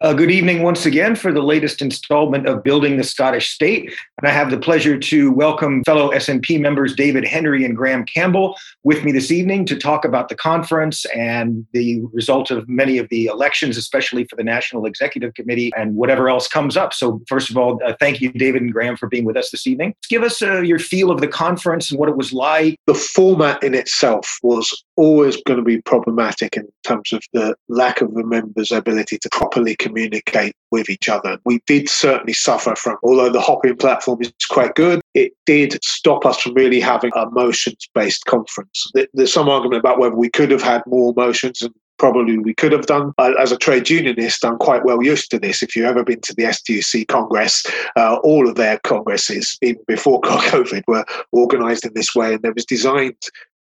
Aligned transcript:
Uh, 0.00 0.12
good 0.12 0.30
evening 0.30 0.62
once 0.62 0.84
again 0.86 1.14
for 1.14 1.32
the 1.32 1.40
latest 1.40 1.80
installment 1.80 2.48
of 2.48 2.64
Building 2.64 2.96
the 2.96 3.04
Scottish 3.04 3.50
State. 3.50 3.94
And 4.18 4.28
I 4.28 4.32
have 4.32 4.50
the 4.50 4.58
pleasure 4.58 4.98
to 4.98 5.30
welcome 5.30 5.84
fellow 5.84 6.10
SNP 6.10 6.60
members 6.60 6.96
David 6.96 7.24
Henry 7.24 7.64
and 7.64 7.76
Graham 7.76 8.04
Campbell 8.04 8.56
with 8.82 9.04
me 9.04 9.12
this 9.12 9.30
evening 9.30 9.64
to 9.66 9.76
talk 9.76 10.04
about 10.04 10.28
the 10.28 10.34
conference 10.34 11.04
and 11.14 11.64
the 11.72 12.02
result 12.12 12.50
of 12.50 12.68
many 12.68 12.98
of 12.98 13.08
the 13.08 13.26
elections, 13.26 13.76
especially 13.76 14.24
for 14.24 14.34
the 14.34 14.42
National 14.42 14.84
Executive 14.84 15.32
Committee 15.34 15.70
and 15.76 15.94
whatever 15.94 16.28
else 16.28 16.48
comes 16.48 16.76
up. 16.76 16.92
So, 16.92 17.22
first 17.28 17.48
of 17.48 17.56
all, 17.56 17.80
uh, 17.86 17.94
thank 18.00 18.20
you, 18.20 18.32
David 18.32 18.62
and 18.62 18.72
Graham, 18.72 18.96
for 18.96 19.08
being 19.08 19.24
with 19.24 19.36
us 19.36 19.50
this 19.52 19.64
evening. 19.64 19.94
Give 20.10 20.24
us 20.24 20.42
uh, 20.42 20.60
your 20.60 20.80
feel 20.80 21.12
of 21.12 21.20
the 21.20 21.28
conference 21.28 21.92
and 21.92 22.00
what 22.00 22.08
it 22.08 22.16
was 22.16 22.32
like. 22.32 22.76
The 22.86 22.94
format 22.94 23.62
in 23.62 23.74
itself 23.74 24.38
was 24.42 24.84
always 24.96 25.36
going 25.44 25.58
to 25.58 25.64
be 25.64 25.80
problematic 25.82 26.56
in 26.56 26.66
terms 26.82 27.12
of 27.12 27.22
the 27.32 27.54
lack 27.68 28.00
of 28.00 28.12
the 28.14 28.24
members' 28.24 28.72
ability 28.72 29.18
to 29.18 29.28
properly 29.30 29.76
communicate 29.84 30.54
with 30.70 30.88
each 30.88 31.08
other. 31.08 31.38
We 31.44 31.60
did 31.66 31.88
certainly 31.88 32.32
suffer 32.32 32.74
from, 32.74 32.96
although 33.02 33.30
the 33.30 33.40
Hopin 33.40 33.76
platform 33.76 34.22
is 34.22 34.32
quite 34.48 34.74
good, 34.74 35.00
it 35.14 35.32
did 35.44 35.78
stop 35.84 36.24
us 36.24 36.40
from 36.40 36.54
really 36.54 36.80
having 36.80 37.12
a 37.14 37.28
motions 37.30 37.88
based 37.94 38.24
conference. 38.24 38.90
There's 39.12 39.32
some 39.32 39.48
argument 39.48 39.80
about 39.80 39.98
whether 39.98 40.16
we 40.16 40.30
could 40.30 40.50
have 40.50 40.62
had 40.62 40.82
more 40.86 41.12
motions 41.16 41.60
and 41.62 41.74
probably 41.98 42.38
we 42.38 42.54
could 42.54 42.72
have 42.72 42.86
done. 42.86 43.12
As 43.18 43.52
a 43.52 43.56
trade 43.56 43.88
unionist, 43.88 44.44
I'm 44.44 44.58
quite 44.58 44.84
well 44.84 45.02
used 45.02 45.30
to 45.30 45.38
this. 45.38 45.62
If 45.62 45.76
you've 45.76 45.86
ever 45.86 46.02
been 46.02 46.20
to 46.22 46.34
the 46.34 46.44
STUC 46.44 47.06
Congress, 47.08 47.64
uh, 47.96 48.16
all 48.24 48.48
of 48.48 48.56
their 48.56 48.78
congresses, 48.78 49.56
even 49.62 49.82
before 49.86 50.20
COVID, 50.22 50.82
were 50.88 51.04
organised 51.32 51.86
in 51.86 51.92
this 51.94 52.14
way, 52.14 52.34
and 52.34 52.42
they 52.42 52.50
was 52.50 52.64
designed 52.64 53.22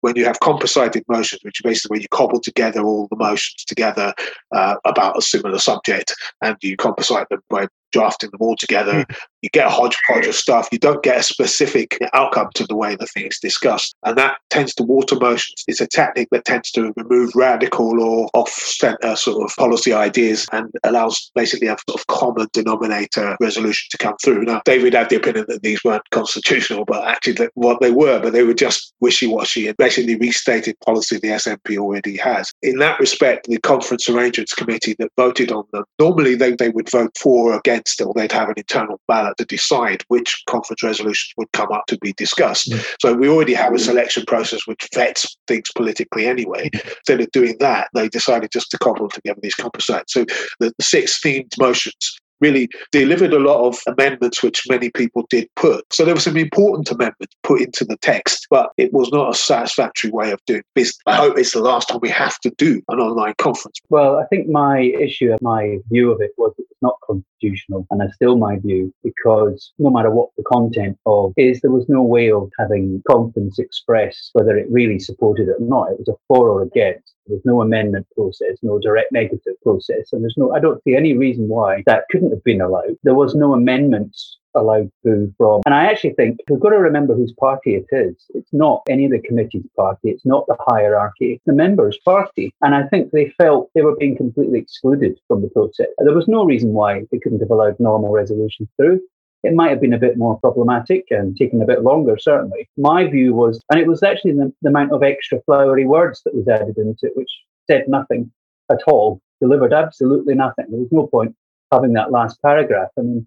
when 0.00 0.16
you 0.16 0.24
have 0.24 0.40
composited 0.40 1.04
motions, 1.08 1.42
which 1.42 1.60
basically 1.62 1.94
when 1.94 2.00
you 2.00 2.08
cobble 2.10 2.40
together 2.40 2.82
all 2.82 3.08
the 3.08 3.16
motions 3.16 3.64
together 3.64 4.14
uh, 4.54 4.76
about 4.84 5.18
a 5.18 5.22
similar 5.22 5.58
subject 5.58 6.14
and 6.42 6.56
you 6.62 6.76
composite 6.76 7.28
them 7.28 7.40
by 7.50 7.66
drafting 7.92 8.30
them 8.30 8.40
all 8.40 8.56
together. 8.56 8.92
Mm. 8.92 9.16
You 9.42 9.48
get 9.52 9.66
a 9.66 9.70
hodgepodge 9.70 10.26
of 10.26 10.34
stuff. 10.34 10.68
You 10.72 10.78
don't 10.78 11.02
get 11.02 11.18
a 11.18 11.22
specific 11.22 11.98
outcome 12.12 12.48
to 12.54 12.66
the 12.66 12.76
way 12.76 12.96
the 12.96 13.06
thing 13.06 13.26
is 13.26 13.38
discussed. 13.40 13.94
And 14.04 14.16
that 14.18 14.38
tends 14.50 14.74
to 14.74 14.82
water 14.82 15.16
motions. 15.16 15.64
It's 15.68 15.80
a 15.80 15.86
technique 15.86 16.28
that 16.32 16.44
tends 16.44 16.70
to 16.72 16.92
remove 16.96 17.34
radical 17.34 18.00
or 18.00 18.28
off 18.34 18.50
center 18.50 19.16
sort 19.16 19.44
of 19.44 19.56
policy 19.56 19.92
ideas 19.92 20.46
and 20.52 20.70
allows 20.84 21.30
basically 21.34 21.68
a 21.68 21.76
sort 21.88 22.00
of 22.00 22.06
common 22.08 22.48
denominator 22.52 23.36
resolution 23.40 23.88
to 23.90 23.98
come 23.98 24.16
through. 24.22 24.44
Now, 24.44 24.60
David 24.64 24.94
had 24.94 25.08
the 25.08 25.16
opinion 25.16 25.46
that 25.48 25.62
these 25.62 25.82
weren't 25.84 26.08
constitutional, 26.10 26.84
but 26.84 27.06
actually 27.06 27.34
that 27.34 27.52
what 27.54 27.80
they 27.80 27.90
were, 27.90 28.20
but 28.20 28.32
they 28.32 28.42
were 28.42 28.54
just 28.54 28.92
wishy 29.00 29.26
washy 29.26 29.68
and 29.68 29.76
basically 29.76 30.16
restated 30.16 30.76
policy 30.84 31.18
the 31.18 31.28
SNP 31.28 31.78
already 31.78 32.16
has. 32.16 32.52
In 32.62 32.78
that 32.78 32.98
respect, 32.98 33.46
the 33.46 33.58
conference 33.60 34.08
arrangements 34.08 34.54
committee 34.54 34.96
that 34.98 35.12
voted 35.16 35.52
on 35.52 35.64
them, 35.72 35.84
normally 35.98 36.34
they, 36.34 36.52
they 36.52 36.70
would 36.70 36.90
vote 36.90 37.16
for 37.18 37.38
or 37.38 37.56
against 37.56 37.92
still 37.94 38.12
they'd 38.12 38.32
have 38.32 38.48
an 38.48 38.54
internal 38.56 39.00
ballot 39.28 39.36
to 39.38 39.44
decide 39.44 40.02
which 40.08 40.42
conference 40.48 40.82
resolutions 40.82 41.32
would 41.36 41.50
come 41.52 41.70
up 41.72 41.86
to 41.86 41.98
be 41.98 42.12
discussed. 42.14 42.70
Mm. 42.70 42.84
So 43.00 43.14
we 43.14 43.28
already 43.28 43.54
have 43.54 43.74
a 43.74 43.78
selection 43.78 44.24
process 44.26 44.66
which 44.66 44.88
vets 44.94 45.36
things 45.46 45.68
politically 45.74 46.26
anyway. 46.26 46.70
Instead 46.72 47.20
of 47.20 47.30
doing 47.32 47.56
that, 47.60 47.88
they 47.94 48.08
decided 48.08 48.50
just 48.52 48.70
to 48.70 48.78
cobble 48.78 49.08
together 49.08 49.40
these 49.42 49.54
composites. 49.54 50.12
So 50.12 50.24
the, 50.60 50.72
the 50.78 50.84
six 50.84 51.20
themed 51.20 51.52
motions 51.58 52.18
really 52.40 52.68
delivered 52.92 53.32
a 53.32 53.38
lot 53.40 53.66
of 53.66 53.80
amendments 53.88 54.44
which 54.44 54.62
many 54.68 54.90
people 54.90 55.26
did 55.28 55.48
put. 55.56 55.84
So 55.92 56.04
there 56.04 56.14
were 56.14 56.20
some 56.20 56.36
important 56.36 56.88
amendments 56.88 57.34
put 57.42 57.60
into 57.60 57.84
the 57.84 57.96
text, 57.96 58.46
but 58.48 58.70
it 58.76 58.92
was 58.92 59.10
not 59.10 59.30
a 59.30 59.34
satisfactory 59.34 60.10
way 60.10 60.30
of 60.30 60.38
doing 60.46 60.62
business. 60.74 60.98
I 61.06 61.16
hope 61.16 61.36
it's 61.36 61.52
the 61.52 61.60
last 61.60 61.88
time 61.88 61.98
we 62.00 62.10
have 62.10 62.38
to 62.40 62.50
do 62.50 62.80
an 62.90 63.00
online 63.00 63.34
conference. 63.38 63.80
Well, 63.88 64.18
I 64.18 64.26
think 64.26 64.48
my 64.48 64.80
issue, 64.80 65.36
my 65.40 65.78
view 65.90 66.12
of 66.12 66.20
it 66.20 66.30
was 66.38 66.54
it 66.58 66.66
was 66.70 66.78
not 66.80 66.94
and 67.42 68.00
that's 68.00 68.14
still 68.14 68.36
my 68.36 68.58
view 68.58 68.92
because 69.02 69.72
no 69.78 69.90
matter 69.90 70.10
what 70.10 70.30
the 70.36 70.42
content 70.44 70.98
of 71.06 71.32
is, 71.36 71.60
there 71.60 71.70
was 71.70 71.88
no 71.88 72.02
way 72.02 72.30
of 72.30 72.50
having 72.58 73.02
confidence 73.08 73.58
express 73.58 74.30
whether 74.32 74.56
it 74.56 74.66
really 74.70 74.98
supported 74.98 75.48
it 75.48 75.56
or 75.60 75.68
not. 75.68 75.92
It 75.92 75.98
was 75.98 76.08
a 76.08 76.16
for 76.26 76.48
or 76.48 76.62
against. 76.62 77.14
There's 77.26 77.44
no 77.44 77.60
amendment 77.60 78.06
process, 78.16 78.58
no 78.62 78.78
direct 78.78 79.12
negative 79.12 79.54
process, 79.62 80.12
and 80.12 80.22
there's 80.22 80.34
no. 80.36 80.54
I 80.54 80.60
don't 80.60 80.82
see 80.82 80.96
any 80.96 81.16
reason 81.16 81.48
why 81.48 81.82
that 81.86 82.04
couldn't 82.10 82.30
have 82.30 82.44
been 82.44 82.60
allowed. 82.60 82.96
There 83.02 83.14
was 83.14 83.34
no 83.34 83.52
amendments 83.52 84.38
allowed 84.54 84.90
through 85.02 85.32
from. 85.36 85.62
And 85.66 85.74
I 85.74 85.84
actually 85.86 86.14
think 86.14 86.38
we've 86.48 86.60
got 86.60 86.70
to 86.70 86.78
remember 86.78 87.14
whose 87.14 87.32
party 87.32 87.74
it 87.74 87.86
is. 87.92 88.14
It's 88.34 88.52
not 88.52 88.82
any 88.88 89.04
of 89.04 89.12
the 89.12 89.20
committee's 89.20 89.66
party. 89.76 90.10
It's 90.10 90.26
not 90.26 90.46
the 90.46 90.56
hierarchy. 90.60 91.34
It's 91.34 91.44
the 91.46 91.52
members' 91.52 91.98
party. 92.04 92.52
And 92.62 92.74
I 92.74 92.84
think 92.88 93.10
they 93.10 93.30
felt 93.38 93.70
they 93.74 93.82
were 93.82 93.96
being 93.96 94.16
completely 94.16 94.58
excluded 94.58 95.18
from 95.28 95.42
the 95.42 95.48
process. 95.48 95.88
There 95.98 96.14
was 96.14 96.28
no 96.28 96.44
reason 96.44 96.72
why 96.72 97.04
they 97.10 97.18
couldn't 97.18 97.40
have 97.40 97.50
allowed 97.50 97.78
normal 97.78 98.10
resolutions 98.10 98.68
through. 98.76 99.00
It 99.44 99.54
might 99.54 99.70
have 99.70 99.80
been 99.80 99.92
a 99.92 99.98
bit 99.98 100.18
more 100.18 100.38
problematic 100.40 101.04
and 101.10 101.36
taken 101.36 101.62
a 101.62 101.66
bit 101.66 101.82
longer, 101.82 102.18
certainly. 102.18 102.68
My 102.76 103.06
view 103.06 103.34
was, 103.34 103.62
and 103.70 103.80
it 103.80 103.86
was 103.86 104.02
actually 104.02 104.32
the, 104.32 104.52
the 104.62 104.70
amount 104.70 104.92
of 104.92 105.04
extra 105.04 105.40
flowery 105.42 105.86
words 105.86 106.22
that 106.24 106.34
was 106.34 106.48
added 106.48 106.76
into 106.76 107.06
it, 107.06 107.12
which 107.16 107.30
said 107.70 107.84
nothing 107.86 108.32
at 108.70 108.82
all, 108.88 109.20
delivered 109.40 109.72
absolutely 109.72 110.34
nothing. 110.34 110.66
There 110.68 110.80
was 110.80 110.90
no 110.90 111.06
point 111.06 111.36
having 111.70 111.92
that 111.92 112.10
last 112.10 112.42
paragraph. 112.42 112.88
I 112.98 113.02
mean, 113.02 113.26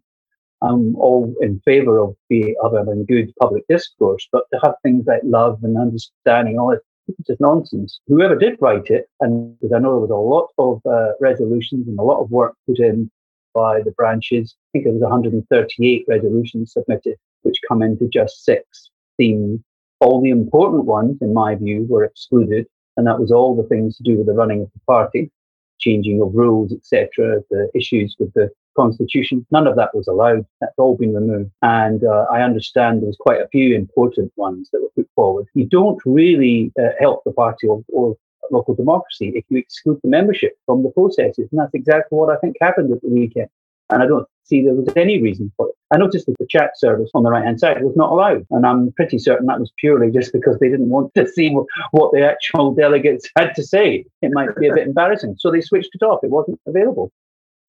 I'm 0.62 0.96
all 0.96 1.34
in 1.42 1.60
favour 1.66 2.00
of 2.00 2.16
be 2.30 2.56
of 2.64 2.74
having 2.74 3.06
good 3.06 3.34
public 3.40 3.66
discourse, 3.68 4.28
but 4.32 4.44
to 4.54 4.60
have 4.64 4.76
things 4.84 5.06
like 5.08 5.22
love 5.24 5.60
and 5.64 5.78
understanding, 5.78 6.60
all 6.60 6.72
this, 6.72 6.82
just 7.26 7.42
nonsense. 7.42 8.00
Whoever 8.08 8.36
did 8.36 8.58
write 8.62 8.88
it, 8.88 9.10
and 9.20 9.60
because 9.60 9.74
I 9.74 9.80
know 9.80 9.92
there 9.92 10.08
was 10.08 10.12
a 10.12 10.16
lot 10.16 10.50
of 10.58 10.82
uh, 10.86 11.14
resolutions 11.20 11.88
and 11.88 11.98
a 11.98 12.04
lot 12.04 12.22
of 12.22 12.30
work 12.30 12.56
put 12.68 12.80
in 12.80 13.10
by 13.54 13.82
the 13.82 13.92
branches. 13.92 14.56
I 14.56 14.68
think 14.74 14.86
it 14.86 14.94
was 14.94 15.02
138 15.02 16.06
resolutions 16.08 16.74
submitted, 16.74 17.16
which 17.42 17.60
come 17.68 17.82
into 17.82 18.08
just 18.08 18.46
six 18.46 18.92
themes. 19.18 19.60
All 20.00 20.22
the 20.22 20.30
important 20.30 20.86
ones, 20.86 21.18
in 21.22 21.34
my 21.34 21.56
view, 21.56 21.86
were 21.90 22.04
excluded, 22.04 22.68
and 22.98 23.08
that 23.08 23.20
was 23.20 23.32
all 23.32 23.56
the 23.56 23.68
things 23.68 23.98
to 23.98 24.04
do 24.04 24.18
with 24.18 24.28
the 24.28 24.34
running 24.34 24.62
of 24.62 24.72
the 24.74 24.80
party, 24.88 25.32
changing 25.80 26.22
of 26.22 26.34
rules, 26.34 26.72
etc., 26.72 27.42
the 27.50 27.70
issues 27.74 28.16
with 28.20 28.34
the 28.34 28.50
constitution. 28.76 29.46
None 29.52 29.68
of 29.68 29.76
that 29.76 29.96
was 29.96 30.08
allowed. 30.08 30.46
That's 30.59 30.78
all 30.78 30.98
been 30.98 31.14
removed. 31.14 31.52
And 31.62 32.04
uh, 32.04 32.26
I 32.32 32.42
understand 32.42 33.02
there 33.02 33.08
was 33.08 33.18
quite 33.20 33.42
a 33.42 33.48
few 33.50 33.76
important 33.76 34.32
ones 34.36 34.70
that 34.72 34.82
were 34.82 34.90
put 34.96 35.09
forward. 35.16 35.48
You 35.54 35.66
don't 35.66 36.02
really 36.06 36.72
uh, 36.80 36.90
help 37.00 37.24
the 37.26 37.31
party 37.31 37.68
or, 37.68 37.84
or 37.90 38.16
local 38.52 38.76
democracy 38.76 39.31
if 39.36 39.46
you 39.50 39.58
exclude 39.58 40.00
the 40.04 40.10
membership 40.10 40.54
from 40.66 40.84
the 40.84 40.90
processes. 40.90 41.48
And 41.52 41.60
that's 41.60 41.74
exactly 41.74 42.18
what 42.18 42.30
I 42.30 42.38
think 42.40 42.58
happened 42.62 42.92
at 42.92 43.02
the 43.02 43.10
weekend. 43.10 43.50
And 43.90 44.02
I 44.02 44.08
don't 44.08 44.28
see 44.46 44.64
there 44.64 44.74
was 44.74 44.88
any 44.96 45.22
reason 45.22 45.52
for 45.58 45.68
it. 45.68 45.76
I 45.94 45.98
noticed 45.98 46.26
that 46.28 46.38
the 46.40 46.48
chat 46.50 46.78
service 46.78 47.10
on 47.14 47.24
the 47.24 47.30
right 47.30 47.44
hand 47.44 47.60
side 47.60 47.84
was 47.84 47.96
not 47.96 48.12
allowed. 48.12 48.46
And 48.50 48.66
I'm 48.66 48.94
pretty 48.94 49.20
certain 49.20 49.48
that 49.48 49.60
was 49.60 49.72
purely 49.78 50.12
just 50.12 50.31
because 50.31 50.58
they 50.60 50.70
didn't 50.70 50.90
want 50.90 51.14
to 51.16 51.28
see 51.36 51.54
what 51.92 52.12
the 52.14 52.26
actual 52.26 52.74
delegates 52.74 53.30
had 53.36 53.54
to 53.56 53.64
say. 53.64 54.06
It 54.22 54.31
might 54.34 54.56
be 54.56 54.68
a 54.68 54.74
bit 54.74 54.88
embarrassing. 54.88 55.36
So 55.40 55.52
they 55.52 55.62
switched 55.62 55.92
it 55.94 56.04
off. 56.04 56.24
It 56.24 56.30
wasn't 56.30 56.60
available. 56.66 57.12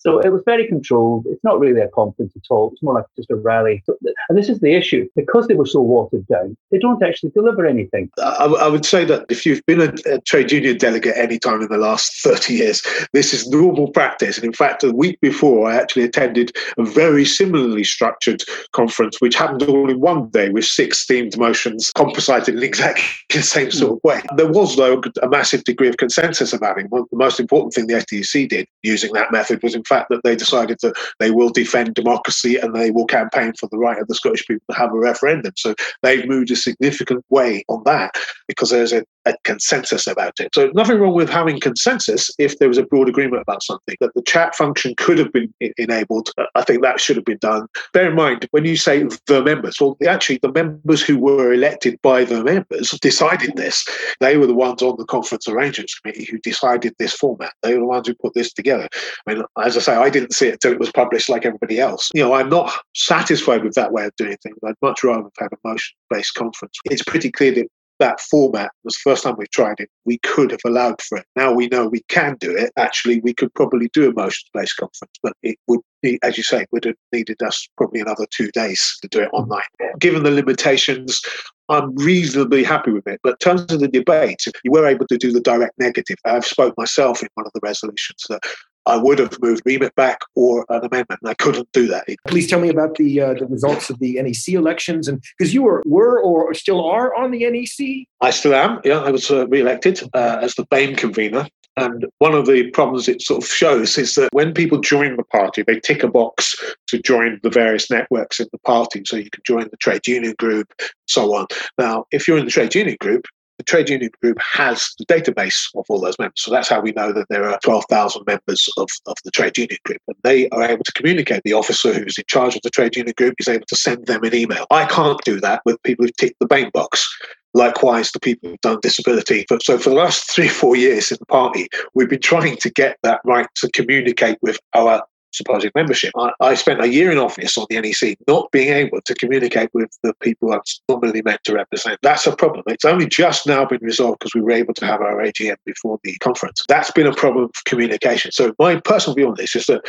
So 0.02 0.18
it 0.18 0.30
was 0.30 0.42
very 0.44 0.66
controlled. 0.66 1.26
It's 1.28 1.44
not 1.44 1.60
really 1.60 1.80
a 1.80 1.88
conference 1.88 2.32
at 2.34 2.42
all. 2.50 2.70
It's 2.72 2.82
more 2.82 2.94
like 2.94 3.04
just 3.16 3.30
a 3.30 3.36
rally. 3.36 3.84
And 4.28 4.36
this 4.36 4.48
is 4.48 4.58
the 4.58 4.74
issue. 4.74 5.08
Because 5.14 5.46
they 5.46 5.54
were 5.54 5.66
so 5.66 5.80
watered 5.80 6.26
down, 6.26 6.56
they 6.72 6.78
don't 6.78 7.02
actually 7.04 7.30
deliver 7.30 7.64
anything. 7.64 8.10
I, 8.18 8.46
I 8.46 8.68
would 8.68 8.84
say 8.84 9.04
that 9.04 9.26
if 9.28 9.46
you've 9.46 9.64
been 9.64 9.80
a, 9.80 9.94
a, 10.12 10.20
trade 10.22 10.50
union 10.50 10.76
delegate 10.76 11.16
any 11.16 11.38
time 11.38 11.62
in 11.62 11.68
the 11.68 11.78
last 11.78 12.20
30 12.22 12.54
years, 12.54 12.82
this 13.12 13.32
is 13.32 13.48
normal 13.48 13.92
practice. 13.92 14.38
And 14.38 14.44
in 14.44 14.52
fact, 14.52 14.82
a 14.82 14.90
week 14.90 15.20
before, 15.20 15.70
I 15.70 15.76
actually 15.76 16.02
attended 16.02 16.50
a 16.78 16.82
very 16.82 17.24
similarly 17.24 17.84
structured 17.84 18.42
conference, 18.72 19.20
which 19.20 19.36
happened 19.36 19.62
all 19.62 19.88
in 19.88 20.00
one 20.00 20.30
day 20.30 20.48
with 20.48 20.64
six 20.64 21.06
themed 21.06 21.38
motions 21.38 21.92
composited 21.94 22.56
in 22.56 22.62
exactly 22.64 23.04
the 23.30 23.42
same 23.42 23.70
sort 23.70 23.92
of 23.92 24.00
way. 24.02 24.20
There 24.36 24.50
was, 24.50 24.76
though, 24.76 25.00
a 25.22 25.28
massive 25.28 25.62
degree 25.62 25.88
of 25.88 25.96
consensus 25.96 26.52
about 26.52 26.78
it. 26.78 26.90
The 26.90 27.06
most 27.12 27.38
important 27.38 27.74
thing 27.74 27.86
the 27.86 27.94
STUC 27.94 28.48
did 28.48 28.66
using 28.82 29.12
that 29.12 29.30
method 29.30 29.62
was, 29.62 29.76
in 29.76 29.84
fact 29.84 29.91
that 29.92 30.20
they 30.24 30.36
decided 30.36 30.78
that 30.82 30.94
they 31.18 31.30
will 31.30 31.50
defend 31.50 31.94
democracy 31.94 32.56
and 32.56 32.74
they 32.74 32.90
will 32.90 33.06
campaign 33.06 33.52
for 33.58 33.68
the 33.70 33.78
right 33.78 34.00
of 34.00 34.08
the 34.08 34.14
Scottish 34.14 34.46
people 34.46 34.64
to 34.70 34.76
have 34.76 34.92
a 34.92 34.98
referendum. 34.98 35.52
So 35.56 35.74
they've 36.02 36.26
moved 36.26 36.50
a 36.50 36.56
significant 36.56 37.24
way 37.30 37.64
on 37.68 37.82
that 37.84 38.14
because 38.48 38.70
there's 38.70 38.92
a, 38.92 39.04
a 39.26 39.34
consensus 39.44 40.06
about 40.06 40.40
it. 40.40 40.50
So 40.54 40.70
nothing 40.74 40.98
wrong 40.98 41.14
with 41.14 41.28
having 41.28 41.60
consensus 41.60 42.30
if 42.38 42.58
there 42.58 42.68
was 42.68 42.78
a 42.78 42.84
broad 42.84 43.08
agreement 43.08 43.42
about 43.42 43.62
something. 43.62 43.96
That 44.00 44.14
the 44.14 44.22
chat 44.22 44.54
function 44.54 44.94
could 44.96 45.18
have 45.18 45.32
been 45.32 45.52
enabled. 45.78 46.30
Uh, 46.38 46.44
I 46.54 46.62
think 46.62 46.82
that 46.82 47.00
should 47.00 47.16
have 47.16 47.24
been 47.24 47.38
done. 47.38 47.66
Bear 47.92 48.10
in 48.10 48.16
mind 48.16 48.48
when 48.50 48.64
you 48.64 48.76
say 48.76 49.04
the 49.26 49.42
members, 49.42 49.76
well, 49.80 49.96
actually 50.06 50.38
the 50.42 50.52
members 50.52 51.02
who 51.02 51.18
were 51.18 51.52
elected 51.52 51.98
by 52.02 52.24
the 52.24 52.42
members 52.42 52.90
decided 53.00 53.56
this. 53.56 53.86
They 54.20 54.36
were 54.36 54.46
the 54.46 54.54
ones 54.54 54.82
on 54.82 54.96
the 54.98 55.04
conference 55.04 55.48
arrangements 55.48 55.98
committee 55.98 56.26
who 56.30 56.38
decided 56.38 56.94
this 56.98 57.14
format. 57.14 57.52
They 57.62 57.74
were 57.74 57.80
the 57.80 57.86
ones 57.86 58.08
who 58.08 58.14
put 58.14 58.34
this 58.34 58.52
together. 58.52 58.88
I 59.26 59.34
mean, 59.34 59.44
as 59.62 59.76
I 59.76 59.80
say, 59.82 59.94
I 59.94 60.10
didn't 60.10 60.32
see 60.32 60.48
it 60.48 60.54
until 60.54 60.72
it 60.72 60.78
was 60.78 60.92
published 60.92 61.28
like 61.28 61.44
everybody 61.44 61.78
else. 61.78 62.10
You 62.14 62.22
know, 62.22 62.34
I'm 62.34 62.48
not 62.48 62.72
satisfied 62.94 63.64
with 63.64 63.74
that 63.74 63.92
way 63.92 64.04
of 64.04 64.16
doing 64.16 64.36
things. 64.42 64.56
I'd 64.64 64.74
much 64.82 65.04
rather 65.04 65.22
have 65.22 65.32
had 65.38 65.52
a 65.52 65.68
motion 65.68 65.94
based 66.10 66.34
conference. 66.34 66.78
It's 66.86 67.02
pretty 67.02 67.30
clear 67.30 67.52
that 67.54 67.66
that 67.98 68.20
format 68.20 68.70
was 68.82 68.94
the 68.94 69.10
first 69.10 69.22
time 69.22 69.36
we 69.38 69.46
tried 69.52 69.78
it. 69.78 69.88
We 70.04 70.18
could 70.18 70.50
have 70.50 70.60
allowed 70.66 71.00
for 71.02 71.18
it. 71.18 71.26
Now 71.36 71.52
we 71.52 71.68
know 71.68 71.86
we 71.86 72.02
can 72.08 72.36
do 72.40 72.50
it. 72.56 72.72
Actually, 72.76 73.20
we 73.20 73.32
could 73.32 73.54
probably 73.54 73.90
do 73.92 74.10
a 74.10 74.12
motion-based 74.12 74.76
conference, 74.76 75.12
but 75.22 75.34
it 75.42 75.56
would 75.68 75.80
be, 76.02 76.18
as 76.24 76.36
you 76.36 76.42
say, 76.42 76.66
would 76.72 76.84
have 76.84 76.96
needed 77.12 77.40
us 77.42 77.68
probably 77.76 78.00
another 78.00 78.26
two 78.34 78.50
days 78.50 78.98
to 79.02 79.08
do 79.08 79.20
it 79.20 79.30
online. 79.32 79.62
Given 80.00 80.24
the 80.24 80.32
limitations, 80.32 81.20
I'm 81.68 81.94
reasonably 81.94 82.64
happy 82.64 82.90
with 82.90 83.06
it. 83.06 83.20
But 83.22 83.34
in 83.34 83.56
terms 83.56 83.72
of 83.72 83.78
the 83.78 83.88
debate, 83.88 84.42
you 84.64 84.72
were 84.72 84.86
able 84.86 85.06
to 85.06 85.16
do 85.16 85.30
the 85.30 85.40
direct 85.40 85.78
negative. 85.78 86.16
I've 86.24 86.44
spoke 86.44 86.76
myself 86.76 87.22
in 87.22 87.28
one 87.34 87.46
of 87.46 87.52
the 87.54 87.60
resolutions 87.62 88.24
that 88.28 88.42
I 88.86 88.96
would 88.96 89.18
have 89.18 89.40
moved 89.40 89.62
remit 89.64 89.94
back 89.94 90.18
or 90.34 90.64
an 90.68 90.84
amendment, 90.84 91.20
and 91.22 91.30
I 91.30 91.34
couldn't 91.34 91.70
do 91.72 91.86
that. 91.88 92.06
Please 92.26 92.48
tell 92.48 92.60
me 92.60 92.68
about 92.68 92.96
the 92.96 93.20
uh, 93.20 93.34
the 93.34 93.46
results 93.46 93.90
of 93.90 93.98
the 93.98 94.20
NEC 94.20 94.54
elections, 94.54 95.08
and 95.08 95.22
because 95.38 95.54
you 95.54 95.62
were 95.62 95.82
were 95.86 96.20
or 96.20 96.52
still 96.54 96.84
are 96.84 97.14
on 97.14 97.30
the 97.30 97.48
NEC. 97.48 98.06
I 98.20 98.30
still 98.30 98.54
am. 98.54 98.80
Yeah, 98.84 98.98
I 98.98 99.10
was 99.10 99.30
uh, 99.30 99.46
re-elected 99.48 100.02
uh, 100.14 100.38
as 100.42 100.54
the 100.54 100.66
BAME 100.66 100.96
convener. 100.96 101.46
And 101.76 102.06
one 102.18 102.34
of 102.34 102.46
the 102.46 102.70
problems 102.70 103.08
it 103.08 103.22
sort 103.22 103.42
of 103.42 103.48
shows 103.48 103.96
is 103.96 104.14
that 104.16 104.28
when 104.32 104.52
people 104.52 104.78
join 104.78 105.16
the 105.16 105.24
party, 105.24 105.62
they 105.62 105.80
tick 105.80 106.02
a 106.02 106.08
box 106.08 106.54
to 106.88 107.00
join 107.00 107.40
the 107.42 107.48
various 107.48 107.90
networks 107.90 108.40
in 108.40 108.46
the 108.52 108.58
party. 108.58 109.02
So 109.06 109.16
you 109.16 109.30
can 109.30 109.42
join 109.46 109.68
the 109.70 109.78
trade 109.78 110.06
union 110.06 110.34
group, 110.38 110.70
so 111.06 111.34
on. 111.34 111.46
Now, 111.78 112.04
if 112.10 112.28
you're 112.28 112.36
in 112.36 112.44
the 112.44 112.50
trade 112.50 112.74
union 112.74 112.98
group, 113.00 113.24
the 113.58 113.64
trade 113.64 113.88
union 113.88 114.10
group 114.20 114.38
has 114.40 114.92
the 114.98 115.06
database 115.06 115.68
of 115.76 115.84
all 115.88 116.00
those 116.00 116.18
members. 116.18 116.42
So 116.42 116.50
that's 116.50 116.68
how 116.68 116.80
we 116.80 116.92
know 116.92 117.12
that 117.12 117.28
there 117.28 117.48
are 117.48 117.58
12,000 117.62 118.24
members 118.26 118.68
of, 118.76 118.88
of 119.06 119.16
the 119.24 119.30
trade 119.30 119.56
union 119.58 119.78
group. 119.84 120.00
And 120.08 120.16
they 120.22 120.48
are 120.50 120.62
able 120.62 120.84
to 120.84 120.92
communicate. 120.92 121.42
The 121.44 121.52
officer 121.52 121.92
who's 121.92 122.18
in 122.18 122.24
charge 122.26 122.56
of 122.56 122.62
the 122.62 122.70
trade 122.70 122.96
union 122.96 123.14
group 123.16 123.34
is 123.38 123.48
able 123.48 123.66
to 123.66 123.76
send 123.76 124.06
them 124.06 124.24
an 124.24 124.34
email. 124.34 124.66
I 124.70 124.86
can't 124.86 125.22
do 125.24 125.40
that 125.40 125.62
with 125.64 125.82
people 125.82 126.04
who've 126.04 126.16
ticked 126.16 126.38
the 126.40 126.46
BAME 126.46 126.72
box. 126.72 127.08
Likewise, 127.54 128.10
the 128.12 128.20
people 128.20 128.48
who've 128.48 128.60
done 128.62 128.78
disability. 128.80 129.44
So 129.62 129.78
for 129.78 129.90
the 129.90 129.96
last 129.96 130.30
three, 130.34 130.48
four 130.48 130.74
years 130.74 131.10
in 131.10 131.18
the 131.20 131.26
party, 131.26 131.68
we've 131.94 132.08
been 132.08 132.20
trying 132.20 132.56
to 132.56 132.70
get 132.70 132.96
that 133.02 133.20
right 133.24 133.46
to 133.56 133.70
communicate 133.72 134.38
with 134.40 134.58
our 134.74 135.02
supposed 135.32 135.70
membership. 135.74 136.12
I, 136.16 136.32
I, 136.40 136.54
spent 136.54 136.82
a 136.82 136.88
year 136.88 137.10
in 137.10 137.18
office 137.18 137.56
on 137.56 137.66
the 137.68 137.80
NEC 137.80 138.18
not 138.26 138.50
being 138.52 138.72
able 138.72 139.00
to 139.02 139.14
communicate 139.14 139.70
with 139.72 139.96
the 140.02 140.14
people 140.20 140.52
I'm 140.52 140.60
normally 140.88 141.22
meant 141.22 141.40
to 141.44 141.54
represent. 141.54 141.98
That's 142.02 142.26
a 142.26 142.36
problem. 142.36 142.64
It's 142.68 142.84
only 142.84 143.06
just 143.06 143.46
now 143.46 143.64
been 143.64 143.82
resolved 143.82 144.20
because 144.20 144.34
we 144.34 144.40
were 144.40 144.52
able 144.52 144.74
to 144.74 144.86
have 144.86 145.00
our 145.00 145.16
AGM 145.16 145.56
before 145.64 145.98
the 146.04 146.16
conference. 146.18 146.62
That's 146.68 146.90
been 146.90 147.06
a 147.06 147.14
problem 147.14 147.44
of 147.44 147.64
communication. 147.64 148.32
So 148.32 148.52
my 148.58 148.80
personal 148.80 149.14
view 149.14 149.28
on 149.28 149.34
this 149.36 149.56
is 149.56 149.66
that 149.66 149.82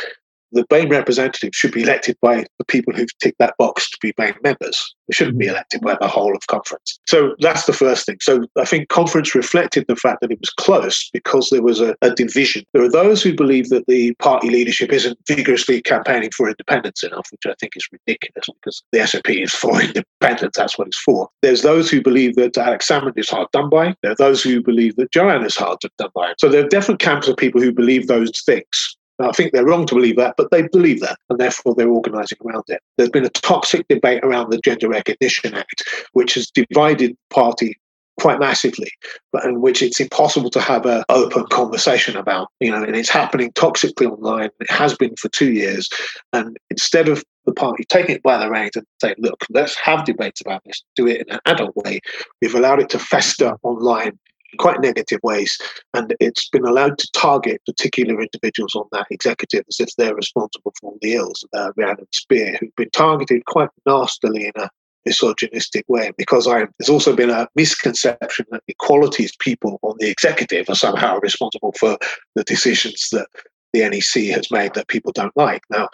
the 0.54 0.66
BAME 0.66 0.90
representatives 0.90 1.56
should 1.56 1.72
be 1.72 1.82
elected 1.82 2.16
by 2.22 2.44
the 2.58 2.64
people 2.64 2.92
who've 2.94 3.18
ticked 3.20 3.38
that 3.38 3.54
box 3.58 3.90
to 3.90 3.98
be 4.00 4.12
BAME 4.12 4.36
members. 4.42 4.94
They 5.08 5.14
shouldn't 5.14 5.38
be 5.38 5.46
mm-hmm. 5.46 5.54
elected 5.54 5.80
by 5.82 5.96
the 6.00 6.08
whole 6.08 6.34
of 6.34 6.46
conference. 6.46 6.98
So 7.06 7.34
that's 7.40 7.66
the 7.66 7.72
first 7.72 8.06
thing. 8.06 8.16
So 8.20 8.44
I 8.58 8.64
think 8.64 8.88
conference 8.88 9.34
reflected 9.34 9.84
the 9.88 9.96
fact 9.96 10.20
that 10.20 10.30
it 10.30 10.40
was 10.40 10.50
close 10.50 11.10
because 11.12 11.50
there 11.50 11.62
was 11.62 11.80
a, 11.80 11.94
a 12.02 12.10
division. 12.10 12.64
There 12.72 12.82
are 12.82 12.90
those 12.90 13.22
who 13.22 13.34
believe 13.34 13.68
that 13.68 13.86
the 13.86 14.14
party 14.14 14.48
leadership 14.48 14.92
isn't 14.92 15.18
vigorously 15.26 15.82
campaigning 15.82 16.30
for 16.36 16.48
independence 16.48 17.02
enough, 17.02 17.28
which 17.30 17.46
I 17.46 17.54
think 17.60 17.72
is 17.76 17.88
ridiculous 17.92 18.46
because 18.60 18.82
the 18.92 18.98
SNP 19.00 19.44
is 19.44 19.52
for 19.52 19.80
independence. 19.82 20.56
That's 20.56 20.78
what 20.78 20.88
it's 20.88 20.98
for. 20.98 21.28
There's 21.42 21.62
those 21.62 21.90
who 21.90 22.00
believe 22.00 22.36
that 22.36 22.56
Alex 22.56 22.88
Salmond 22.88 23.18
is 23.18 23.28
hard 23.28 23.48
done 23.52 23.68
by. 23.68 23.94
There 24.02 24.12
are 24.12 24.16
those 24.16 24.42
who 24.42 24.62
believe 24.62 24.96
that 24.96 25.12
Joanna 25.12 25.44
is 25.44 25.56
hard 25.56 25.78
done 25.98 26.10
by. 26.14 26.34
So 26.38 26.48
there 26.48 26.64
are 26.64 26.68
different 26.68 27.00
camps 27.00 27.28
of 27.28 27.36
people 27.36 27.60
who 27.60 27.72
believe 27.72 28.06
those 28.06 28.30
things. 28.44 28.96
I 29.20 29.32
think 29.32 29.52
they're 29.52 29.64
wrong 29.64 29.86
to 29.86 29.94
believe 29.94 30.16
that, 30.16 30.34
but 30.36 30.50
they 30.50 30.62
believe 30.62 31.00
that, 31.00 31.18
and 31.30 31.38
therefore 31.38 31.74
they're 31.74 31.88
organising 31.88 32.38
around 32.44 32.64
it. 32.68 32.80
There's 32.96 33.10
been 33.10 33.24
a 33.24 33.30
toxic 33.30 33.86
debate 33.88 34.24
around 34.24 34.50
the 34.50 34.58
Gender 34.58 34.88
Recognition 34.88 35.54
Act, 35.54 35.84
which 36.12 36.34
has 36.34 36.50
divided 36.50 37.12
the 37.12 37.34
party 37.34 37.78
quite 38.20 38.38
massively, 38.38 38.90
but 39.32 39.44
in 39.44 39.60
which 39.60 39.82
it's 39.82 40.00
impossible 40.00 40.50
to 40.50 40.60
have 40.60 40.86
an 40.86 41.04
open 41.08 41.44
conversation 41.46 42.16
about. 42.16 42.48
You 42.60 42.70
know, 42.70 42.82
and 42.82 42.96
it's 42.96 43.08
happening 43.08 43.52
toxically 43.52 44.10
online. 44.10 44.50
It 44.60 44.70
has 44.70 44.96
been 44.96 45.14
for 45.16 45.28
two 45.28 45.52
years, 45.52 45.88
and 46.32 46.56
instead 46.70 47.08
of 47.08 47.24
the 47.46 47.52
party 47.52 47.84
taking 47.88 48.16
it 48.16 48.22
by 48.22 48.38
the 48.38 48.50
reins 48.50 48.76
and 48.76 48.86
saying, 49.00 49.16
"Look, 49.18 49.44
let's 49.50 49.76
have 49.76 50.04
debates 50.04 50.40
about 50.40 50.62
this, 50.64 50.82
do 50.96 51.06
it 51.06 51.20
in 51.26 51.34
an 51.34 51.40
adult 51.46 51.76
way," 51.76 52.00
we've 52.40 52.54
allowed 52.54 52.80
it 52.80 52.88
to 52.90 52.98
fester 52.98 53.56
online 53.62 54.18
quite 54.56 54.80
negative 54.80 55.20
ways. 55.22 55.56
And 55.94 56.14
it's 56.20 56.48
been 56.48 56.64
allowed 56.64 56.98
to 56.98 57.10
target 57.12 57.60
particular 57.66 58.20
individuals 58.20 58.74
on 58.74 58.86
that 58.92 59.06
executive 59.10 59.64
as 59.68 59.80
if 59.80 59.90
they're 59.96 60.14
responsible 60.14 60.72
for 60.80 60.90
all 60.90 60.98
the 61.00 61.14
ills. 61.14 61.44
Uh, 61.52 61.72
Rhiannon 61.76 62.06
Spear, 62.12 62.56
who've 62.60 62.76
been 62.76 62.90
targeted 62.90 63.44
quite 63.46 63.70
nastily 63.86 64.46
in 64.46 64.62
a 64.62 64.68
misogynistic 65.04 65.84
way. 65.88 66.12
Because 66.16 66.46
I, 66.46 66.66
there's 66.78 66.88
also 66.88 67.14
been 67.14 67.30
a 67.30 67.48
misconception 67.54 68.46
that 68.50 68.62
equalities 68.68 69.34
people 69.38 69.78
on 69.82 69.96
the 69.98 70.10
executive 70.10 70.68
are 70.68 70.74
somehow 70.74 71.18
responsible 71.20 71.72
for 71.78 71.98
the 72.34 72.44
decisions 72.44 73.08
that 73.10 73.28
the 73.72 73.80
NEC 73.80 74.34
has 74.34 74.50
made 74.50 74.74
that 74.74 74.88
people 74.88 75.12
don't 75.12 75.36
like. 75.36 75.62
Now, 75.70 75.88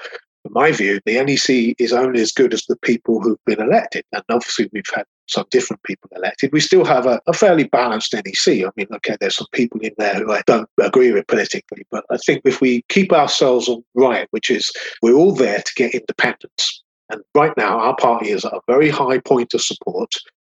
in 0.45 0.53
my 0.53 0.73
view, 0.73 1.01
the 1.05 1.23
NEC 1.23 1.75
is 1.79 1.93
only 1.93 2.21
as 2.21 2.33
good 2.33 2.55
as 2.55 2.65
the 2.65 2.77
people 2.77 3.21
who've 3.21 3.45
been 3.47 3.61
elected. 3.61 4.05
And 4.13 4.23
obviously, 4.29 4.71
we've 4.73 4.83
had 4.95 5.05
some 5.29 5.45
different 5.51 5.83
people 5.85 6.11
elected. 6.17 6.51
We 6.53 6.61
still 6.61 6.85
have 6.85 7.07
a, 7.07 7.21
a, 7.27 7.33
fairly 7.33 7.65
balanced 7.65 8.15
NEC. 8.15 8.67
I 8.67 8.71
mean, 8.77 8.89
okay, 8.95 9.17
there's 9.21 9.37
some 9.37 9.47
people 9.53 9.81
in 9.81 9.93
there 9.97 10.15
who 10.15 10.33
I 10.33 10.43
don't 10.47 10.69
agree 10.81 11.13
with 11.13 11.27
politically, 11.27 11.85
but 11.91 12.05
I 12.11 12.17
think 12.17 12.43
if 12.45 12.61
we 12.61 12.83
keep 12.89 13.13
ourselves 13.13 13.69
on 13.69 13.85
right, 13.95 14.27
which 14.31 14.51
is 14.51 14.73
we're 15.03 15.15
all 15.15 15.35
there 15.35 15.61
to 15.61 15.73
get 15.77 15.95
independence. 15.95 16.83
And 17.11 17.23
right 17.35 17.53
now, 17.57 17.79
our 17.79 17.97
party 17.97 18.31
is 18.31 18.45
at 18.45 18.53
a 18.53 18.61
very 18.67 18.89
high 18.89 19.19
point 19.19 19.55
of 19.55 19.61
support. 19.61 20.13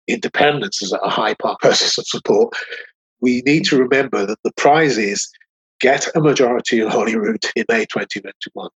Independence 0.08 0.82
is 0.82 0.92
at 0.92 1.00
a 1.04 1.10
high 1.10 1.34
process 1.34 1.98
of 1.98 2.06
support. 2.06 2.54
We 3.20 3.42
need 3.42 3.64
to 3.66 3.78
remember 3.78 4.26
that 4.26 4.38
the 4.44 4.52
prize 4.56 4.98
is 4.98 5.30
get 5.84 6.08
a 6.14 6.20
majority 6.20 6.80
in 6.80 6.88
Holyrood 6.88 7.44
in 7.54 7.66
May 7.68 7.84
2021, 7.84 8.70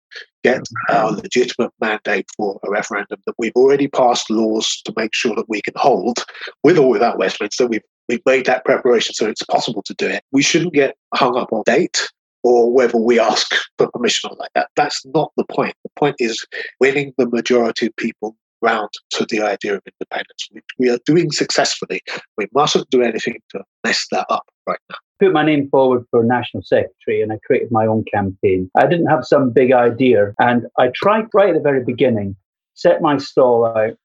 get 0.43 0.63
our 0.89 1.13
legitimate 1.13 1.71
mandate 1.79 2.27
for 2.35 2.59
a 2.65 2.71
referendum 2.71 3.21
that 3.27 3.35
we've 3.37 3.53
already 3.55 3.89
passed 3.89 4.31
laws 4.31 4.81
to 4.87 4.93
make 4.97 5.13
sure 5.13 5.37
that 5.37 5.47
we 5.47 5.61
can 5.61 5.75
hold, 5.77 6.25
with 6.63 6.79
or 6.79 6.89
without 6.89 7.19
Westminster. 7.19 7.67
We've, 7.67 7.83
we've 8.09 8.23
made 8.25 8.47
that 8.47 8.65
preparation 8.65 9.13
so 9.13 9.27
it's 9.27 9.43
possible 9.43 9.83
to 9.83 9.95
do 9.99 10.07
it. 10.07 10.23
We 10.33 10.41
shouldn't 10.41 10.73
get 10.73 10.97
hung 11.13 11.37
up 11.37 11.53
on 11.53 11.63
date 11.67 12.09
or 12.43 12.73
whether 12.73 12.97
we 12.97 13.21
ask 13.21 13.55
for 13.77 13.91
permission 13.91 14.31
or 14.31 14.37
like 14.39 14.53
that. 14.55 14.71
That's 14.75 15.05
not 15.05 15.31
the 15.37 15.45
point. 15.45 15.75
The 15.85 15.91
point 15.99 16.17
is 16.21 16.43
winning 16.81 17.13
the 17.19 17.29
majority 17.29 17.89
of 17.89 17.97
people 17.97 18.35
round 18.63 18.89
to 19.11 19.27
the 19.29 19.43
idea 19.43 19.75
of 19.75 19.83
independence, 19.87 20.49
which 20.53 20.65
we 20.79 20.89
are 20.89 20.99
doing 21.05 21.31
successfully. 21.33 22.01
We 22.39 22.47
mustn't 22.55 22.89
do 22.89 23.03
anything 23.03 23.37
to 23.51 23.63
mess 23.85 24.07
that 24.11 24.25
up 24.31 24.47
right 24.67 24.81
now 24.89 24.97
put 25.21 25.33
my 25.33 25.45
name 25.45 25.69
forward 25.71 26.05
for 26.11 26.25
national 26.25 26.63
secretary 26.63 27.23
and 27.23 27.33
I 27.33 27.39
created 27.47 27.71
my 27.71 27.87
own 27.87 28.05
campaign. 28.13 28.71
I 28.77 28.87
didn't 28.87 29.07
have 29.07 29.25
some 29.25 29.51
big 29.51 29.73
idea 29.73 30.35
and 30.39 30.67
I 30.79 30.91
tried 30.95 31.27
right 31.33 31.51
at 31.51 31.55
the 31.55 31.61
very 31.61 31.85
beginning, 31.85 32.37
set 32.75 33.03
my 33.03 33.19
stall 33.19 33.67
out. 33.67 33.97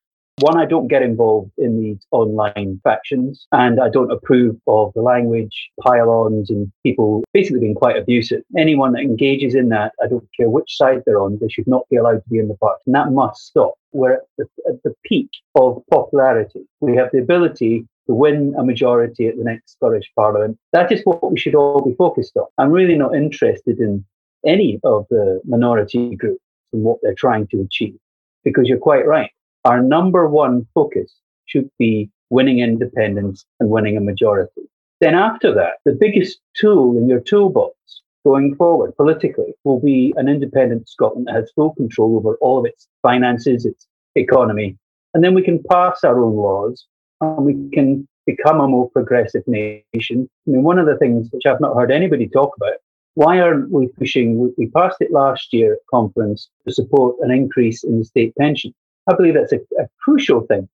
One, 0.41 0.57
I 0.57 0.65
don't 0.65 0.87
get 0.87 1.01
involved 1.01 1.51
in 1.57 1.81
these 1.81 1.97
online 2.11 2.79
factions 2.85 3.45
and 3.51 3.81
I 3.81 3.89
don't 3.89 4.11
approve 4.11 4.55
of 4.67 4.93
the 4.95 5.01
language, 5.01 5.69
pile-ons 5.81 6.49
and 6.49 6.71
people 6.81 7.25
basically 7.33 7.59
being 7.59 7.75
quite 7.75 7.97
abusive. 7.97 8.43
Anyone 8.57 8.93
that 8.93 9.01
engages 9.01 9.53
in 9.53 9.67
that, 9.69 9.91
I 10.01 10.07
don't 10.07 10.29
care 10.37 10.49
which 10.49 10.77
side 10.77 11.03
they're 11.05 11.19
on, 11.19 11.39
they 11.41 11.49
should 11.49 11.67
not 11.67 11.89
be 11.89 11.97
allowed 11.97 12.23
to 12.23 12.29
be 12.29 12.39
in 12.39 12.47
the 12.47 12.55
party. 12.55 12.83
And 12.85 12.95
that 12.95 13.11
must 13.11 13.47
stop. 13.47 13.73
We're 13.91 14.13
at 14.13 14.21
the, 14.37 14.45
at 14.69 14.81
the 14.83 14.93
peak 15.03 15.29
of 15.55 15.83
popularity. 15.91 16.61
We 16.79 16.95
have 16.95 17.09
the 17.11 17.19
ability 17.19 17.85
to 18.09 18.15
win 18.15 18.55
a 18.57 18.63
majority 18.63 19.27
at 19.27 19.37
the 19.37 19.43
next 19.43 19.73
Scottish 19.73 20.11
Parliament. 20.15 20.57
That 20.73 20.91
is 20.91 21.01
what 21.03 21.31
we 21.31 21.37
should 21.37 21.53
all 21.53 21.81
be 21.81 21.93
focused 21.93 22.35
on. 22.35 22.47
I'm 22.57 22.71
really 22.71 22.97
not 22.97 23.13
interested 23.13 23.79
in 23.79 24.03
any 24.43 24.79
of 24.83 25.05
the 25.11 25.39
minority 25.45 26.15
groups 26.15 26.41
and 26.73 26.83
what 26.83 26.97
they're 27.03 27.13
trying 27.13 27.45
to 27.49 27.61
achieve, 27.61 27.99
because 28.43 28.67
you're 28.67 28.79
quite 28.79 29.05
right. 29.05 29.29
Our 29.63 29.83
number 29.83 30.27
one 30.27 30.65
focus 30.73 31.13
should 31.45 31.69
be 31.77 32.09
winning 32.31 32.59
independence 32.59 33.45
and 33.59 33.69
winning 33.69 33.95
a 33.95 34.01
majority. 34.01 34.63
Then 35.01 35.13
after 35.13 35.53
that, 35.53 35.73
the 35.85 35.91
biggest 35.91 36.39
tool 36.59 36.97
in 36.97 37.07
your 37.07 37.19
toolbox 37.19 37.75
going 38.25 38.55
forward 38.55 38.97
politically 38.97 39.53
will 39.63 39.79
be 39.79 40.15
an 40.17 40.27
independent 40.27 40.89
Scotland 40.89 41.27
that 41.27 41.35
has 41.35 41.51
full 41.55 41.75
control 41.75 42.17
over 42.17 42.37
all 42.41 42.57
of 42.57 42.65
its 42.65 42.87
finances, 43.03 43.65
its 43.65 43.85
economy. 44.15 44.77
And 45.13 45.23
then 45.23 45.35
we 45.35 45.43
can 45.43 45.61
pass 45.69 46.03
our 46.03 46.19
own 46.19 46.35
laws 46.35 46.87
and 47.21 47.45
we 47.45 47.69
can 47.73 48.07
become 48.25 48.59
a 48.59 48.67
more 48.67 48.89
progressive 48.91 49.43
nation. 49.47 50.29
I 50.47 50.51
mean, 50.51 50.63
one 50.63 50.79
of 50.79 50.85
the 50.85 50.97
things 50.97 51.29
which 51.31 51.45
I've 51.45 51.61
not 51.61 51.75
heard 51.75 51.91
anybody 51.91 52.27
talk 52.27 52.55
about, 52.57 52.75
why 53.15 53.39
aren't 53.39 53.71
we 53.71 53.87
pushing, 53.87 54.53
we 54.57 54.67
passed 54.67 54.97
it 54.99 55.11
last 55.11 55.51
year 55.51 55.73
at 55.73 55.79
conference 55.91 56.49
to 56.67 56.73
support 56.73 57.15
an 57.21 57.31
increase 57.31 57.83
in 57.83 57.99
the 57.99 58.05
state 58.05 58.35
pension. 58.37 58.73
I 59.09 59.15
believe 59.15 59.33
that's 59.33 59.53
a, 59.53 59.59
a 59.81 59.87
crucial 60.03 60.41
thing 60.41 60.69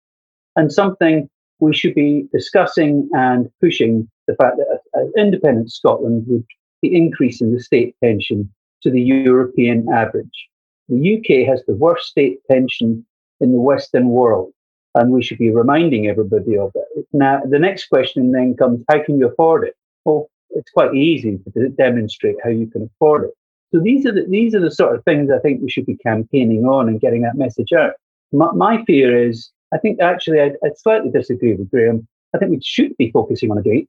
and 0.57 0.73
something 0.73 1.29
we 1.61 1.75
should 1.75 1.95
be 1.95 2.27
discussing 2.33 3.09
and 3.13 3.49
pushing 3.61 4.09
the 4.27 4.35
fact 4.35 4.57
that 4.57 4.81
an 4.95 5.13
independent 5.17 5.73
Scotland 5.73 6.25
would 6.27 6.45
be 6.83 6.95
increasing 6.95 7.53
the 7.53 7.61
state 7.61 7.95
pension 8.03 8.53
to 8.83 8.91
the 8.91 9.01
European 9.01 9.87
average. 9.93 10.49
The 10.89 11.17
UK 11.17 11.49
has 11.49 11.63
the 11.67 11.75
worst 11.75 12.09
state 12.09 12.41
pension 12.51 13.07
in 13.41 13.53
the 13.53 13.61
Western 13.61 14.09
world. 14.09 14.53
And 14.95 15.11
we 15.11 15.23
should 15.23 15.39
be 15.39 15.51
reminding 15.51 16.07
everybody 16.07 16.57
of 16.57 16.71
it. 16.75 17.07
Now, 17.13 17.41
the 17.49 17.59
next 17.59 17.89
question 17.89 18.31
then 18.33 18.57
comes 18.57 18.85
how 18.89 19.03
can 19.03 19.19
you 19.19 19.29
afford 19.29 19.65
it? 19.65 19.75
Well, 20.05 20.29
it's 20.51 20.71
quite 20.71 20.95
easy 20.95 21.41
to 21.55 21.69
demonstrate 21.71 22.37
how 22.45 22.51
you 22.51 22.67
can 22.69 22.89
afford 22.95 23.25
it. 23.25 23.31
So 23.75 23.81
these 23.81 24.07
are 24.07 24.13
the, 24.13 24.25
these 24.29 24.55
are 24.55 24.61
the 24.61 24.71
sort 24.71 24.95
of 24.95 25.03
things 25.05 25.31
I 25.31 25.41
think 25.41 25.61
we 25.61 25.69
should 25.69 25.87
be 25.87 25.97
campaigning 25.97 26.65
on 26.65 26.89
and 26.89 27.01
getting 27.01 27.23
that 27.23 27.37
message 27.37 27.73
out. 27.73 27.95
My, 28.31 28.53
my 28.53 28.85
fear 28.85 29.29
is, 29.29 29.51
I 29.73 29.79
think 29.79 30.01
actually 30.01 30.41
I, 30.41 30.53
I 30.65 30.71
slightly 30.77 31.11
disagree 31.11 31.55
with 31.55 31.71
Graham. 31.71 32.07
I 32.35 32.39
think 32.39 32.53
we 32.53 32.61
should 32.63 32.97
be 32.97 33.11
focusing 33.11 33.51
on 33.51 33.59
a 33.59 33.63
date. 33.63 33.89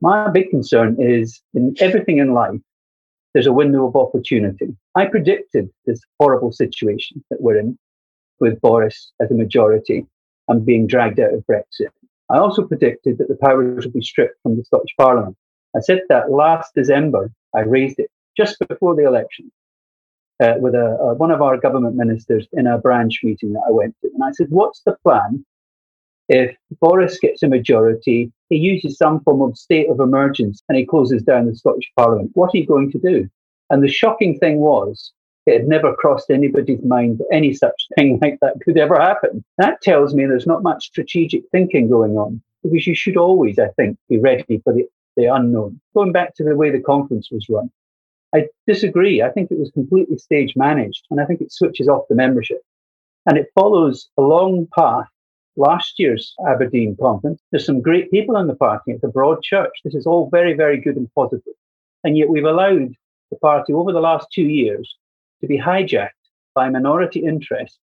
My 0.00 0.30
big 0.30 0.48
concern 0.48 0.96
is 0.98 1.42
in 1.52 1.74
everything 1.80 2.18
in 2.18 2.32
life, 2.32 2.60
there's 3.34 3.46
a 3.46 3.52
window 3.52 3.86
of 3.86 3.96
opportunity. 3.96 4.74
I 4.94 5.04
predicted 5.04 5.68
this 5.84 6.00
horrible 6.18 6.52
situation 6.52 7.22
that 7.30 7.42
we're 7.42 7.58
in 7.58 7.78
with 8.40 8.58
Boris 8.62 9.12
as 9.20 9.30
a 9.30 9.34
majority 9.34 10.06
and 10.48 10.66
being 10.66 10.86
dragged 10.86 11.20
out 11.20 11.34
of 11.34 11.44
Brexit. 11.46 11.90
I 12.30 12.38
also 12.38 12.66
predicted 12.66 13.18
that 13.18 13.28
the 13.28 13.36
powers 13.36 13.84
would 13.84 13.92
be 13.92 14.02
stripped 14.02 14.40
from 14.42 14.56
the 14.56 14.64
Scottish 14.64 14.94
Parliament. 14.98 15.36
I 15.76 15.80
said 15.80 16.00
that 16.08 16.30
last 16.30 16.72
December. 16.74 17.30
I 17.54 17.60
raised 17.60 17.98
it 17.98 18.10
just 18.36 18.56
before 18.68 18.94
the 18.94 19.06
election 19.06 19.50
uh, 20.42 20.54
with 20.58 20.74
a, 20.74 20.98
a, 21.00 21.14
one 21.14 21.30
of 21.30 21.40
our 21.40 21.56
government 21.56 21.96
ministers 21.96 22.46
in 22.52 22.66
a 22.66 22.78
branch 22.78 23.20
meeting 23.22 23.52
that 23.52 23.62
I 23.66 23.70
went 23.70 23.94
to. 24.02 24.10
And 24.12 24.22
I 24.24 24.32
said, 24.32 24.48
What's 24.50 24.82
the 24.84 24.96
plan 25.02 25.44
if 26.28 26.56
Boris 26.80 27.18
gets 27.20 27.42
a 27.42 27.48
majority, 27.48 28.32
he 28.48 28.56
uses 28.56 28.98
some 28.98 29.20
form 29.20 29.42
of 29.42 29.56
state 29.56 29.88
of 29.88 30.00
emergency 30.00 30.60
and 30.68 30.76
he 30.76 30.84
closes 30.84 31.22
down 31.22 31.46
the 31.46 31.54
Scottish 31.54 31.90
Parliament. 31.96 32.30
What 32.34 32.50
are 32.52 32.58
you 32.58 32.66
going 32.66 32.90
to 32.92 32.98
do? 32.98 33.28
And 33.70 33.82
the 33.82 33.88
shocking 33.88 34.38
thing 34.38 34.58
was, 34.58 35.12
it 35.46 35.60
had 35.60 35.68
never 35.68 35.94
crossed 35.94 36.30
anybody's 36.30 36.82
mind 36.84 37.18
that 37.18 37.28
any 37.32 37.54
such 37.54 37.86
thing 37.96 38.18
like 38.22 38.38
that 38.40 38.60
could 38.64 38.76
ever 38.76 39.00
happen. 39.00 39.44
That 39.58 39.80
tells 39.80 40.14
me 40.14 40.26
there's 40.26 40.46
not 40.46 40.62
much 40.62 40.86
strategic 40.86 41.44
thinking 41.50 41.88
going 41.88 42.18
on 42.18 42.42
because 42.62 42.86
you 42.86 42.94
should 42.94 43.16
always, 43.16 43.58
I 43.58 43.68
think, 43.76 43.96
be 44.08 44.18
ready 44.18 44.60
for 44.64 44.72
the, 44.72 44.86
the 45.16 45.26
unknown. 45.26 45.80
Going 45.94 46.12
back 46.12 46.34
to 46.34 46.44
the 46.44 46.56
way 46.56 46.70
the 46.70 46.80
conference 46.80 47.30
was 47.30 47.48
run, 47.48 47.70
I 48.34 48.48
disagree. 48.66 49.22
I 49.22 49.30
think 49.30 49.50
it 49.50 49.58
was 49.58 49.70
completely 49.70 50.18
stage 50.18 50.54
managed 50.56 51.06
and 51.10 51.20
I 51.20 51.24
think 51.24 51.40
it 51.40 51.52
switches 51.52 51.88
off 51.88 52.08
the 52.08 52.16
membership. 52.16 52.60
And 53.26 53.38
it 53.38 53.50
follows 53.54 54.08
a 54.18 54.22
long 54.22 54.66
path 54.76 55.08
last 55.56 55.94
year's 55.98 56.34
Aberdeen 56.48 56.96
conference. 57.00 57.40
There's 57.50 57.64
some 57.64 57.80
great 57.80 58.10
people 58.10 58.36
in 58.36 58.46
the 58.46 58.54
party. 58.56 58.92
It's 58.92 59.04
a 59.04 59.08
broad 59.08 59.42
church. 59.42 59.72
This 59.84 59.94
is 59.94 60.06
all 60.06 60.28
very, 60.30 60.54
very 60.54 60.80
good 60.80 60.96
and 60.96 61.08
positive. 61.14 61.54
And 62.04 62.16
yet 62.16 62.28
we've 62.28 62.44
allowed 62.44 62.94
the 63.30 63.36
party 63.38 63.72
over 63.72 63.92
the 63.92 64.00
last 64.00 64.28
two 64.32 64.42
years 64.42 64.96
to 65.40 65.46
be 65.46 65.58
hijacked 65.58 66.10
by 66.54 66.68
minority 66.68 67.20
interests 67.20 67.78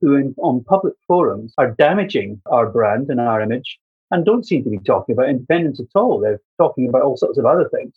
who, 0.00 0.14
in, 0.16 0.34
on 0.38 0.64
public 0.64 0.94
forums, 1.06 1.54
are 1.58 1.72
damaging 1.72 2.40
our 2.46 2.68
brand 2.68 3.08
and 3.08 3.20
our 3.20 3.40
image 3.40 3.78
and 4.10 4.24
don't 4.24 4.46
seem 4.46 4.62
to 4.64 4.70
be 4.70 4.78
talking 4.78 5.14
about 5.14 5.30
independence 5.30 5.80
at 5.80 5.86
all. 5.94 6.20
They're 6.20 6.40
talking 6.58 6.88
about 6.88 7.02
all 7.02 7.16
sorts 7.16 7.38
of 7.38 7.46
other 7.46 7.68
things. 7.68 7.94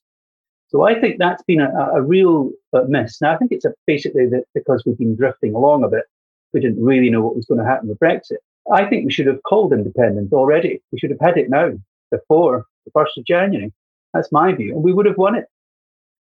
So 0.70 0.84
I 0.84 1.00
think 1.00 1.18
that's 1.18 1.44
been 1.44 1.62
a, 1.62 1.70
a 1.94 2.02
real 2.02 2.52
uh, 2.74 2.84
miss. 2.88 3.22
Now, 3.22 3.34
I 3.34 3.38
think 3.38 3.52
it's 3.52 3.66
basically 3.86 4.28
that 4.30 4.46
because 4.54 4.84
we've 4.86 4.98
been 4.98 5.16
drifting 5.16 5.54
along 5.54 5.84
a 5.84 5.90
bit, 5.90 6.06
we 6.54 6.60
didn't 6.62 6.84
really 6.84 7.10
know 7.10 7.22
what 7.22 7.36
was 7.36 7.46
going 7.46 7.60
to 7.60 7.66
happen 7.66 7.90
with 7.90 8.00
Brexit. 8.00 8.38
I 8.72 8.86
think 8.86 9.06
we 9.06 9.12
should 9.12 9.28
have 9.28 9.44
called 9.44 9.74
independence 9.74 10.34
already. 10.34 10.82
We 10.92 11.00
should 11.00 11.12
have 11.12 11.20
had 11.20 11.38
it 11.38 11.50
now, 11.50 11.72
before 12.12 12.66
the 12.86 12.92
1st 12.92 13.18
of 13.18 13.26
January. 13.26 13.74
That's 14.14 14.32
my 14.32 14.54
view. 14.54 14.74
And 14.74 14.84
we 14.84 14.94
would 14.94 15.06
have 15.06 15.18
won 15.18 15.36
it. 15.36 15.46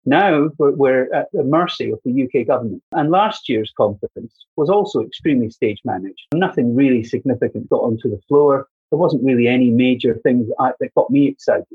Now 0.09 0.49
we're, 0.57 0.71
we're, 0.71 1.13
at 1.13 1.29
the 1.35 1.45
mercy 1.45 1.91
of 1.91 2.01
the 2.03 2.23
UK 2.25 2.47
government. 2.47 2.83
And 2.93 3.11
last 3.11 3.47
year's 3.47 3.71
conference 3.77 4.35
was 4.57 4.71
also 4.71 5.03
extremely 5.03 5.51
stage 5.51 5.81
managed. 5.85 6.29
Nothing 6.33 6.75
really 6.75 7.05
significant 7.05 7.69
got 7.69 7.83
onto 7.83 8.09
the 8.11 8.21
floor. 8.27 8.69
There 8.91 8.99
wasn't 8.99 9.23
really 9.23 9.49
any 9.49 9.71
major 9.71 10.15
things 10.23 10.49
that, 10.49 10.77
that 10.81 10.95
got 10.95 11.11
me 11.11 11.29
excited. 11.29 11.67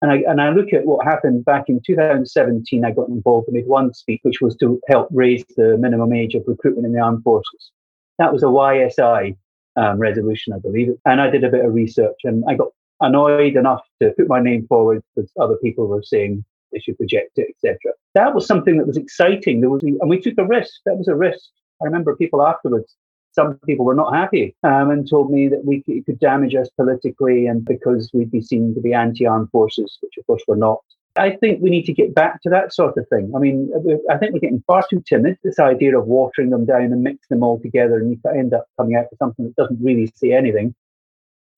And 0.00 0.12
I, 0.12 0.22
and 0.28 0.40
I 0.40 0.50
look 0.50 0.72
at 0.72 0.86
what 0.86 1.04
happened 1.04 1.44
back 1.44 1.64
in 1.68 1.80
2017. 1.84 2.84
I 2.84 2.92
got 2.92 3.08
involved 3.08 3.48
and 3.48 3.56
made 3.56 3.66
one 3.66 3.92
speech, 3.94 4.20
which 4.22 4.40
was 4.40 4.56
to 4.58 4.80
help 4.86 5.08
raise 5.10 5.44
the 5.56 5.76
minimum 5.76 6.12
age 6.12 6.36
of 6.36 6.44
recruitment 6.46 6.86
in 6.86 6.92
the 6.92 7.00
armed 7.00 7.24
forces. 7.24 7.72
That 8.18 8.32
was 8.32 8.44
a 8.44 8.46
YSI 8.46 9.36
um, 9.74 9.98
resolution, 9.98 10.52
I 10.52 10.60
believe. 10.60 10.90
And 11.04 11.20
I 11.20 11.30
did 11.30 11.42
a 11.42 11.50
bit 11.50 11.64
of 11.64 11.74
research 11.74 12.18
and 12.22 12.44
I 12.48 12.54
got 12.54 12.68
annoyed 13.00 13.56
enough 13.56 13.82
to 14.00 14.12
put 14.16 14.28
my 14.28 14.40
name 14.40 14.68
forward 14.68 15.02
because 15.16 15.32
other 15.40 15.56
people 15.56 15.88
were 15.88 16.04
saying 16.04 16.44
they 16.72 16.80
should 16.80 16.96
reject 16.98 17.32
it, 17.36 17.48
etc. 17.50 17.92
That 18.14 18.34
was 18.34 18.46
something 18.46 18.78
that 18.78 18.86
was 18.86 18.96
exciting. 18.96 19.60
There 19.60 19.70
was, 19.70 19.82
and 19.82 20.10
we 20.10 20.20
took 20.20 20.34
a 20.38 20.46
risk. 20.46 20.80
That 20.86 20.96
was 20.96 21.08
a 21.08 21.14
risk. 21.14 21.44
I 21.80 21.86
remember 21.86 22.16
people 22.16 22.46
afterwards. 22.46 22.96
Some 23.34 23.58
people 23.66 23.86
were 23.86 23.94
not 23.94 24.14
happy 24.14 24.54
um, 24.62 24.90
and 24.90 25.08
told 25.08 25.30
me 25.30 25.48
that 25.48 25.64
we 25.64 25.82
it 25.86 26.04
could 26.04 26.20
damage 26.20 26.54
us 26.54 26.68
politically, 26.76 27.46
and 27.46 27.64
because 27.64 28.10
we'd 28.12 28.30
be 28.30 28.42
seen 28.42 28.74
to 28.74 28.80
be 28.80 28.92
anti-armed 28.92 29.50
forces, 29.50 29.98
which 30.02 30.14
of 30.18 30.26
course 30.26 30.42
we're 30.46 30.56
not. 30.56 30.80
I 31.16 31.36
think 31.36 31.60
we 31.60 31.68
need 31.68 31.84
to 31.84 31.92
get 31.92 32.14
back 32.14 32.40
to 32.42 32.50
that 32.50 32.72
sort 32.72 32.96
of 32.96 33.06
thing. 33.08 33.32
I 33.36 33.38
mean, 33.38 33.70
I 34.10 34.16
think 34.16 34.32
we're 34.32 34.40
getting 34.40 34.64
far 34.66 34.82
too 34.88 35.02
timid. 35.06 35.36
This 35.42 35.58
idea 35.58 35.98
of 35.98 36.06
watering 36.06 36.50
them 36.50 36.64
down 36.64 36.84
and 36.84 37.02
mixing 37.02 37.26
them 37.28 37.42
all 37.42 37.60
together 37.60 37.98
and 37.98 38.10
you 38.10 38.30
end 38.30 38.54
up 38.54 38.66
coming 38.78 38.96
out 38.96 39.06
with 39.10 39.18
something 39.18 39.44
that 39.44 39.56
doesn't 39.56 39.82
really 39.82 40.10
say 40.16 40.32
anything. 40.32 40.74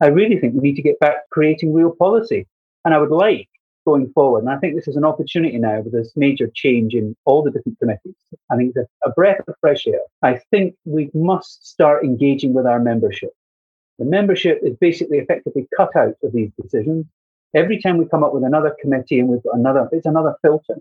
I 0.00 0.09
really 0.09 0.38
think 0.40 0.54
we 0.54 0.61
need 0.61 0.76
to 0.76 0.83
get 0.83 0.99
back 0.99 1.30
creating 1.30 1.73
real 1.73 1.92
policy. 1.92 2.49
And 2.85 2.94
I 2.94 2.99
would 2.99 3.12
like 3.12 3.49
going 3.85 4.11
forward, 4.12 4.41
and 4.41 4.50
I 4.50 4.59
think 4.59 4.75
this 4.75 4.88
is 4.88 4.97
an 4.97 5.05
opportunity 5.05 5.59
now 5.59 5.81
with 5.81 5.93
this 5.93 6.12
major 6.17 6.50
change 6.55 6.95
in 6.95 7.17
all 7.25 7.43
the 7.43 7.50
different 7.50 7.79
committees. 7.79 8.14
I 8.50 8.57
think 8.57 8.75
it's 8.75 8.91
a 9.05 9.11
breath 9.11 9.41
of 9.47 9.55
fresh 9.61 9.87
air. 9.87 10.00
I 10.23 10.41
think 10.50 10.75
we 10.85 11.11
must 11.14 11.67
start 11.67 12.05
engaging 12.05 12.55
with 12.55 12.67
our 12.67 12.81
membership. 12.81 13.31
The 13.99 14.05
membership 14.05 14.61
is 14.62 14.76
basically 14.76 15.19
effectively 15.19 15.69
cut 15.76 15.95
out 15.95 16.17
of 16.23 16.33
these 16.33 16.50
decisions 16.61 17.07
Every 17.55 17.81
time 17.81 17.99
we 17.99 18.07
come 18.07 18.25
up 18.25 18.35
with 18.35 18.43
another 18.43 18.75
committee 18.81 19.21
and 19.21 19.29
we've 19.29 19.43
got 19.45 19.57
another, 19.57 19.88
it's 19.93 20.07
another 20.07 20.35
filter. 20.43 20.75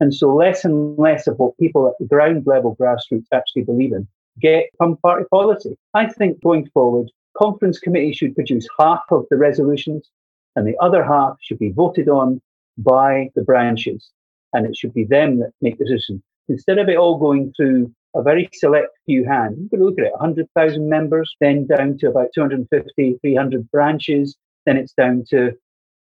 And 0.00 0.14
so 0.14 0.34
less 0.34 0.64
and 0.64 0.98
less 0.98 1.26
of 1.26 1.38
what 1.38 1.56
people 1.56 1.88
at 1.88 1.94
the 1.98 2.04
ground 2.04 2.46
level 2.46 2.76
grassroots 2.76 3.26
actually 3.32 3.62
believe 3.62 3.92
in 3.92 4.06
get 4.40 4.66
from 4.76 4.96
party 4.98 5.24
policy. 5.30 5.78
I 5.94 6.06
think 6.06 6.42
going 6.42 6.68
forward, 6.74 7.10
conference 7.38 7.78
committees 7.78 8.16
should 8.16 8.34
produce 8.34 8.68
half 8.78 9.02
of 9.10 9.24
the 9.30 9.38
resolutions 9.38 10.10
and 10.56 10.66
the 10.66 10.76
other 10.80 11.04
half 11.04 11.36
should 11.40 11.58
be 11.58 11.72
voted 11.72 12.08
on 12.08 12.40
by 12.78 13.30
the 13.34 13.42
branches. 13.42 14.10
And 14.52 14.66
it 14.66 14.76
should 14.76 14.94
be 14.94 15.04
them 15.04 15.40
that 15.40 15.52
make 15.60 15.78
the 15.78 15.84
decision. 15.84 16.22
Instead 16.48 16.78
of 16.78 16.88
it 16.88 16.96
all 16.96 17.18
going 17.18 17.52
through 17.56 17.92
a 18.14 18.22
very 18.22 18.48
select 18.52 18.90
few 19.06 19.24
hands, 19.24 19.58
you 19.58 19.68
can 19.68 19.84
look 19.84 19.98
at 19.98 20.06
it 20.06 20.12
100,000 20.12 20.88
members, 20.88 21.34
then 21.40 21.66
down 21.66 21.98
to 21.98 22.08
about 22.08 22.28
250, 22.34 23.18
300 23.20 23.70
branches, 23.70 24.36
then 24.66 24.76
it's 24.76 24.92
down 24.92 25.24
to 25.30 25.52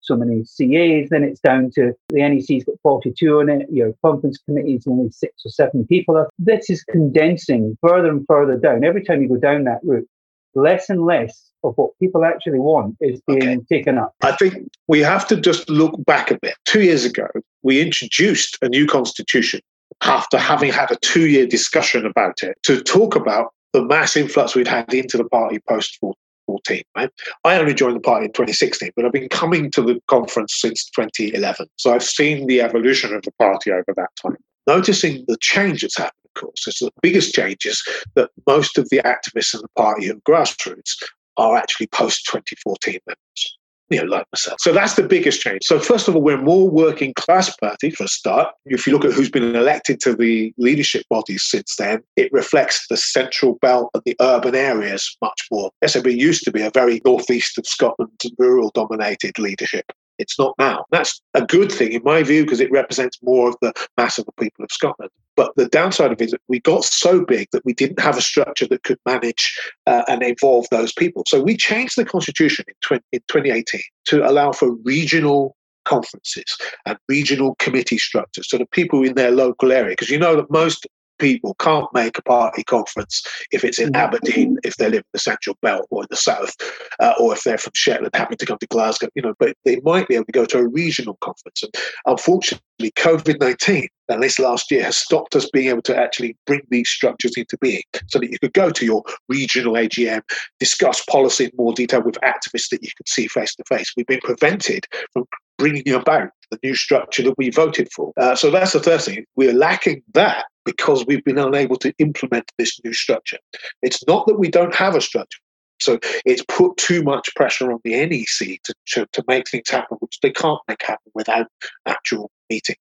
so 0.02 0.16
many 0.16 0.42
CAs, 0.42 1.10
then 1.10 1.24
it's 1.24 1.40
down 1.40 1.72
to 1.74 1.94
the 2.10 2.22
NEC's 2.22 2.66
got 2.66 2.76
42 2.84 3.40
on 3.40 3.50
it, 3.50 3.68
your 3.72 3.94
conference 4.06 4.38
committee's 4.46 4.86
only 4.86 5.10
six 5.10 5.34
or 5.46 5.50
seven 5.50 5.88
people. 5.88 6.28
This 6.38 6.70
is 6.70 6.84
condensing 6.84 7.78
further 7.82 8.10
and 8.10 8.26
further 8.28 8.58
down. 8.58 8.84
Every 8.84 9.04
time 9.04 9.22
you 9.22 9.30
go 9.30 9.38
down 9.38 9.64
that 9.64 9.80
route, 9.84 10.08
less 10.56 10.90
and 10.90 11.06
less 11.06 11.53
of 11.64 11.74
what 11.76 11.92
people 12.00 12.26
actually 12.26 12.60
want 12.60 12.96
is 13.02 13.22
being 13.28 13.44
okay. 13.44 13.78
taken 13.78 13.98
up. 13.98 14.14
I 14.22 14.36
think 14.36 14.70
we 14.88 15.00
have 15.00 15.28
to 15.28 15.38
just 15.40 15.70
look 15.70 15.94
back 16.06 16.32
a 16.32 16.38
bit. 16.40 16.56
Two 16.66 16.82
years 16.82 17.06
ago, 17.06 17.28
we 17.62 17.82
introduced 17.82 18.58
a 18.62 18.70
new 18.70 18.86
constitution 18.86 19.62
after 20.02 20.38
having 20.38 20.72
had 20.72 20.92
a 20.92 20.98
two 20.98 21.28
year 21.28 21.46
discussion 21.46 22.06
about 22.06 22.44
it 22.44 22.58
to 22.64 22.82
talk 22.82 23.16
about 23.16 23.54
the 23.74 23.84
mass 23.84 24.16
influx 24.16 24.56
we'd 24.56 24.68
had 24.68 24.94
into 24.94 25.18
the 25.18 25.26
party 25.26 25.60
post 25.68 25.98
14. 26.46 26.82
Right? 26.96 27.10
I 27.44 27.58
only 27.58 27.74
joined 27.74 27.96
the 27.96 28.02
party 28.02 28.26
in 28.26 28.34
2016, 28.34 28.92
but 28.96 29.06
I've 29.06 29.12
been 29.12 29.30
coming 29.30 29.72
to 29.72 29.82
the 29.82 30.00
conference 30.08 30.56
since 30.60 30.90
2011. 30.96 31.68
So 31.78 31.94
I've 31.94 32.04
seen 32.04 32.48
the 32.48 32.62
evolution 32.62 33.14
of 33.14 33.24
the 33.24 33.32
party 33.40 33.72
over 33.72 33.94
that 33.96 34.10
time. 34.22 34.38
Noticing 34.68 35.26
the 35.28 35.38
change 35.42 35.82
that's 35.82 35.98
happened, 35.98 36.14
of 36.26 36.42
course, 36.42 36.68
is 36.68 36.76
the 36.80 36.92
biggest 37.02 37.34
change 37.34 37.66
is 37.66 37.84
that 38.16 38.30
most 38.48 38.78
of 38.78 38.90
the 38.90 39.00
activists 39.00 39.54
in 39.54 39.62
the 39.62 39.68
party 39.76 40.10
and 40.10 40.24
grassroots 40.24 40.96
are 41.38 41.56
actually 41.56 41.88
post 41.88 42.26
2014 42.26 43.00
members 43.08 43.58
you 43.90 44.00
know, 44.00 44.06
like 44.06 44.26
myself. 44.34 44.60
So 44.60 44.74
that's 44.74 44.96
the 44.96 45.04
biggest 45.04 45.42
change. 45.42 45.62
So 45.64 45.80
first 45.80 46.08
of 46.08 46.16
all, 46.16 46.22
we're 46.22 46.42
more 46.42 46.70
working 46.70 47.14
class 47.14 47.56
party 47.58 47.92
for 47.92 48.06
a 48.06 48.08
start. 48.08 48.54
If 48.66 48.88
you 48.88 48.94
look 48.94 49.06
at 49.06 49.14
who's 49.14 49.30
been 49.30 49.56
elected 49.56 50.00
to 50.02 50.16
the 50.16 50.54
leadership 50.58 51.06
bodies 51.10 51.44
since 51.44 51.76
then, 51.76 52.02
it 52.16 52.32
reflects 52.32 52.88
the 52.88 52.98
central 52.98 53.56
belt 53.62 53.90
and 53.94 54.04
the 54.06 54.16
urban 54.20 54.56
areas 54.56 55.16
much 55.22 55.48
more. 55.52 55.70
SNP 55.84 56.18
used 56.18 56.44
to 56.46 56.52
be 56.52 56.62
a 56.62 56.72
very 56.72 57.02
northeast 57.06 57.58
of 57.58 57.68
Scotland, 57.68 58.20
rural 58.40 58.72
dominated 58.74 59.38
leadership. 59.38 59.86
It's 60.18 60.38
not 60.38 60.54
now. 60.60 60.86
That's 60.92 61.22
a 61.34 61.46
good 61.46 61.72
thing 61.72 61.94
in 61.94 62.04
my 62.04 62.24
view 62.24 62.44
because 62.44 62.60
it 62.60 62.72
represents 62.72 63.18
more 63.22 63.50
of 63.50 63.56
the 63.62 63.74
mass 63.98 64.18
of 64.18 64.26
the 64.26 64.32
people 64.34 64.64
of 64.64 64.72
Scotland. 64.72 65.12
But 65.36 65.54
the 65.56 65.68
downside 65.68 66.12
of 66.12 66.22
it 66.22 66.26
is 66.26 66.32
that 66.32 66.42
we 66.48 66.60
got 66.60 66.84
so 66.84 67.26
big 67.26 67.48
that 67.52 67.66
we 67.66 67.74
didn't 67.74 68.00
have 68.00 68.18
a 68.18 68.22
structure 68.22 68.68
that 68.68 68.84
could 68.84 69.00
manage 69.06 69.60
uh, 69.88 70.04
and 70.08 70.22
involve 70.22 70.68
those 70.70 70.94
people. 70.94 71.24
So 71.28 71.42
we 71.42 71.58
changed 71.58 71.98
the 71.98 72.06
constitution 72.06 72.66
in, 72.68 72.76
20, 72.82 73.04
in 73.14 73.20
2018 73.28 73.82
to 74.06 74.30
allow 74.30 74.52
for 74.52 74.76
regional 74.84 75.56
conferences 75.86 76.58
and 76.86 76.98
regional 77.10 77.56
committee 77.56 77.98
structures 77.98 78.48
so 78.50 78.58
the 78.58 78.66
people 78.68 79.04
in 79.04 79.16
their 79.16 79.32
local 79.32 79.70
area 79.70 79.92
because 79.92 80.10
you 80.10 80.18
know 80.18 80.34
that 80.36 80.50
most 80.50 80.88
people 81.24 81.54
can't 81.54 81.88
make 81.94 82.18
a 82.18 82.22
party 82.22 82.66
conference 82.66 83.24
if 83.52 83.64
it's 83.64 83.80
in 83.80 83.94
mm-hmm. 83.94 83.96
Aberdeen, 83.96 84.58
if 84.66 84.76
they 84.76 84.90
live 84.90 85.00
in 85.00 85.14
the 85.14 85.20
Central 85.20 85.58
Belt 85.62 85.88
or 85.90 86.04
in 86.04 86.08
the 86.10 86.18
South, 86.18 86.54
uh, 87.00 87.14
or 87.18 87.32
if 87.32 87.44
they're 87.44 87.58
from 87.58 87.72
Shetland, 87.74 88.14
happy 88.14 88.36
to 88.36 88.46
come 88.46 88.58
to 88.58 88.68
Glasgow, 88.68 89.08
you 89.16 89.22
know, 89.22 89.34
but 89.40 89.56
they 89.64 89.80
might 89.86 90.10
be 90.10 90.16
able 90.16 90.26
to 90.26 90.34
go 90.34 90.46
to 90.46 90.58
a 90.58 90.68
regional 90.68 91.16
conference. 91.22 91.64
And 91.64 91.74
unfortunately, 92.06 92.92
COVID 92.98 93.40
19, 93.40 93.88
at 94.10 94.20
least 94.20 94.38
last 94.38 94.70
year, 94.70 94.84
has 94.84 94.98
stopped 94.98 95.34
us 95.34 95.50
being 95.50 95.70
able 95.70 95.82
to 95.84 95.98
actually 95.98 96.36
bring 96.46 96.62
these 96.70 96.90
structures 96.90 97.38
into 97.38 97.58
being 97.62 97.84
so 98.08 98.20
that 98.20 98.30
you 98.30 98.38
could 98.40 98.52
go 98.52 98.70
to 98.70 98.86
your 98.86 99.02
regional 99.30 99.76
AGM, 99.76 100.24
discuss 100.60 101.06
policy 101.06 101.46
in 101.46 101.52
more 101.56 101.72
detail 101.72 102.04
with 102.04 102.16
activists 102.16 102.68
that 102.70 102.84
you 102.84 102.90
could 102.98 103.08
see 103.08 103.30
face 103.30 103.56
to 103.56 103.64
face. 103.70 103.94
We've 103.96 104.06
been 104.08 104.20
prevented 104.22 104.88
from 105.14 105.24
bringing 105.58 105.94
about 105.94 106.30
the 106.52 106.60
new 106.64 106.76
structure 106.76 107.24
that 107.24 107.38
we 107.38 107.50
voted 107.50 107.92
for. 107.92 108.14
Uh, 108.18 108.36
so 108.36 108.52
that's 108.52 108.74
the 108.74 108.84
first 108.84 109.08
thing. 109.08 109.26
We're 109.36 109.54
lacking 109.54 110.04
that 110.14 110.46
because 110.66 111.06
we've 111.06 111.24
been 111.24 111.38
unable 111.38 111.78
to 111.78 111.94
implement 112.00 112.52
this 112.58 112.80
new 112.84 112.94
structure. 112.94 113.38
It's 113.82 114.06
not 114.08 114.28
that 114.28 114.40
we 114.40 114.50
don't 114.50 114.76
have 114.76 114.96
a 114.96 115.02
structure. 115.02 115.40
So 115.82 116.00
it's 116.26 116.44
put 116.48 116.78
too 116.78 117.04
much 117.04 117.30
pressure 117.36 117.72
on 117.72 117.80
the 117.84 118.06
NEC 118.06 118.62
to, 118.64 118.74
to, 118.88 119.08
to 119.12 119.24
make 119.28 119.50
things 119.50 119.70
happen, 119.70 119.98
which 120.00 120.20
they 120.22 120.32
can't 120.32 120.62
make 120.68 120.82
happen 120.82 121.12
without 121.14 121.48
actual 121.86 122.32
meetings. 122.50 122.78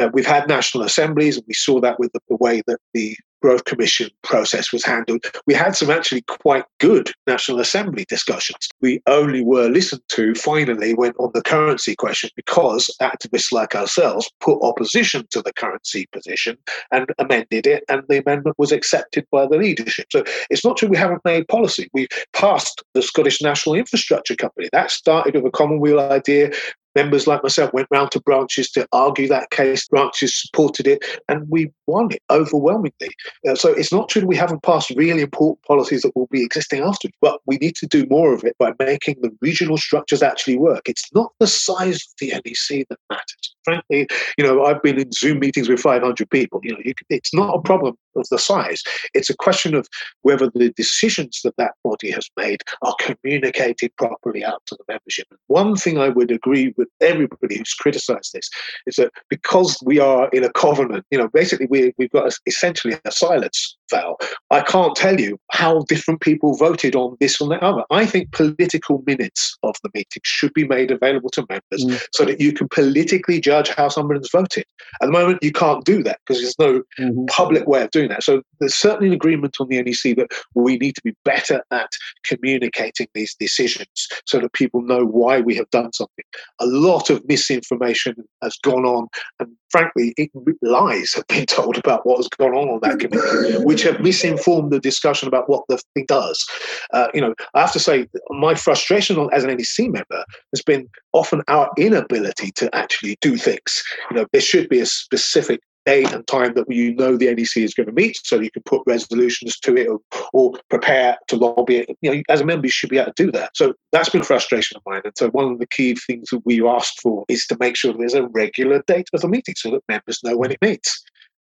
Uh, 0.00 0.08
we've 0.12 0.26
had 0.26 0.48
national 0.48 0.84
assemblies, 0.84 1.36
and 1.36 1.44
we 1.46 1.54
saw 1.54 1.80
that 1.80 1.98
with 1.98 2.10
the, 2.12 2.20
the 2.28 2.36
way 2.36 2.62
that 2.66 2.78
the 2.94 3.16
Growth 3.42 3.64
Commission 3.64 4.10
process 4.22 4.72
was 4.72 4.84
handled. 4.84 5.24
We 5.46 5.54
had 5.54 5.76
some 5.76 5.90
actually 5.90 6.22
quite 6.22 6.64
good 6.80 7.12
National 7.26 7.60
Assembly 7.60 8.04
discussions. 8.08 8.68
We 8.80 9.00
only 9.06 9.42
were 9.42 9.68
listened 9.68 10.02
to 10.10 10.34
finally 10.34 10.94
when 10.94 11.12
on 11.18 11.30
the 11.34 11.42
currency 11.42 11.94
question 11.94 12.30
because 12.36 12.90
activists 13.00 13.52
like 13.52 13.74
ourselves 13.74 14.30
put 14.40 14.62
opposition 14.62 15.26
to 15.30 15.42
the 15.42 15.52
currency 15.52 16.06
position 16.12 16.56
and 16.90 17.06
amended 17.18 17.66
it, 17.66 17.84
and 17.88 18.02
the 18.08 18.18
amendment 18.18 18.56
was 18.58 18.72
accepted 18.72 19.26
by 19.30 19.46
the 19.46 19.56
leadership. 19.56 20.06
So 20.10 20.24
it's 20.50 20.64
not 20.64 20.76
true 20.76 20.88
we 20.88 20.96
haven't 20.96 21.24
made 21.24 21.48
policy. 21.48 21.88
We 21.92 22.08
passed 22.32 22.82
the 22.94 23.02
Scottish 23.02 23.40
National 23.40 23.74
Infrastructure 23.74 24.36
Company. 24.36 24.68
That 24.72 24.90
started 24.90 25.34
with 25.34 25.44
a 25.46 25.50
Common 25.50 25.80
Weal 25.80 26.00
idea 26.00 26.50
members 26.94 27.26
like 27.26 27.42
myself 27.42 27.72
went 27.72 27.88
round 27.90 28.10
to 28.12 28.20
branches 28.20 28.70
to 28.72 28.86
argue 28.92 29.28
that 29.28 29.50
case. 29.50 29.86
Branches 29.88 30.40
supported 30.40 30.86
it, 30.86 31.04
and 31.28 31.48
we 31.48 31.70
won 31.86 32.10
it 32.10 32.22
overwhelmingly. 32.30 33.10
Uh, 33.48 33.54
so 33.54 33.70
it's 33.72 33.92
not 33.92 34.08
true 34.08 34.20
that 34.20 34.26
we 34.26 34.36
haven't 34.36 34.62
passed 34.62 34.90
really 34.90 35.22
important 35.22 35.62
policies 35.64 36.02
that 36.02 36.14
will 36.14 36.28
be 36.30 36.42
existing 36.42 36.82
after, 36.82 37.08
but 37.20 37.40
we 37.46 37.56
need 37.58 37.74
to 37.76 37.86
do 37.86 38.06
more 38.10 38.32
of 38.34 38.44
it 38.44 38.56
by 38.58 38.72
making 38.78 39.16
the 39.20 39.30
regional 39.40 39.76
structures 39.76 40.22
actually 40.22 40.58
work. 40.58 40.88
It's 40.88 41.12
not 41.14 41.32
the 41.38 41.46
size 41.46 41.96
of 41.96 42.14
the 42.20 42.30
NEC 42.30 42.86
that 42.88 42.98
matters. 43.10 43.54
Frankly, 43.64 44.06
you 44.36 44.44
know, 44.44 44.64
I've 44.64 44.82
been 44.82 44.98
in 44.98 45.12
Zoom 45.12 45.40
meetings 45.40 45.68
with 45.68 45.80
500 45.80 46.30
people. 46.30 46.60
You 46.62 46.72
know, 46.72 46.92
it's 47.10 47.34
not 47.34 47.54
a 47.54 47.60
problem 47.60 47.96
of 48.18 48.28
the 48.30 48.38
size. 48.38 48.82
It's 49.14 49.30
a 49.30 49.36
question 49.36 49.74
of 49.74 49.88
whether 50.22 50.50
the 50.50 50.70
decisions 50.76 51.40
that 51.44 51.56
that 51.56 51.72
body 51.84 52.10
has 52.10 52.28
made 52.36 52.62
are 52.82 52.94
communicated 53.00 53.94
properly 53.96 54.44
out 54.44 54.62
to 54.66 54.76
the 54.76 54.84
membership. 54.88 55.26
One 55.46 55.76
thing 55.76 55.98
I 55.98 56.08
would 56.08 56.30
agree 56.30 56.74
with 56.76 56.88
everybody 57.00 57.58
who's 57.58 57.74
criticized 57.74 58.32
this 58.34 58.48
is 58.86 58.96
that 58.96 59.12
because 59.28 59.78
we 59.84 59.98
are 59.98 60.28
in 60.30 60.44
a 60.44 60.52
covenant, 60.52 61.06
you 61.10 61.18
know, 61.18 61.28
basically 61.28 61.66
we, 61.70 61.94
we've 61.98 62.10
got 62.10 62.32
essentially 62.46 62.96
a 63.04 63.12
silence 63.12 63.77
vow. 63.90 64.16
I 64.50 64.60
can't 64.60 64.96
tell 64.96 65.20
you 65.20 65.38
how 65.50 65.82
different 65.88 66.20
people 66.20 66.56
voted 66.56 66.94
on 66.94 67.16
this 67.20 67.40
or 67.40 67.48
that 67.48 67.62
other. 67.62 67.84
I 67.90 68.06
think 68.06 68.32
political 68.32 69.02
minutes 69.06 69.56
of 69.62 69.76
the 69.82 69.90
meeting 69.94 70.22
should 70.24 70.52
be 70.54 70.66
made 70.66 70.90
available 70.90 71.30
to 71.30 71.46
members 71.48 71.84
mm. 71.84 72.06
so 72.14 72.24
that 72.24 72.40
you 72.40 72.52
can 72.52 72.68
politically 72.68 73.40
judge 73.40 73.68
how 73.70 73.88
someone's 73.88 74.30
voted. 74.30 74.64
At 75.02 75.06
the 75.06 75.12
moment, 75.12 75.42
you 75.42 75.52
can't 75.52 75.84
do 75.84 76.02
that 76.02 76.20
because 76.26 76.42
there's 76.42 76.58
no 76.58 76.82
mm-hmm. 76.98 77.24
public 77.26 77.66
way 77.66 77.82
of 77.82 77.90
doing 77.90 78.08
that. 78.08 78.22
So 78.22 78.42
there's 78.60 78.74
certainly 78.74 79.08
an 79.08 79.14
agreement 79.14 79.56
on 79.60 79.68
the 79.68 79.82
NEC 79.82 80.16
that 80.16 80.28
we 80.54 80.76
need 80.78 80.94
to 80.96 81.02
be 81.02 81.14
better 81.24 81.62
at 81.70 81.90
communicating 82.24 83.08
these 83.14 83.34
decisions 83.38 84.08
so 84.26 84.40
that 84.40 84.52
people 84.52 84.82
know 84.82 85.04
why 85.04 85.40
we 85.40 85.54
have 85.56 85.70
done 85.70 85.92
something. 85.92 86.24
A 86.60 86.66
lot 86.66 87.10
of 87.10 87.26
misinformation 87.26 88.16
has 88.42 88.56
gone 88.62 88.84
on, 88.84 89.08
and 89.40 89.50
frankly, 89.70 90.14
lies 90.62 91.12
have 91.14 91.26
been 91.28 91.46
told 91.46 91.78
about 91.78 92.06
what 92.06 92.18
has 92.18 92.28
gone 92.28 92.54
on 92.54 92.68
on 92.68 92.80
that 92.82 92.98
committee, 92.98 93.64
which 93.64 93.82
have 93.82 94.00
misinformed 94.00 94.72
the 94.72 94.80
discussion 94.80 95.28
about 95.28 95.48
what 95.48 95.64
the 95.68 95.80
thing 95.94 96.04
does. 96.06 96.44
Uh, 96.92 97.08
you 97.14 97.20
know, 97.20 97.34
I 97.54 97.60
have 97.60 97.72
to 97.72 97.80
say, 97.80 98.06
my 98.30 98.54
frustration 98.54 99.28
as 99.32 99.44
an 99.44 99.50
NEC 99.50 99.90
member 99.90 100.24
has 100.52 100.62
been 100.62 100.88
often 101.12 101.42
our 101.48 101.70
inability 101.76 102.52
to 102.52 102.74
actually 102.74 103.16
do 103.20 103.36
things. 103.36 103.82
You 104.10 104.18
know, 104.18 104.26
there 104.32 104.40
should 104.40 104.68
be 104.68 104.80
a 104.80 104.86
specific 104.86 105.60
date 105.88 106.12
and 106.12 106.26
time 106.26 106.52
that 106.54 106.70
you 106.70 106.94
know 106.94 107.16
the 107.16 107.34
NEC 107.34 107.56
is 107.56 107.72
going 107.72 107.86
to 107.86 107.92
meet, 107.92 108.18
so 108.22 108.38
you 108.38 108.50
can 108.50 108.62
put 108.64 108.82
resolutions 108.86 109.58
to 109.60 109.74
it 109.76 109.88
or, 109.88 110.00
or 110.34 110.52
prepare 110.68 111.16
to 111.28 111.36
lobby 111.36 111.78
it. 111.78 111.96
You 112.02 112.14
know, 112.14 112.22
as 112.28 112.42
a 112.42 112.44
member, 112.44 112.66
you 112.66 112.70
should 112.70 112.90
be 112.90 112.98
able 112.98 113.12
to 113.12 113.24
do 113.24 113.32
that. 113.32 113.56
So 113.56 113.72
that's 113.92 114.10
been 114.10 114.20
a 114.20 114.24
frustration 114.24 114.76
of 114.76 114.82
mine. 114.84 115.02
And 115.04 115.14
so 115.16 115.30
one 115.30 115.50
of 115.50 115.58
the 115.58 115.66
key 115.66 115.94
things 115.94 116.28
that 116.30 116.42
we 116.44 116.66
asked 116.66 117.00
for 117.00 117.24
is 117.28 117.46
to 117.46 117.56
make 117.58 117.76
sure 117.76 117.94
there's 117.94 118.14
a 118.14 118.28
regular 118.28 118.82
date 118.86 119.08
of 119.14 119.22
the 119.22 119.28
meeting 119.28 119.54
so 119.56 119.70
that 119.70 119.82
members 119.88 120.20
know 120.22 120.36
when 120.36 120.52
it 120.52 120.58
meets 120.60 121.02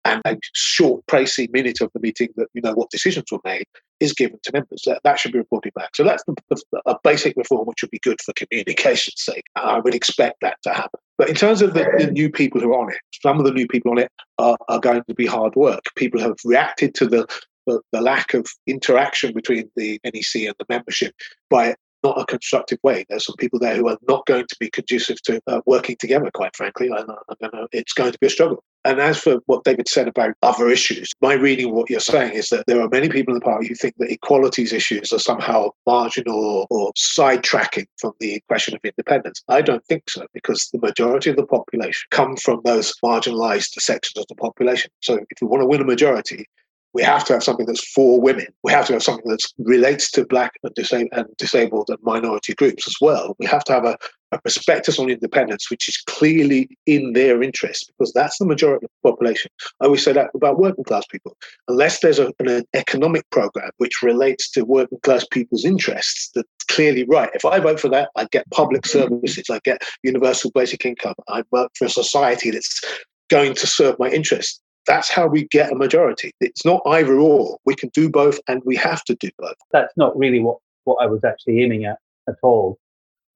and 0.05 0.21
a 0.25 0.35
short, 0.53 1.05
précis 1.05 1.51
minute 1.51 1.79
of 1.81 1.91
the 1.93 1.99
meeting 1.99 2.29
that 2.35 2.47
you 2.53 2.61
know 2.61 2.73
what 2.73 2.89
decisions 2.89 3.25
were 3.31 3.39
made 3.45 3.67
is 3.99 4.13
given 4.13 4.39
to 4.43 4.51
members. 4.51 4.81
That, 4.87 5.01
that 5.03 5.19
should 5.19 5.33
be 5.33 5.37
reported 5.37 5.73
back. 5.75 5.95
So 5.95 6.03
that's 6.03 6.23
the, 6.25 6.35
the, 6.49 6.81
a 6.87 6.95
basic 7.03 7.37
reform 7.37 7.67
which 7.67 7.83
would 7.83 7.91
be 7.91 7.99
good 8.01 8.19
for 8.21 8.33
communication's 8.33 9.21
sake. 9.21 9.43
I 9.55 9.79
would 9.79 9.93
expect 9.93 10.37
that 10.41 10.57
to 10.63 10.73
happen. 10.73 10.99
But 11.17 11.29
in 11.29 11.35
terms 11.35 11.61
of 11.61 11.73
the, 11.73 11.85
the 11.99 12.11
new 12.11 12.29
people 12.29 12.61
who 12.61 12.73
are 12.73 12.81
on 12.81 12.91
it, 12.91 12.99
some 13.21 13.37
of 13.39 13.45
the 13.45 13.51
new 13.51 13.67
people 13.67 13.91
on 13.91 13.99
it 13.99 14.11
are, 14.37 14.57
are 14.67 14.79
going 14.79 15.03
to 15.07 15.13
be 15.13 15.25
hard 15.25 15.55
work. 15.55 15.83
People 15.95 16.19
have 16.19 16.35
reacted 16.43 16.95
to 16.95 17.05
the, 17.05 17.27
the, 17.67 17.79
the 17.91 18.01
lack 18.01 18.33
of 18.33 18.47
interaction 18.65 19.33
between 19.33 19.69
the 19.75 19.99
NEC 20.03 20.47
and 20.47 20.55
the 20.57 20.65
membership 20.69 21.13
by 21.49 21.75
not 22.03 22.19
a 22.19 22.25
constructive 22.25 22.79
way. 22.83 23.05
There's 23.09 23.25
some 23.25 23.35
people 23.37 23.59
there 23.59 23.75
who 23.75 23.87
are 23.87 23.97
not 24.07 24.25
going 24.25 24.47
to 24.47 24.55
be 24.59 24.69
conducive 24.69 25.21
to 25.23 25.39
uh, 25.47 25.61
working 25.65 25.95
together, 25.99 26.31
quite 26.33 26.55
frankly. 26.55 26.87
And 26.87 27.09
uh, 27.09 27.67
it's 27.71 27.93
going 27.93 28.11
to 28.11 28.19
be 28.19 28.27
a 28.27 28.31
struggle. 28.31 28.63
And 28.83 28.99
as 28.99 29.19
for 29.19 29.37
what 29.45 29.63
David 29.63 29.87
said 29.87 30.07
about 30.07 30.33
other 30.41 30.67
issues, 30.67 31.11
my 31.21 31.33
reading 31.33 31.67
of 31.67 31.73
what 31.73 31.89
you're 31.89 31.99
saying 31.99 32.33
is 32.33 32.49
that 32.49 32.65
there 32.65 32.81
are 32.81 32.89
many 32.89 33.09
people 33.09 33.33
in 33.33 33.39
the 33.39 33.45
party 33.45 33.67
who 33.67 33.75
think 33.75 33.95
that 33.97 34.11
equalities 34.11 34.73
issues 34.73 35.11
are 35.11 35.19
somehow 35.19 35.69
marginal 35.85 36.65
or 36.71 36.91
sidetracking 36.93 37.85
from 37.99 38.13
the 38.19 38.41
question 38.47 38.73
of 38.73 38.81
independence. 38.83 39.43
I 39.47 39.61
don't 39.61 39.85
think 39.85 40.09
so, 40.09 40.25
because 40.33 40.67
the 40.73 40.79
majority 40.79 41.29
of 41.29 41.35
the 41.35 41.45
population 41.45 42.07
come 42.09 42.35
from 42.37 42.61
those 42.65 42.91
marginalized 43.05 43.79
sections 43.79 44.17
of 44.17 44.25
the 44.29 44.35
population. 44.35 44.89
So 45.01 45.15
if 45.15 45.41
you 45.41 45.47
want 45.47 45.61
to 45.61 45.67
win 45.67 45.81
a 45.81 45.85
majority, 45.85 46.47
we 46.93 47.03
have 47.03 47.23
to 47.25 47.33
have 47.33 47.43
something 47.43 47.65
that's 47.65 47.91
for 47.91 48.19
women. 48.19 48.47
We 48.63 48.71
have 48.71 48.87
to 48.87 48.93
have 48.93 49.03
something 49.03 49.29
that 49.29 49.39
relates 49.59 50.11
to 50.11 50.25
black 50.25 50.53
and, 50.63 50.73
disa- 50.73 51.07
and, 51.11 51.25
disabled 51.37 51.89
and 51.89 51.97
minority 52.01 52.53
groups 52.53 52.87
as 52.87 52.95
well. 52.99 53.35
We 53.39 53.45
have 53.45 53.63
to 53.65 53.73
have 53.73 53.85
a, 53.85 53.97
a 54.33 54.41
prospectus 54.41 54.99
on 54.99 55.09
independence, 55.09 55.71
which 55.71 55.87
is 55.87 55.97
clearly 56.07 56.69
in 56.85 57.13
their 57.13 57.41
interest, 57.41 57.91
because 57.97 58.11
that's 58.13 58.37
the 58.37 58.45
majority 58.45 58.85
of 58.85 58.91
the 59.03 59.09
population. 59.09 59.51
I 59.79 59.85
always 59.85 60.03
say 60.03 60.13
that 60.13 60.31
about 60.33 60.59
working 60.59 60.83
class 60.83 61.05
people. 61.09 61.35
Unless 61.67 62.01
there's 62.01 62.19
a, 62.19 62.31
an 62.39 62.63
economic 62.73 63.29
program 63.29 63.71
which 63.77 64.01
relates 64.01 64.49
to 64.51 64.65
working 64.65 64.99
class 65.03 65.25
people's 65.31 65.65
interests, 65.65 66.31
that's 66.35 66.47
clearly 66.69 67.05
right. 67.05 67.29
If 67.33 67.45
I 67.45 67.59
vote 67.59 67.79
for 67.79 67.89
that, 67.89 68.09
I 68.15 68.25
get 68.31 68.49
public 68.51 68.85
services, 68.85 69.45
I 69.49 69.59
get 69.63 69.81
universal 70.03 70.51
basic 70.53 70.85
income, 70.85 71.15
I 71.29 71.43
work 71.51 71.71
for 71.77 71.85
a 71.85 71.89
society 71.89 72.51
that's 72.51 72.81
going 73.29 73.55
to 73.55 73.65
serve 73.65 73.97
my 73.97 74.09
interests 74.09 74.59
that's 74.87 75.11
how 75.11 75.27
we 75.27 75.47
get 75.51 75.71
a 75.71 75.75
majority. 75.75 76.31
It's 76.39 76.65
not 76.65 76.81
either 76.85 77.17
or. 77.19 77.57
We 77.65 77.75
can 77.75 77.89
do 77.93 78.09
both 78.09 78.39
and 78.47 78.61
we 78.65 78.75
have 78.77 79.03
to 79.05 79.15
do 79.15 79.29
both. 79.37 79.55
That's 79.71 79.95
not 79.95 80.17
really 80.17 80.39
what, 80.39 80.57
what 80.85 80.97
I 81.01 81.05
was 81.05 81.23
actually 81.23 81.63
aiming 81.63 81.85
at 81.85 81.97
at 82.27 82.35
all. 82.41 82.77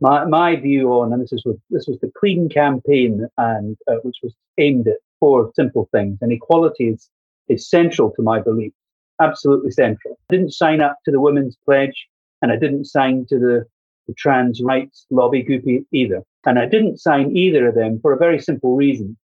My, 0.02 0.26
my 0.26 0.56
view 0.58 0.90
on, 0.92 1.14
and 1.14 1.22
this 1.22 1.32
is 1.32 1.44
this 1.70 1.88
was 1.88 1.98
the 2.02 2.12
Clean 2.18 2.50
campaign, 2.50 3.28
and 3.38 3.78
uh, 3.88 3.96
which 4.04 4.18
was 4.22 4.34
aimed 4.58 4.88
at 4.88 4.98
four 5.20 5.52
simple 5.56 5.88
things, 5.92 6.18
and 6.22 6.32
equality 6.32 6.90
is, 6.90 7.10
is 7.48 7.70
central 7.70 8.12
to 8.12 8.22
my 8.22 8.42
belief, 8.42 8.74
absolutely 9.22 9.72
central. 9.72 10.18
I 10.30 10.36
didn't 10.36 10.52
sign 10.52 10.82
up 10.82 10.98
to 11.06 11.12
the 11.12 11.22
Women's 11.22 11.58
Pledge, 11.64 12.08
and 12.42 12.52
I 12.52 12.58
didn't 12.58 12.86
sign 12.86 13.26
to 13.30 13.40
the, 13.40 13.66
the 14.08 14.14
trans 14.18 14.62
rights 14.62 15.06
lobby 15.10 15.42
group 15.42 15.64
either. 15.94 16.24
And 16.46 16.60
I 16.60 16.66
didn't 16.66 17.00
sign 17.00 17.36
either 17.36 17.70
of 17.70 17.76
them 17.76 18.00
for 18.02 18.14
a 18.14 18.18
very 18.18 18.40
simple 18.40 18.76
reason. 18.76 19.18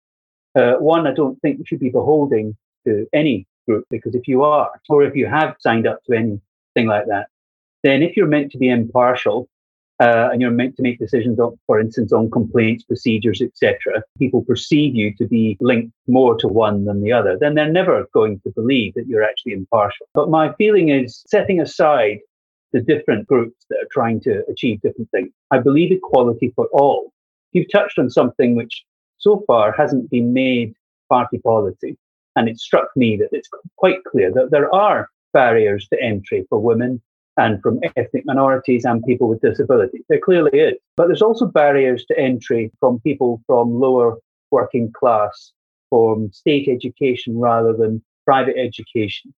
Uh, 0.58 0.74
one, 0.74 1.06
I 1.06 1.12
don't 1.12 1.40
think 1.40 1.58
you 1.58 1.64
should 1.66 1.80
be 1.80 1.90
beholding 1.90 2.56
to 2.86 3.06
any 3.12 3.46
group 3.66 3.86
because 3.90 4.14
if 4.14 4.26
you 4.26 4.42
are, 4.42 4.70
or 4.88 5.02
if 5.02 5.14
you 5.14 5.26
have 5.26 5.56
signed 5.60 5.86
up 5.86 6.02
to 6.04 6.16
anything 6.16 6.88
like 6.88 7.06
that, 7.06 7.28
then 7.82 8.02
if 8.02 8.16
you're 8.16 8.26
meant 8.26 8.52
to 8.52 8.58
be 8.58 8.68
impartial 8.68 9.48
uh, 10.00 10.30
and 10.32 10.40
you're 10.40 10.50
meant 10.50 10.76
to 10.76 10.82
make 10.82 10.98
decisions, 10.98 11.38
on, 11.38 11.58
for 11.66 11.78
instance, 11.78 12.12
on 12.12 12.30
complaints, 12.30 12.84
procedures, 12.84 13.42
etc., 13.42 14.02
people 14.18 14.42
perceive 14.42 14.94
you 14.94 15.14
to 15.16 15.26
be 15.26 15.56
linked 15.60 15.92
more 16.08 16.36
to 16.38 16.48
one 16.48 16.86
than 16.86 17.02
the 17.02 17.12
other, 17.12 17.36
then 17.38 17.54
they're 17.54 17.70
never 17.70 18.06
going 18.14 18.40
to 18.40 18.50
believe 18.50 18.94
that 18.94 19.06
you're 19.06 19.22
actually 19.22 19.52
impartial. 19.52 20.06
But 20.14 20.30
my 20.30 20.52
feeling 20.54 20.88
is 20.88 21.22
setting 21.28 21.60
aside 21.60 22.18
the 22.72 22.80
different 22.80 23.26
groups 23.26 23.66
that 23.68 23.76
are 23.76 23.88
trying 23.90 24.20
to 24.20 24.42
achieve 24.48 24.80
different 24.80 25.10
things. 25.10 25.30
I 25.50 25.58
believe 25.58 25.92
equality 25.92 26.52
for 26.54 26.66
all. 26.72 27.12
You've 27.52 27.70
touched 27.70 27.98
on 27.98 28.10
something 28.10 28.54
which 28.54 28.84
so 29.20 29.44
far 29.46 29.72
hasn't 29.72 30.10
been 30.10 30.32
made 30.32 30.74
party 31.08 31.38
policy. 31.38 31.96
And 32.36 32.48
it 32.48 32.58
struck 32.58 32.88
me 32.96 33.16
that 33.16 33.28
it's 33.32 33.48
quite 33.76 34.02
clear 34.04 34.32
that 34.32 34.50
there 34.50 34.72
are 34.74 35.08
barriers 35.32 35.86
to 35.88 36.02
entry 36.02 36.46
for 36.48 36.58
women 36.58 37.00
and 37.36 37.62
from 37.62 37.80
ethnic 37.96 38.24
minorities 38.24 38.84
and 38.84 39.04
people 39.04 39.28
with 39.28 39.40
disabilities. 39.40 40.02
There 40.08 40.20
clearly 40.20 40.58
is. 40.58 40.74
But 40.96 41.06
there's 41.06 41.22
also 41.22 41.46
barriers 41.46 42.04
to 42.06 42.18
entry 42.18 42.70
from 42.80 43.00
people 43.00 43.40
from 43.46 43.80
lower 43.80 44.16
working 44.50 44.92
class, 44.92 45.52
from 45.88 46.32
state 46.32 46.68
education 46.68 47.38
rather 47.38 47.72
than 47.72 48.02
private 48.24 48.56
education. 48.58 49.32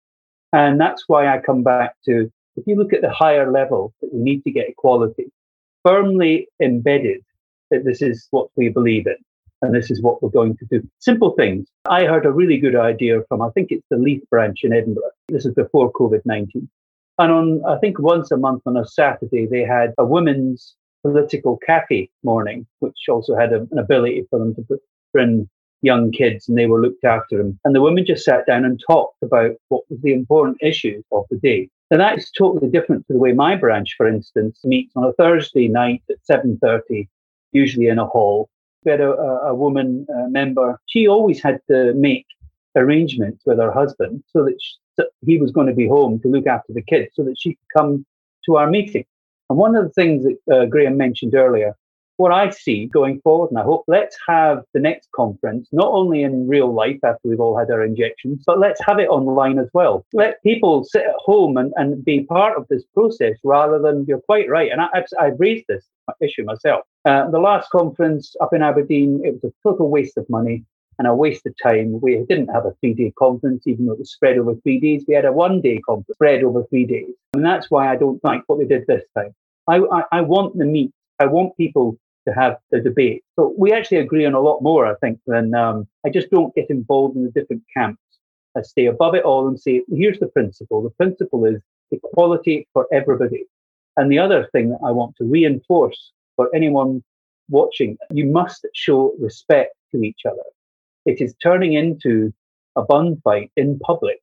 And 0.53 0.81
that's 0.81 1.05
why 1.07 1.29
I 1.29 1.39
come 1.41 1.63
back 1.63 1.95
to 2.07 2.31
if 2.57 2.65
you 2.67 2.77
look 2.77 2.93
at 2.93 3.01
the 3.01 3.11
higher 3.11 3.51
level, 3.51 3.95
that 4.03 4.13
we 4.13 4.21
need 4.21 4.43
to 4.45 4.51
get 4.51 4.69
equality 4.69 5.33
firmly 5.85 6.49
embedded 6.61 7.23
that 7.71 7.85
this 7.85 8.03
is 8.03 8.29
what 8.31 8.49
we 8.57 8.69
believe 8.69 9.07
in 9.07 9.17
and 9.63 9.75
this 9.75 9.91
is 9.91 10.03
what 10.03 10.23
we're 10.23 10.31
going 10.31 10.57
to 10.57 10.67
do. 10.67 10.87
Simple 10.99 11.31
things. 11.33 11.69
I 11.89 12.05
heard 12.05 12.27
a 12.27 12.33
really 12.33 12.59
good 12.59 12.77
idea 12.77 13.21
from, 13.29 13.41
I 13.41 13.51
think 13.51 13.69
it's 13.71 13.87
the 13.91 13.97
Leith 13.97 14.29
branch 14.29 14.61
in 14.65 14.73
Edinburgh. 14.73 15.11
This 15.29 15.47
is 15.47 15.55
before 15.55 15.93
COVID 15.93 16.23
19. 16.25 16.69
And 17.19 17.33
on, 17.33 17.63
I 17.67 17.79
think 17.79 17.99
once 17.99 18.31
a 18.31 18.37
month 18.37 18.63
on 18.67 18.77
a 18.77 18.87
Saturday, 18.87 19.47
they 19.47 19.63
had 19.63 19.95
a 19.99 20.05
women's 20.05 20.75
political 21.03 21.59
cafe 21.59 22.11
morning, 22.23 22.67
which 22.81 22.97
also 23.09 23.37
had 23.37 23.53
a, 23.53 23.67
an 23.71 23.79
ability 23.79 24.27
for 24.31 24.39
them 24.39 24.55
to 24.55 24.79
bring 25.13 25.49
young 25.83 26.13
kids 26.13 26.49
and 26.49 26.57
they 26.57 26.67
were 26.67 26.81
looked 26.81 27.05
after 27.05 27.37
them. 27.37 27.59
And 27.65 27.75
the 27.75 27.83
women 27.83 28.07
just 28.07 28.25
sat 28.25 28.47
down 28.47 28.65
and 28.65 28.81
talked 28.87 29.23
about 29.23 29.53
what 29.69 29.83
was 29.91 30.01
the 30.01 30.13
important 30.13 30.59
issues 30.63 31.05
of 31.13 31.25
the 31.31 31.37
day. 31.37 31.69
And 31.91 32.01
that's 32.01 32.31
totally 32.31 32.71
different 32.71 33.07
to 33.07 33.13
the 33.13 33.19
way 33.19 33.33
my 33.33 33.57
branch, 33.57 33.95
for 33.97 34.07
instance, 34.09 34.61
meets 34.65 34.93
on 34.97 35.05
a 35.05 35.13
Thursday 35.13 35.69
night 35.69 36.03
at 36.09 36.17
7.30, 36.31 37.09
usually 37.53 37.89
in 37.89 37.99
a 37.99 38.07
hall. 38.07 38.49
We 38.85 38.91
had 38.91 39.01
a, 39.01 39.13
a 39.13 39.55
woman 39.55 40.07
a 40.15 40.29
member. 40.29 40.81
She 40.87 41.07
always 41.07 41.43
had 41.43 41.61
to 41.69 41.95
make 41.95 42.27
arrangements 42.77 43.43
with 43.47 43.59
her 43.59 43.73
husband 43.73 44.23
so 44.29 44.45
that 44.45 44.57
she, 44.61 45.05
he 45.25 45.39
was 45.39 45.53
going 45.53 45.67
to 45.67 45.75
be 45.75 45.87
home 45.87 46.21
to 46.21 46.29
look 46.29 46.47
after 46.47 46.73
the 46.73 46.83
kids 46.83 47.11
so 47.15 47.23
that 47.25 47.39
she 47.39 47.51
could 47.51 47.79
come 47.79 48.07
to 48.47 48.57
our 48.57 48.69
meeting. 48.69 49.05
And 49.51 49.59
one 49.59 49.77
of 49.77 49.85
the 49.85 49.91
things 49.91 50.25
that 50.25 50.55
uh, 50.55 50.67
Graham 50.67 50.97
mentioned 50.97 51.35
earlier 51.35 51.77
what 52.17 52.33
I 52.33 52.51
see 52.51 52.87
going 52.87 53.21
forward, 53.23 53.51
and 53.51 53.59
I 53.59 53.63
hope 53.65 53.85
let's 53.89 54.17
have 54.29 54.63
the 54.75 54.81
next 54.81 55.09
conference 55.13 55.69
not 55.73 55.89
only 55.89 56.23
in 56.23 56.47
real 56.47 56.73
life 56.73 56.99
after 57.03 57.29
we've 57.29 57.41
all 57.41 57.59
had 57.59 57.71
our 57.71 57.83
injections, 57.83 58.45
but 58.47 58.59
let's 58.59 58.81
have 58.87 58.99
it 58.99 59.09
online 59.09 59.59
as 59.59 59.69
well. 59.73 60.07
Let 60.13 60.43
people 60.43 60.85
sit 60.85 61.03
at 61.03 61.17
home 61.17 61.57
and, 61.57 61.73
and 61.77 62.05
be 62.05 62.25
part 62.25 62.57
of 62.57 62.67
this 62.69 62.85
process 62.95 63.37
rather 63.43 63.79
than 63.79 64.05
you're 64.07 64.21
quite 64.21 64.49
right. 64.49 64.71
And 64.71 64.81
I, 64.81 64.89
have 64.95 65.07
I've 65.19 65.41
raised 65.41 65.65
this 65.69 65.85
issue 66.21 66.45
myself. 66.45 66.85
Uh, 67.05 67.29
the 67.31 67.39
last 67.41 67.69
conference 67.71 68.37
up 68.41 68.53
in 68.53 68.63
Aberdeen, 68.63 69.21
it 69.25 69.35
was 69.35 69.45
a 69.45 69.53
total 69.63 69.91
waste 69.91 70.17
of 70.17 70.29
money 70.31 70.65
and 70.99 71.09
a 71.09 71.15
waste 71.15 71.45
of 71.47 71.55
time. 71.61 72.01
We 72.01 72.25
didn't 72.29 72.49
have 72.49 72.65
a 72.65 72.75
three 72.81 72.95
day 72.95 73.13
conference, 73.19 73.67
even 73.67 73.87
though 73.87 73.95
it 73.95 73.99
was 73.99 74.13
spread 74.13 74.39
over 74.39 74.55
three 74.63 74.79
days. 74.79 75.05
We 75.09 75.15
had 75.15 75.25
a 75.25 75.33
one 75.33 75.61
day 75.61 75.81
conference 75.81 76.15
spread 76.15 76.45
over 76.45 76.65
three 76.65 76.87
days. 76.87 77.11
And 77.35 77.45
that's 77.45 77.71
why 77.71 77.91
I 77.91 77.97
don't 77.97 78.23
like 78.23 78.43
what 78.47 78.59
they 78.59 78.67
did 78.67 78.87
this 78.87 79.03
time. 79.17 79.35
I, 79.69 79.79
I, 79.79 80.03
I 80.13 80.21
want 80.21 80.57
the 80.57 80.65
meet, 80.65 80.93
I 81.19 81.27
want 81.27 81.57
people 81.57 81.99
to 82.27 82.35
have 82.35 82.59
the 82.71 82.81
debate. 82.81 83.25
So 83.37 83.53
we 83.59 83.73
actually 83.73 83.99
agree 83.99 84.25
on 84.27 84.35
a 84.35 84.41
lot 84.41 84.63
more, 84.63 84.87
I 84.87 84.95
think, 84.97 85.19
than 85.27 85.55
um, 85.55 85.89
I 86.07 86.11
just 86.11 86.31
don't 86.31 86.55
get 86.55 86.71
involved 86.71 87.17
in 87.17 87.25
the 87.25 87.31
different 87.31 87.63
camps. 87.77 88.01
I 88.57 88.63
stay 88.63 88.87
above 88.87 89.15
it 89.15 89.25
all 89.25 89.49
and 89.49 89.59
say, 89.59 89.83
here's 89.91 90.21
the 90.21 90.29
principle. 90.29 90.83
The 90.83 90.91
principle 90.91 91.47
is 91.47 91.61
equality 91.91 92.69
for 92.73 92.87
everybody. 92.93 93.45
And 93.97 94.11
the 94.11 94.19
other 94.19 94.49
thing 94.53 94.71
that 94.71 94.81
I 94.85 94.93
want 94.93 95.17
to 95.17 95.25
reinforce 95.25 96.13
for 96.37 96.49
anyone 96.55 97.03
watching, 97.49 97.97
you 98.11 98.27
must 98.27 98.67
show 98.75 99.15
respect 99.19 99.75
to 99.93 100.03
each 100.03 100.21
other. 100.27 100.43
It 101.05 101.21
is 101.21 101.35
turning 101.43 101.73
into 101.75 102.33
a 102.77 102.83
bun 102.83 103.21
fight 103.25 103.51
in 103.57 103.79
public 103.81 104.21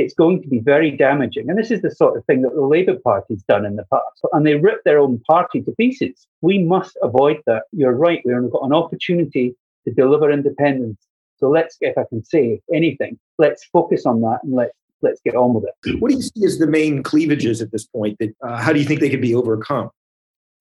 it's 0.00 0.14
going 0.14 0.40
to 0.42 0.48
be 0.48 0.60
very 0.60 0.90
damaging. 0.90 1.48
And 1.50 1.58
this 1.58 1.70
is 1.70 1.82
the 1.82 1.90
sort 1.90 2.16
of 2.16 2.24
thing 2.24 2.42
that 2.42 2.54
the 2.54 2.62
Labour 2.62 2.96
Party's 3.04 3.42
done 3.42 3.66
in 3.66 3.76
the 3.76 3.84
past. 3.92 4.04
And 4.32 4.46
they 4.46 4.54
ripped 4.54 4.84
their 4.84 4.98
own 4.98 5.20
party 5.28 5.60
to 5.62 5.72
pieces. 5.72 6.26
We 6.40 6.62
must 6.64 6.96
avoid 7.02 7.40
that. 7.46 7.64
You're 7.72 7.92
right. 7.92 8.22
We've 8.24 8.50
got 8.50 8.64
an 8.64 8.72
opportunity 8.72 9.54
to 9.86 9.92
deliver 9.92 10.30
independence. 10.30 10.98
So 11.36 11.48
let's, 11.48 11.76
if 11.80 11.96
I 11.98 12.04
can 12.08 12.24
say 12.24 12.60
anything, 12.74 13.18
let's 13.38 13.64
focus 13.64 14.06
on 14.06 14.20
that 14.22 14.40
and 14.42 14.54
let's 14.54 14.72
let's 15.02 15.20
get 15.24 15.34
on 15.34 15.54
with 15.54 15.64
it. 15.64 15.98
What 15.98 16.10
do 16.10 16.16
you 16.16 16.22
see 16.22 16.44
as 16.44 16.58
the 16.58 16.66
main 16.66 17.02
cleavages 17.02 17.62
at 17.62 17.72
this 17.72 17.86
point? 17.86 18.18
That 18.20 18.34
uh, 18.42 18.58
how 18.58 18.72
do 18.74 18.78
you 18.78 18.84
think 18.84 19.00
they 19.00 19.08
could 19.08 19.22
be 19.22 19.34
overcome? 19.34 19.90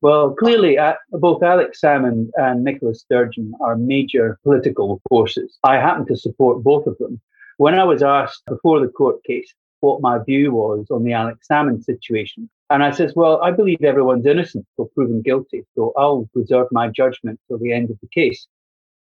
Well, 0.01 0.33
clearly, 0.33 0.77
uh, 0.77 0.93
both 1.11 1.43
Alex 1.43 1.81
Salmond 1.81 2.29
and 2.35 2.63
Nicola 2.63 2.95
Sturgeon 2.95 3.53
are 3.59 3.75
major 3.75 4.39
political 4.43 5.01
forces. 5.09 5.57
I 5.63 5.75
happen 5.75 6.05
to 6.05 6.15
support 6.15 6.63
both 6.63 6.87
of 6.87 6.97
them. 6.99 7.19
When 7.57 7.77
I 7.77 7.83
was 7.83 8.01
asked 8.01 8.43
before 8.45 8.79
the 8.79 8.87
court 8.87 9.21
case 9.25 9.53
what 9.81 10.01
my 10.01 10.19
view 10.23 10.53
was 10.53 10.87
on 10.89 11.03
the 11.03 11.11
Alex 11.11 11.47
Salmond 11.51 11.83
situation, 11.83 12.49
and 12.69 12.81
I 12.81 12.91
says, 12.91 13.13
well, 13.13 13.41
I 13.41 13.51
believe 13.51 13.83
everyone's 13.83 14.25
innocent 14.25 14.65
or 14.77 14.87
proven 14.95 15.21
guilty, 15.21 15.65
so 15.75 15.91
I'll 15.97 16.29
reserve 16.33 16.67
my 16.71 16.87
judgment 16.87 17.37
till 17.49 17.57
the 17.57 17.73
end 17.73 17.89
of 17.89 17.97
the 17.99 18.07
case. 18.07 18.47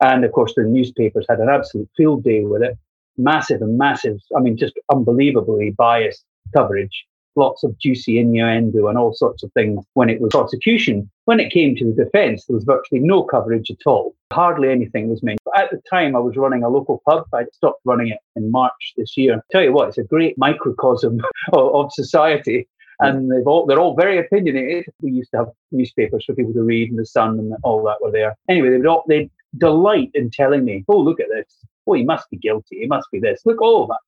And 0.01 0.23
of 0.23 0.31
course, 0.31 0.53
the 0.55 0.63
newspapers 0.63 1.25
had 1.27 1.39
an 1.39 1.49
absolute 1.49 1.89
field 1.97 2.23
day 2.23 2.45
with 2.45 2.61
it. 2.61 2.77
Massive 3.17 3.61
and 3.61 3.77
massive, 3.77 4.19
I 4.35 4.39
mean, 4.39 4.55
just 4.55 4.79
unbelievably 4.89 5.71
biased 5.71 6.23
coverage 6.53 7.05
lots 7.35 7.63
of 7.63 7.77
juicy 7.79 8.19
innuendo 8.19 8.87
and 8.87 8.97
all 8.97 9.13
sorts 9.13 9.43
of 9.43 9.51
things 9.53 9.83
when 9.93 10.09
it 10.09 10.21
was 10.21 10.29
prosecution. 10.31 11.09
When 11.25 11.39
it 11.39 11.51
came 11.51 11.75
to 11.75 11.85
the 11.85 12.03
defence, 12.03 12.45
there 12.45 12.55
was 12.55 12.63
virtually 12.63 13.01
no 13.01 13.23
coverage 13.23 13.69
at 13.69 13.85
all. 13.85 14.15
Hardly 14.31 14.69
anything 14.69 15.09
was 15.09 15.23
mentioned. 15.23 15.39
At 15.55 15.71
the 15.71 15.81
time, 15.89 16.15
I 16.15 16.19
was 16.19 16.37
running 16.37 16.63
a 16.63 16.69
local 16.69 17.01
pub. 17.07 17.25
I 17.33 17.45
stopped 17.53 17.81
running 17.85 18.09
it 18.09 18.19
in 18.35 18.51
March 18.51 18.93
this 18.97 19.17
year. 19.17 19.41
tell 19.51 19.63
you 19.63 19.73
what, 19.73 19.89
it's 19.89 19.97
a 19.97 20.03
great 20.03 20.37
microcosm 20.37 21.21
of, 21.53 21.75
of 21.75 21.93
society 21.93 22.67
and 22.99 23.31
they've 23.31 23.47
all 23.47 23.65
they're 23.65 23.79
all 23.79 23.95
very 23.95 24.17
opinionated. 24.17 24.85
We 25.01 25.11
used 25.11 25.31
to 25.31 25.37
have 25.37 25.47
newspapers 25.71 26.25
for 26.25 26.33
people 26.33 26.53
to 26.53 26.63
read, 26.63 26.89
and 26.89 26.99
the 26.99 27.05
Sun 27.05 27.39
and 27.39 27.53
all 27.63 27.83
that 27.83 28.01
were 28.01 28.11
there. 28.11 28.35
Anyway, 28.49 28.69
they 28.69 28.77
would 28.77 28.87
all 28.87 29.03
they 29.07 29.29
delight 29.57 30.11
in 30.13 30.31
telling 30.31 30.63
me, 30.63 30.85
"Oh, 30.87 30.99
look 30.99 31.19
at 31.19 31.27
this! 31.29 31.57
Oh, 31.87 31.93
he 31.93 32.03
must 32.03 32.29
be 32.29 32.37
guilty. 32.37 32.79
He 32.79 32.87
must 32.87 33.07
be 33.11 33.19
this. 33.19 33.41
Look 33.45 33.61
all 33.61 33.87
that." 33.87 33.99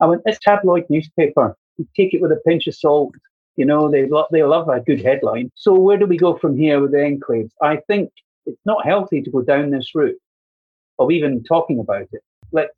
I 0.00 0.06
went, 0.06 0.22
"This 0.24 0.38
tabloid 0.40 0.84
newspaper 0.90 1.56
take 1.96 2.14
it 2.14 2.20
with 2.20 2.32
a 2.32 2.40
pinch 2.46 2.66
of 2.66 2.74
salt. 2.74 3.14
You 3.56 3.64
know, 3.64 3.90
they 3.90 4.06
lo- 4.06 4.26
they 4.32 4.42
love 4.42 4.68
a 4.68 4.80
good 4.80 5.02
headline. 5.02 5.50
So 5.54 5.74
where 5.74 5.96
do 5.96 6.06
we 6.06 6.16
go 6.16 6.36
from 6.36 6.56
here 6.56 6.80
with 6.80 6.92
the 6.92 6.98
enclaves? 6.98 7.50
I 7.62 7.76
think 7.86 8.10
it's 8.46 8.60
not 8.64 8.84
healthy 8.84 9.22
to 9.22 9.30
go 9.30 9.42
down 9.42 9.70
this 9.70 9.94
route 9.94 10.16
of 10.98 11.10
even 11.10 11.42
talking 11.44 11.78
about 11.78 12.08
it. 12.12 12.22
Let's 12.52 12.74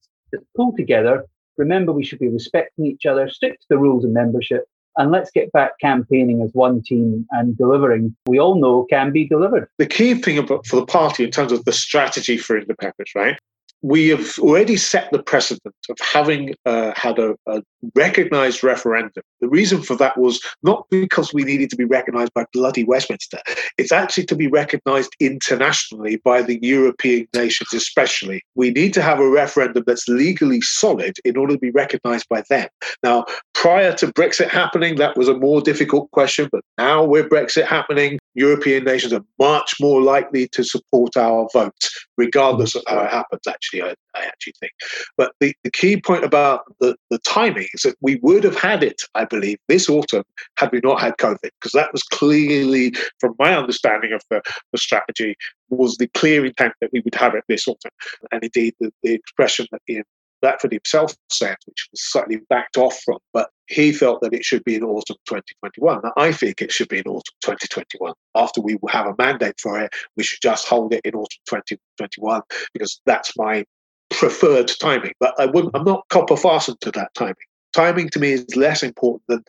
pull 0.56 0.74
together. 0.76 1.24
Remember, 1.56 1.92
we 1.92 2.04
should 2.04 2.18
be 2.18 2.28
respecting 2.28 2.86
each 2.86 3.06
other, 3.06 3.28
stick 3.28 3.58
to 3.60 3.66
the 3.70 3.78
rules 3.78 4.04
of 4.04 4.10
membership, 4.10 4.64
and 4.98 5.10
let's 5.10 5.30
get 5.30 5.50
back 5.52 5.72
campaigning 5.80 6.42
as 6.42 6.50
one 6.52 6.82
team 6.82 7.26
and 7.30 7.56
delivering. 7.56 8.14
We 8.26 8.38
all 8.38 8.60
know 8.60 8.86
can 8.90 9.10
be 9.12 9.26
delivered. 9.26 9.68
The 9.78 9.86
key 9.86 10.14
thing 10.14 10.38
about, 10.38 10.66
for 10.66 10.76
the 10.76 10.86
party 10.86 11.24
in 11.24 11.30
terms 11.30 11.52
of 11.52 11.64
the 11.64 11.72
strategy 11.72 12.36
for 12.36 12.58
independence, 12.58 13.14
right, 13.14 13.38
we 13.82 14.08
have 14.08 14.38
already 14.38 14.76
set 14.76 15.10
the 15.12 15.22
precedent 15.22 15.74
of 15.88 15.96
having 16.00 16.54
uh, 16.64 16.92
had 16.96 17.18
a, 17.18 17.36
a, 17.46 17.62
recognized 17.94 18.64
referendum. 18.64 19.22
The 19.40 19.48
reason 19.48 19.80
for 19.80 19.94
that 19.96 20.18
was 20.18 20.40
not 20.62 20.86
because 20.90 21.32
we 21.32 21.44
needed 21.44 21.70
to 21.70 21.76
be 21.76 21.84
recognized 21.84 22.34
by 22.34 22.46
bloody 22.52 22.82
Westminster. 22.82 23.38
It's 23.78 23.92
actually 23.92 24.26
to 24.26 24.34
be 24.34 24.48
recognized 24.48 25.14
internationally 25.20 26.16
by 26.16 26.42
the 26.42 26.58
European 26.62 27.28
nations, 27.34 27.72
especially. 27.72 28.42
We 28.54 28.70
need 28.70 28.92
to 28.94 29.02
have 29.02 29.20
a 29.20 29.28
referendum 29.28 29.84
that's 29.86 30.08
legally 30.08 30.60
solid 30.62 31.16
in 31.24 31.36
order 31.36 31.54
to 31.54 31.60
be 31.60 31.70
recognized 31.70 32.28
by 32.28 32.42
them. 32.48 32.68
Now, 33.02 33.24
prior 33.54 33.92
to 33.94 34.08
Brexit 34.08 34.48
happening, 34.48 34.96
that 34.96 35.16
was 35.16 35.28
a 35.28 35.38
more 35.38 35.60
difficult 35.60 36.10
question, 36.10 36.48
but 36.50 36.62
now 36.78 37.04
with 37.04 37.28
Brexit 37.28 37.66
happening, 37.66 38.18
European 38.34 38.84
nations 38.84 39.12
are 39.12 39.24
much 39.38 39.74
more 39.80 40.02
likely 40.02 40.46
to 40.48 40.62
support 40.62 41.16
our 41.16 41.48
vote, 41.52 41.72
regardless 42.18 42.74
of 42.74 42.82
how 42.86 43.00
it 43.00 43.10
happens, 43.10 43.46
actually, 43.48 43.75
I, 43.82 43.94
I 44.14 44.24
actually 44.24 44.54
think. 44.60 44.72
But 45.16 45.32
the, 45.40 45.54
the 45.64 45.70
key 45.70 46.00
point 46.00 46.24
about 46.24 46.62
the, 46.80 46.96
the 47.10 47.18
timing 47.20 47.68
is 47.74 47.82
that 47.82 47.96
we 48.00 48.16
would 48.22 48.44
have 48.44 48.56
had 48.58 48.82
it, 48.82 49.00
I 49.14 49.24
believe, 49.24 49.58
this 49.68 49.88
autumn 49.88 50.24
had 50.58 50.70
we 50.72 50.80
not 50.82 51.00
had 51.00 51.16
COVID, 51.18 51.38
because 51.42 51.72
that 51.72 51.92
was 51.92 52.02
clearly, 52.02 52.94
from 53.20 53.34
my 53.38 53.56
understanding 53.56 54.12
of 54.12 54.22
the, 54.30 54.42
the 54.72 54.78
strategy, 54.78 55.36
was 55.68 55.96
the 55.96 56.08
clear 56.08 56.44
intent 56.44 56.74
that 56.80 56.90
we 56.92 57.00
would 57.00 57.14
have 57.14 57.34
it 57.34 57.44
this 57.48 57.66
autumn. 57.66 57.90
And 58.32 58.42
indeed, 58.42 58.74
the, 58.80 58.92
the 59.02 59.14
expression 59.14 59.66
that 59.72 59.82
Ian 59.88 60.04
Blackford 60.42 60.72
himself 60.72 61.14
said, 61.30 61.56
which 61.66 61.88
was 61.90 62.02
slightly 62.02 62.40
backed 62.48 62.76
off 62.76 63.00
from, 63.04 63.18
but 63.32 63.50
he 63.68 63.92
felt 63.92 64.20
that 64.20 64.32
it 64.32 64.44
should 64.44 64.64
be 64.64 64.74
in 64.74 64.84
autumn 64.84 65.16
2021. 65.26 66.00
I 66.16 66.32
think 66.32 66.62
it 66.62 66.72
should 66.72 66.88
be 66.88 66.98
in 66.98 67.06
autumn 67.06 67.34
2021. 67.42 68.12
After 68.34 68.60
we 68.60 68.78
have 68.88 69.06
a 69.06 69.14
mandate 69.18 69.58
for 69.60 69.80
it, 69.80 69.92
we 70.16 70.22
should 70.22 70.40
just 70.40 70.68
hold 70.68 70.92
it 70.92 71.00
in 71.04 71.14
autumn 71.14 71.42
2021 71.48 72.42
because 72.72 73.00
that's 73.06 73.36
my 73.36 73.64
preferred 74.10 74.70
timing. 74.80 75.12
But 75.20 75.34
I 75.38 75.46
wouldn't, 75.46 75.76
I'm 75.76 75.84
not 75.84 76.04
copper 76.10 76.36
fastened 76.36 76.80
to 76.82 76.92
that 76.92 77.14
timing. 77.14 77.34
Timing 77.74 78.08
to 78.10 78.20
me 78.20 78.32
is 78.32 78.56
less 78.56 78.82
important 78.82 79.22
than 79.28 79.44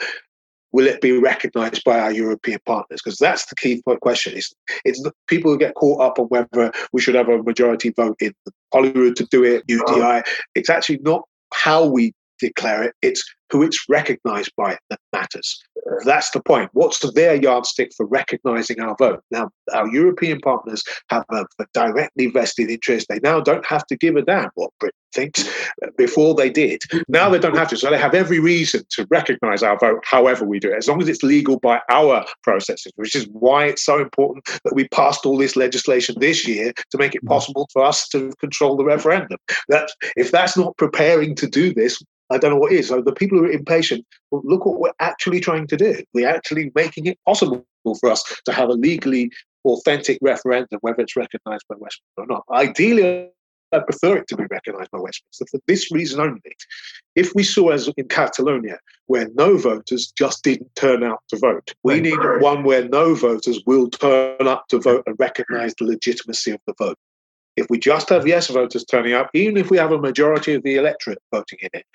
will 0.78 0.86
it 0.86 1.02
be 1.02 1.12
recognized 1.18 1.84
by 1.84 2.00
our 2.00 2.12
European 2.12 2.60
partners? 2.68 3.02
Because 3.04 3.18
that's 3.18 3.48
the 3.48 3.56
key 3.56 3.82
question. 4.00 4.38
It's, 4.38 4.54
it's 4.86 5.04
people 5.26 5.52
who 5.52 5.58
get 5.58 5.74
caught 5.74 6.00
up 6.02 6.20
on 6.20 6.28
whether 6.28 6.72
we 6.94 7.02
should 7.02 7.16
have 7.16 7.30
a 7.30 7.42
majority 7.42 7.90
vote 7.90 8.16
in 8.22 8.32
Holyrood 8.72 9.16
to 9.16 9.26
do 9.32 9.44
it, 9.44 9.66
UDI. 9.66 10.22
It's 10.54 10.70
actually 10.70 11.00
not 11.02 11.24
how 11.52 11.84
we 11.84 12.14
declare 12.40 12.84
it, 12.84 12.96
it's 13.02 13.24
who 13.52 13.64
it's 13.64 13.86
recognized 13.88 14.52
by 14.58 14.78
that 14.90 15.00
matters. 15.14 15.60
That's 16.06 16.32
the 16.32 16.42
point. 16.42 16.70
What's 16.74 17.00
their 17.14 17.36
yardstick 17.36 17.92
for 17.96 18.06
recognizing 18.06 18.82
our 18.82 18.96
vote? 19.00 19.22
Now, 19.32 19.50
our 19.74 19.88
European 19.88 20.40
partners 20.42 20.84
have 21.10 21.24
a, 21.32 21.46
a, 21.60 21.66
directly 21.74 22.28
vested 22.28 22.70
interest. 22.70 23.08
They 23.10 23.20
now 23.24 23.40
don't 23.40 23.66
have 23.66 23.86
to 23.88 23.96
give 23.96 24.18
a 24.18 24.22
damn 24.22 24.50
what 24.56 24.72
Britain 24.80 25.00
thinks. 25.14 25.48
Uh, 25.84 25.88
before 25.98 26.34
they 26.36 26.50
did. 26.50 26.82
Now 27.08 27.30
they 27.30 27.40
don't 27.40 27.56
have 27.56 27.70
to. 27.70 27.78
So 27.78 27.90
they 27.90 27.98
have 27.98 28.14
every 28.14 28.40
reason 28.40 28.84
to 28.92 29.08
recognize 29.10 29.62
our 29.62 29.78
vote, 29.78 30.04
however 30.04 30.44
we 30.46 30.60
do 30.60 30.72
it, 30.72 30.78
as 30.78 30.88
long 30.88 31.02
as 31.02 31.08
it's 31.08 31.24
legal 31.24 31.60
by 31.60 31.80
our 31.90 32.26
processes, 32.44 32.92
which 32.96 33.16
is 33.16 33.28
why 33.32 33.66
it's 33.66 33.86
so 33.86 34.00
important 34.00 34.46
that 34.64 34.74
we 34.74 34.88
passed 34.90 35.26
all 35.26 35.38
this 35.38 35.56
legislation 35.56 36.16
this 36.20 36.48
year 36.48 36.74
to 36.92 36.98
make 36.98 37.14
it 37.14 37.26
possible 37.26 37.68
for 37.72 37.84
us 37.84 38.08
to 38.10 38.32
control 38.40 38.76
the 38.76 38.84
referendum. 38.84 39.38
That 39.70 39.90
if 40.16 40.32
that's 40.32 40.58
not 40.58 40.78
preparing 40.78 41.36
to 41.36 41.48
do 41.48 41.74
this, 41.74 42.02
I 42.30 42.38
don't 42.38 42.52
know 42.52 42.58
what 42.58 42.72
is. 42.72 42.90
So 42.90 43.02
the 43.02 43.14
people 43.14 43.38
who 43.38 43.46
are 43.46 43.52
impatient, 43.52 44.06
well, 44.32 44.42
look 44.44 44.66
what 44.66 44.80
we're 44.80 44.92
actually 45.00 45.40
trying 45.40 45.68
to 45.68 45.78
do. 45.78 46.04
We're 46.14 46.28
actually 46.28 46.72
making 46.76 47.06
it 47.06 47.18
possible 47.26 47.66
for 48.00 48.10
us 48.10 48.24
to 48.46 48.52
have 48.52 48.70
a 48.70 48.74
legally 48.74 49.32
authentic 49.66 50.18
referendum, 50.22 50.80
whether 50.82 51.02
it's 51.02 51.16
recognised 51.16 51.66
by 51.70 51.76
Westminster 51.80 52.02
or 52.18 52.28
not. 52.28 52.44
Ideally, 52.52 53.30
I 53.74 53.80
prefer 53.80 54.18
it 54.18 54.28
to 54.30 54.38
be 54.38 54.46
recognised 54.50 54.92
by 54.92 55.00
Westminster 55.00 55.46
for 55.52 55.60
this 55.68 55.92
reason 55.92 56.20
only. 56.22 56.42
If 57.16 57.34
we 57.36 57.44
saw, 57.44 57.70
as 57.70 57.90
in 57.98 58.08
Catalonia, 58.08 58.80
where 59.08 59.28
no 59.36 59.58
voters 59.58 60.12
just 60.18 60.44
didn't 60.44 60.74
turn 60.76 61.04
out 61.04 61.20
to 61.30 61.38
vote, 61.38 61.74
we 61.84 62.00
need 62.00 62.18
one 62.40 62.64
where 62.64 62.88
no 62.88 63.14
voters 63.16 63.62
will 63.66 63.90
turn 63.90 64.48
up 64.48 64.68
to 64.70 64.80
vote 64.80 65.04
and 65.06 65.16
recognise 65.20 65.74
the 65.76 65.86
legitimacy 65.86 66.52
of 66.52 66.62
the 66.66 66.74
vote. 66.78 66.98
If 67.58 67.66
we 67.70 67.80
just 67.80 68.10
have 68.10 68.28
yes 68.28 68.48
voters 68.48 68.86
turning 68.86 69.14
up, 69.14 69.32
even 69.34 69.58
if 69.58 69.72
we 69.72 69.78
have 69.78 69.92
a 69.92 69.98
majority 69.98 70.54
of 70.54 70.64
the 70.64 70.76
electorate 70.76 71.18
voting 71.34 71.60
in 71.62 71.70
it, 71.74 71.86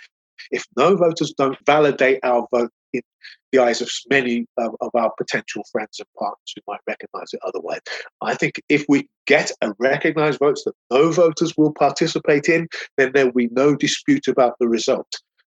if 0.50 0.64
no 0.76 0.96
voters 0.96 1.32
don't 1.36 1.56
validate 1.66 2.20
our 2.22 2.46
vote 2.50 2.70
in 2.92 3.02
the 3.52 3.58
eyes 3.58 3.80
of 3.80 3.90
many 4.10 4.46
of 4.58 4.90
our 4.94 5.12
potential 5.16 5.62
friends 5.70 5.98
and 5.98 6.08
partners 6.18 6.52
who 6.54 6.62
might 6.66 6.80
recognize 6.86 7.32
it 7.32 7.40
otherwise, 7.46 7.80
I 8.20 8.34
think 8.34 8.60
if 8.68 8.84
we 8.88 9.08
get 9.26 9.50
a 9.60 9.72
recognized 9.78 10.38
votes 10.38 10.64
that 10.64 10.74
no 10.90 11.10
voters 11.10 11.54
will 11.56 11.72
participate 11.72 12.48
in, 12.48 12.68
then 12.96 13.12
there 13.14 13.26
will 13.26 13.32
be 13.32 13.48
no 13.52 13.74
dispute 13.74 14.28
about 14.28 14.56
the 14.58 14.68
result. 14.68 15.08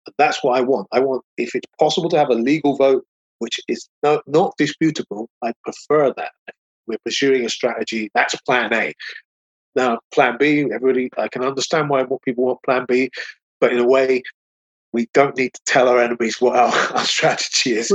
And 0.06 0.14
that's 0.18 0.44
what 0.44 0.58
I 0.58 0.60
want. 0.60 0.88
I 0.92 1.00
want, 1.00 1.22
if 1.38 1.54
it's 1.54 1.66
possible 1.78 2.10
to 2.10 2.18
have 2.18 2.30
a 2.30 2.34
legal 2.34 2.76
vote 2.76 3.04
which 3.38 3.60
is 3.68 3.88
no, 4.02 4.22
not 4.26 4.54
disputable, 4.56 5.28
I 5.42 5.52
prefer 5.64 6.12
that. 6.16 6.32
We're 6.86 6.98
pursuing 7.04 7.44
a 7.44 7.48
strategy, 7.48 8.10
that's 8.14 8.34
plan 8.42 8.72
A. 8.72 8.92
Now, 9.74 9.98
plan 10.12 10.36
B, 10.38 10.66
everybody, 10.72 11.10
I 11.18 11.28
can 11.28 11.42
understand 11.42 11.88
why 11.88 12.02
what 12.04 12.22
people 12.22 12.44
want 12.44 12.62
plan 12.64 12.84
B, 12.88 13.10
but 13.60 13.72
in 13.72 13.78
a 13.78 13.86
way, 13.86 14.22
we 14.94 15.08
don't 15.12 15.36
need 15.36 15.52
to 15.52 15.60
tell 15.66 15.88
our 15.88 16.00
enemies 16.00 16.40
what 16.40 16.56
our, 16.56 16.72
our 16.96 17.04
strategy 17.04 17.72
is 17.72 17.88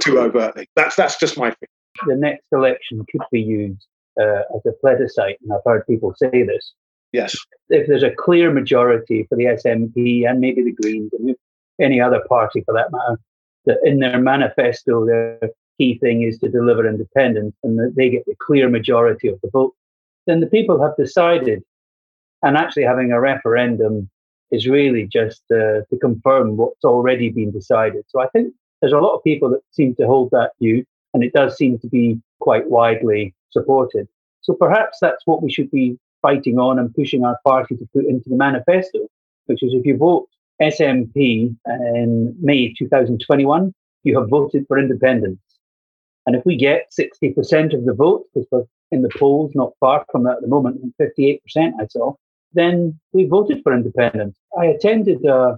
too 0.00 0.18
overtly. 0.18 0.66
That's 0.74 0.96
that's 0.96 1.18
just 1.20 1.38
my 1.38 1.50
thing. 1.50 1.68
The 2.06 2.16
next 2.16 2.46
election 2.52 3.04
could 3.10 3.20
be 3.30 3.40
used 3.40 3.86
uh, 4.20 4.42
as 4.56 4.62
a 4.66 4.72
plebiscite, 4.80 5.38
and 5.42 5.52
I've 5.52 5.60
heard 5.64 5.86
people 5.86 6.14
say 6.16 6.42
this. 6.42 6.72
Yes. 7.12 7.36
If 7.68 7.86
there's 7.86 8.02
a 8.02 8.10
clear 8.10 8.52
majority 8.52 9.26
for 9.28 9.36
the 9.36 9.44
SNP 9.44 10.28
and 10.28 10.40
maybe 10.40 10.62
the 10.62 10.72
Greens 10.72 11.10
and 11.18 11.34
any 11.80 12.00
other 12.00 12.22
party 12.28 12.62
for 12.64 12.74
that 12.74 12.92
matter, 12.92 13.18
that 13.66 13.78
in 13.84 13.98
their 13.98 14.20
manifesto 14.20 15.06
their 15.06 15.38
key 15.78 15.98
thing 15.98 16.22
is 16.22 16.38
to 16.40 16.48
deliver 16.48 16.86
independence 16.86 17.54
and 17.62 17.78
that 17.78 17.94
they 17.96 18.10
get 18.10 18.24
the 18.26 18.34
clear 18.40 18.68
majority 18.68 19.28
of 19.28 19.40
the 19.42 19.50
vote, 19.50 19.74
then 20.26 20.40
the 20.40 20.46
people 20.46 20.80
have 20.82 20.96
decided, 20.96 21.62
and 22.42 22.56
actually 22.56 22.84
having 22.84 23.10
a 23.10 23.20
referendum 23.20 24.10
is 24.50 24.66
really 24.66 25.06
just 25.06 25.42
uh, 25.50 25.82
to 25.90 25.98
confirm 26.00 26.56
what's 26.56 26.84
already 26.84 27.28
been 27.30 27.50
decided. 27.50 28.04
So 28.08 28.20
I 28.20 28.28
think 28.28 28.54
there's 28.80 28.92
a 28.92 28.98
lot 28.98 29.14
of 29.14 29.24
people 29.24 29.50
that 29.50 29.60
seem 29.72 29.94
to 29.96 30.06
hold 30.06 30.30
that 30.30 30.52
view, 30.60 30.84
and 31.14 31.22
it 31.22 31.32
does 31.32 31.56
seem 31.56 31.78
to 31.80 31.88
be 31.88 32.20
quite 32.40 32.68
widely 32.70 33.34
supported. 33.50 34.08
So 34.40 34.54
perhaps 34.54 34.98
that's 35.00 35.26
what 35.26 35.42
we 35.42 35.50
should 35.50 35.70
be 35.70 35.98
fighting 36.22 36.58
on 36.58 36.78
and 36.78 36.94
pushing 36.94 37.24
our 37.24 37.38
party 37.46 37.76
to 37.76 37.88
put 37.92 38.06
into 38.06 38.28
the 38.28 38.36
manifesto, 38.36 39.00
which 39.46 39.62
is 39.62 39.72
if 39.74 39.84
you 39.84 39.96
vote 39.96 40.28
SNP 40.60 41.54
in 41.66 42.36
May 42.40 42.72
2021, 42.72 43.72
you 44.04 44.18
have 44.18 44.28
voted 44.28 44.64
for 44.66 44.78
independence. 44.78 45.38
And 46.26 46.36
if 46.36 46.44
we 46.44 46.56
get 46.56 46.92
60% 46.98 47.74
of 47.74 47.84
the 47.84 47.94
vote, 47.94 48.24
because 48.34 48.46
we're 48.50 48.64
in 48.90 49.02
the 49.02 49.10
polls 49.16 49.52
not 49.54 49.72
far 49.80 50.04
from 50.10 50.24
that 50.24 50.36
at 50.36 50.42
the 50.42 50.48
moment, 50.48 50.94
58% 51.00 51.40
I 51.56 51.86
saw, 51.86 52.14
then 52.52 52.98
we 53.12 53.26
voted 53.26 53.62
for 53.62 53.74
independence. 53.74 54.36
I 54.58 54.66
attended 54.66 55.24
uh, 55.26 55.56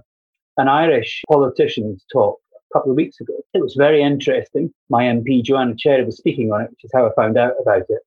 an 0.57 0.67
Irish 0.67 1.21
politician's 1.31 2.05
talk 2.11 2.39
a 2.53 2.77
couple 2.77 2.91
of 2.91 2.97
weeks 2.97 3.19
ago. 3.19 3.33
It 3.53 3.61
was 3.61 3.75
very 3.77 4.01
interesting. 4.01 4.73
My 4.89 5.03
MP, 5.03 5.43
Joanna 5.43 5.75
Cherry, 5.77 6.03
was 6.03 6.17
speaking 6.17 6.51
on 6.51 6.61
it, 6.61 6.69
which 6.71 6.83
is 6.83 6.91
how 6.93 7.07
I 7.07 7.11
found 7.15 7.37
out 7.37 7.53
about 7.61 7.83
it. 7.89 8.01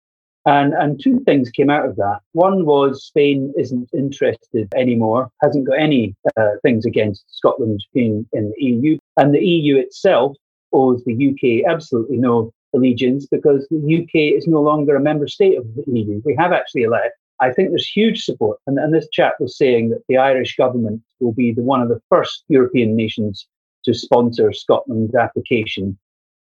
And, 0.47 0.75
and 0.75 1.01
two 1.03 1.21
things 1.21 1.49
came 1.49 1.71
out 1.71 1.89
of 1.89 1.97
that. 1.97 2.19
One 2.33 2.67
was 2.67 3.07
Spain 3.07 3.55
isn't 3.59 3.89
interested 3.95 4.69
anymore, 4.77 5.31
hasn't 5.43 5.67
got 5.67 5.79
any 5.79 6.15
uh, 6.37 6.51
things 6.63 6.85
against 6.85 7.25
Scotland 7.29 7.83
being 7.95 8.27
in 8.35 8.51
the 8.51 8.65
EU. 8.65 8.99
And 9.17 9.35
the 9.35 9.43
EU 9.43 9.77
itself 9.79 10.37
owes 10.73 11.03
the 11.05 11.15
UK 11.15 11.71
absolutely 11.71 12.19
no 12.19 12.53
allegiance 12.75 13.27
because 13.27 13.67
the 13.71 14.03
UK 14.03 14.37
is 14.37 14.47
no 14.47 14.61
longer 14.61 14.97
a 14.97 15.01
member 15.01 15.29
state 15.29 15.57
of 15.57 15.65
the 15.75 15.85
EU. 15.87 16.21
We 16.25 16.37
have 16.39 16.53
actually 16.53 16.87
left. 16.89 17.15
I 17.45 17.53
think 17.53 17.71
there's 17.71 17.89
huge 17.89 18.25
support. 18.25 18.59
And, 18.67 18.79
and 18.79 18.93
this 18.93 19.09
chap 19.13 19.35
was 19.39 19.57
saying 19.57 19.91
that 19.91 20.03
the 20.09 20.17
Irish 20.17 20.57
government 20.57 21.03
will 21.21 21.33
be 21.33 21.53
the, 21.53 21.63
one 21.63 21.83
of 21.83 21.89
the 21.89 22.01
first 22.09 22.45
European 22.49 22.97
nations 22.97 23.47
to 23.85 23.93
sponsor 23.93 24.53
Scotland's 24.53 25.15
application 25.15 25.99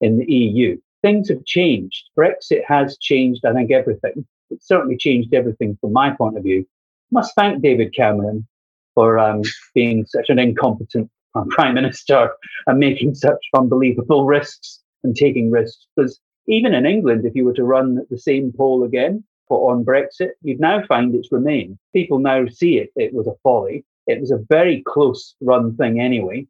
in 0.01 0.17
the 0.17 0.31
EU. 0.31 0.77
Things 1.03 1.29
have 1.29 1.45
changed. 1.45 2.03
Brexit 2.17 2.63
has 2.67 2.97
changed, 2.97 3.45
I 3.45 3.53
think, 3.53 3.71
everything. 3.71 4.25
It's 4.49 4.67
certainly 4.67 4.97
changed 4.97 5.33
everything 5.33 5.77
from 5.79 5.93
my 5.93 6.11
point 6.11 6.37
of 6.37 6.43
view. 6.43 6.65
I 6.67 7.11
must 7.11 7.35
thank 7.35 7.61
David 7.61 7.93
Cameron 7.93 8.47
for 8.95 9.19
um, 9.19 9.43
being 9.75 10.05
such 10.07 10.29
an 10.29 10.39
incompetent 10.39 11.11
prime 11.49 11.75
minister 11.75 12.31
and 12.65 12.79
making 12.79 13.13
such 13.13 13.39
unbelievable 13.55 14.25
risks 14.25 14.81
and 15.03 15.15
taking 15.15 15.51
risks. 15.51 15.85
Because 15.95 16.19
even 16.47 16.73
in 16.73 16.85
England, 16.85 17.25
if 17.25 17.35
you 17.35 17.45
were 17.45 17.53
to 17.53 17.63
run 17.63 17.99
the 18.09 18.17
same 18.17 18.51
poll 18.51 18.83
again, 18.83 19.23
on 19.55 19.85
Brexit, 19.85 20.31
you'd 20.41 20.59
now 20.59 20.83
find 20.87 21.15
it's 21.15 21.31
Remain. 21.31 21.77
People 21.93 22.19
now 22.19 22.45
see 22.47 22.77
it. 22.77 22.89
It 22.95 23.13
was 23.13 23.27
a 23.27 23.35
folly. 23.43 23.85
It 24.05 24.19
was 24.19 24.31
a 24.31 24.43
very 24.49 24.83
close 24.85 25.35
run 25.41 25.75
thing 25.75 25.99
anyway. 25.99 26.47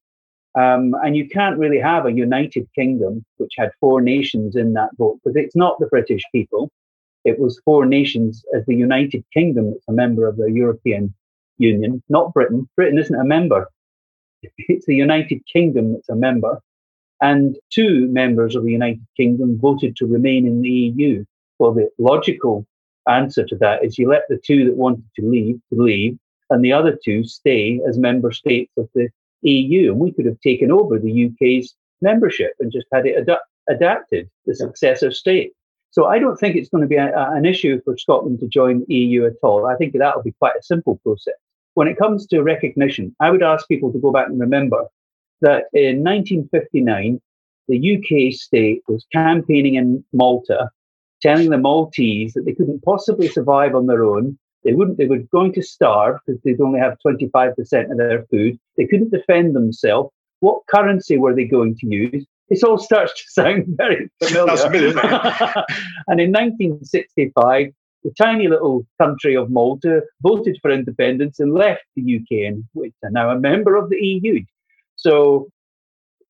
Um, 0.56 0.96
and 1.04 1.16
you 1.16 1.30
can't 1.30 1.60
really 1.60 1.80
have 1.80 2.06
a 2.06 2.12
United 2.12 2.68
Kingdom, 2.74 3.24
which 3.38 3.54
had 3.58 3.72
four 3.80 4.02
nations 4.02 4.56
in 4.56 4.74
that 4.74 4.90
vote, 4.98 5.20
because 5.24 5.36
it's 5.36 5.56
not 5.56 5.78
the 5.80 5.86
British 5.88 6.24
people. 6.32 6.72
It 7.26 7.40
was 7.40 7.62
four 7.64 7.86
nations 7.86 8.44
as 8.56 8.66
the 8.66 8.76
United 8.76 9.24
Kingdom 9.34 9.72
that's 9.72 9.88
a 9.88 9.94
member 9.94 10.28
of 10.28 10.38
the 10.38 10.52
European 10.52 11.14
Union, 11.58 12.02
not 12.10 12.34
Britain. 12.34 12.68
Britain 12.76 12.98
isn't 12.98 13.20
a 13.20 13.24
member. 13.24 13.68
It's 14.58 14.86
the 14.86 14.96
United 14.96 15.42
Kingdom 15.52 15.94
that's 15.94 16.10
a 16.10 16.16
member. 16.16 16.62
And 17.22 17.58
two 17.72 18.08
members 18.08 18.56
of 18.56 18.64
the 18.64 18.72
United 18.72 19.06
Kingdom 19.16 19.60
voted 19.60 19.96
to 19.98 20.06
remain 20.06 20.46
in 20.46 20.62
the 20.62 20.70
EU. 20.70 21.26
Well, 21.60 21.74
the 21.74 21.90
logical 21.98 22.66
answer 23.10 23.46
to 23.46 23.56
that 23.58 23.84
is 23.84 23.98
you 23.98 24.10
let 24.10 24.24
the 24.30 24.40
two 24.44 24.66
that 24.66 24.76
wanted 24.76 25.06
to 25.16 25.30
leave 25.30 25.60
to 25.74 25.82
leave, 25.82 26.18
and 26.50 26.64
the 26.64 26.74
other 26.74 26.98
two 27.04 27.24
stay 27.24 27.82
as 27.88 27.98
member 27.98 28.32
states 28.32 28.72
of 28.78 28.90
the 28.96 29.10
EU. 29.42 29.92
And 29.92 30.00
we 30.00 30.12
could 30.12 30.26
have 30.26 30.40
taken 30.42 30.72
over 30.72 31.00
the 31.00 31.28
UK's 31.28 31.76
membership 32.02 32.54
and 32.60 32.72
just 32.72 32.88
had 32.92 33.06
it 33.06 33.28
ad- 33.28 33.38
adapted, 33.70 34.30
the 34.46 34.56
successor 34.56 35.12
state. 35.12 35.54
So 35.92 36.06
I 36.06 36.20
don't 36.20 36.38
think 36.38 36.56
it's 36.56 36.70
going 36.70 36.84
to 36.84 36.88
be 36.88 36.96
a, 36.96 37.16
a, 37.16 37.36
an 37.36 37.46
issue 37.46 37.82
for 37.84 37.98
Scotland 37.98 38.40
to 38.40 38.48
join 38.48 38.86
the 38.88 38.96
EU 38.96 39.26
at 39.26 39.34
all. 39.42 39.66
I 39.66 39.76
think 39.76 39.94
that 39.94 40.16
will 40.16 40.24
be 40.24 40.36
quite 40.40 40.56
a 40.60 40.64
simple 40.64 40.98
process. 41.04 41.36
When 41.74 41.88
it 41.88 41.98
comes 41.98 42.26
to 42.28 42.42
recognition, 42.42 43.16
I 43.20 43.30
would 43.32 43.44
ask 43.44 43.68
people 43.68 43.92
to 43.94 44.00
go 44.00 44.12
back 44.12 44.28
and 44.28 44.40
remember 44.40 44.86
that 45.42 45.66
in 45.74 46.04
1959, 46.04 47.22
the 47.68 47.98
UK 47.98 48.34
state 48.34 48.82
was 48.88 49.06
campaigning 49.12 49.76
in 49.76 50.04
Malta 50.14 50.70
telling 51.22 51.50
the 51.50 51.58
Maltese 51.58 52.34
that 52.34 52.46
they 52.46 52.54
couldn't 52.54 52.84
possibly 52.84 53.28
survive 53.28 53.76
on 53.76 53.88
their 53.88 54.04
own. 54.04 54.38
They 54.64 54.74
wouldn't, 54.74 54.98
they 54.98 55.06
were 55.06 55.20
going 55.32 55.54
to 55.54 55.62
starve 55.62 56.20
because 56.26 56.42
they'd 56.44 56.62
only 56.62 56.80
have 56.80 56.98
25% 57.06 57.92
of 57.92 57.98
their 57.98 58.26
food. 58.26 58.60
They 58.76 58.86
couldn't 58.86 59.12
defend 59.12 59.56
themselves. 59.56 60.12
What 60.40 60.66
currency 60.68 61.18
were 61.18 61.36
they 61.36 61.46
going 61.46 61.76
to 61.78 61.88
use? 61.88 62.26
This 62.50 62.64
all 62.64 62.78
starts 62.78 63.14
to 63.14 63.24
sound 63.32 63.66
very 63.70 64.10
familiar. 64.24 64.58
familiar 64.58 64.90
and 66.08 66.20
in 66.20 66.32
1965, 66.32 67.74
the 68.04 68.14
tiny 68.18 68.48
little 68.48 68.86
country 69.02 69.36
of 69.36 69.50
Malta 69.50 70.02
voted 70.22 70.58
for 70.62 70.72
independence 70.72 71.40
and 71.40 71.54
left 71.54 71.84
the 71.96 72.18
UK, 72.18 72.48
and 72.48 72.64
which 72.74 72.94
are 73.04 73.10
now 73.10 73.30
a 73.30 73.40
member 73.40 73.76
of 73.76 73.90
the 73.90 73.98
EU. 73.98 74.44
So 74.96 75.50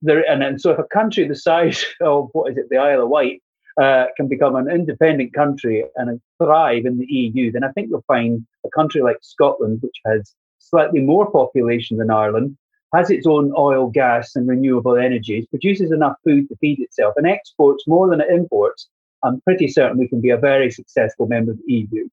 there, 0.02 0.23
and, 0.30 0.43
and 0.43 0.62
so 0.62 0.71
if 0.71 0.80
a 0.80 0.84
country 0.84 1.28
the 1.28 1.36
size 1.36 1.86
of 2.02 2.30
what 2.32 2.52
is 2.52 2.58
it, 2.58 2.69
the 2.69 2.78
Isle 2.78 3.04
of 3.04 3.10
Wight, 3.10 3.41
uh, 3.82 4.06
can 4.16 4.28
become 4.28 4.56
an 4.56 4.70
independent 4.70 5.34
country 5.34 5.86
and 5.96 6.20
thrive 6.42 6.86
in 6.86 6.98
the 6.98 7.06
EU, 7.06 7.52
then 7.52 7.63
I 7.63 7.72
think 7.72 7.90
you'll 7.90 8.04
find 8.08 8.46
a 8.66 8.70
country 8.70 9.02
like 9.02 9.18
Scotland, 9.22 9.80
which 9.82 9.98
has 10.06 10.34
slightly 10.60 11.00
more 11.00 11.30
population 11.32 11.98
than 11.98 12.10
Ireland, 12.10 12.58
has 12.96 13.10
its 13.10 13.28
own 13.28 13.54
oil, 13.58 13.90
gas, 13.90 14.36
and 14.36 14.48
renewable 14.48 14.98
energies, 14.98 15.46
produces 15.48 15.92
enough 15.92 16.16
food 16.24 16.48
to 16.50 16.56
feed 16.58 16.80
itself, 16.80 17.13
and 17.18 17.28
exports 17.28 17.84
more 17.88 18.10
than 18.10 18.22
it 18.22 18.30
imports, 18.30 18.90
I'm 19.24 19.42
pretty 19.42 19.68
certain 19.68 19.98
we 19.98 20.08
can 20.08 20.22
be 20.22 20.30
a 20.30 20.38
very 20.38 20.72
successful 20.72 21.28
member 21.28 21.52
of 21.52 21.58
the 21.58 21.74
EU. 21.74 22.08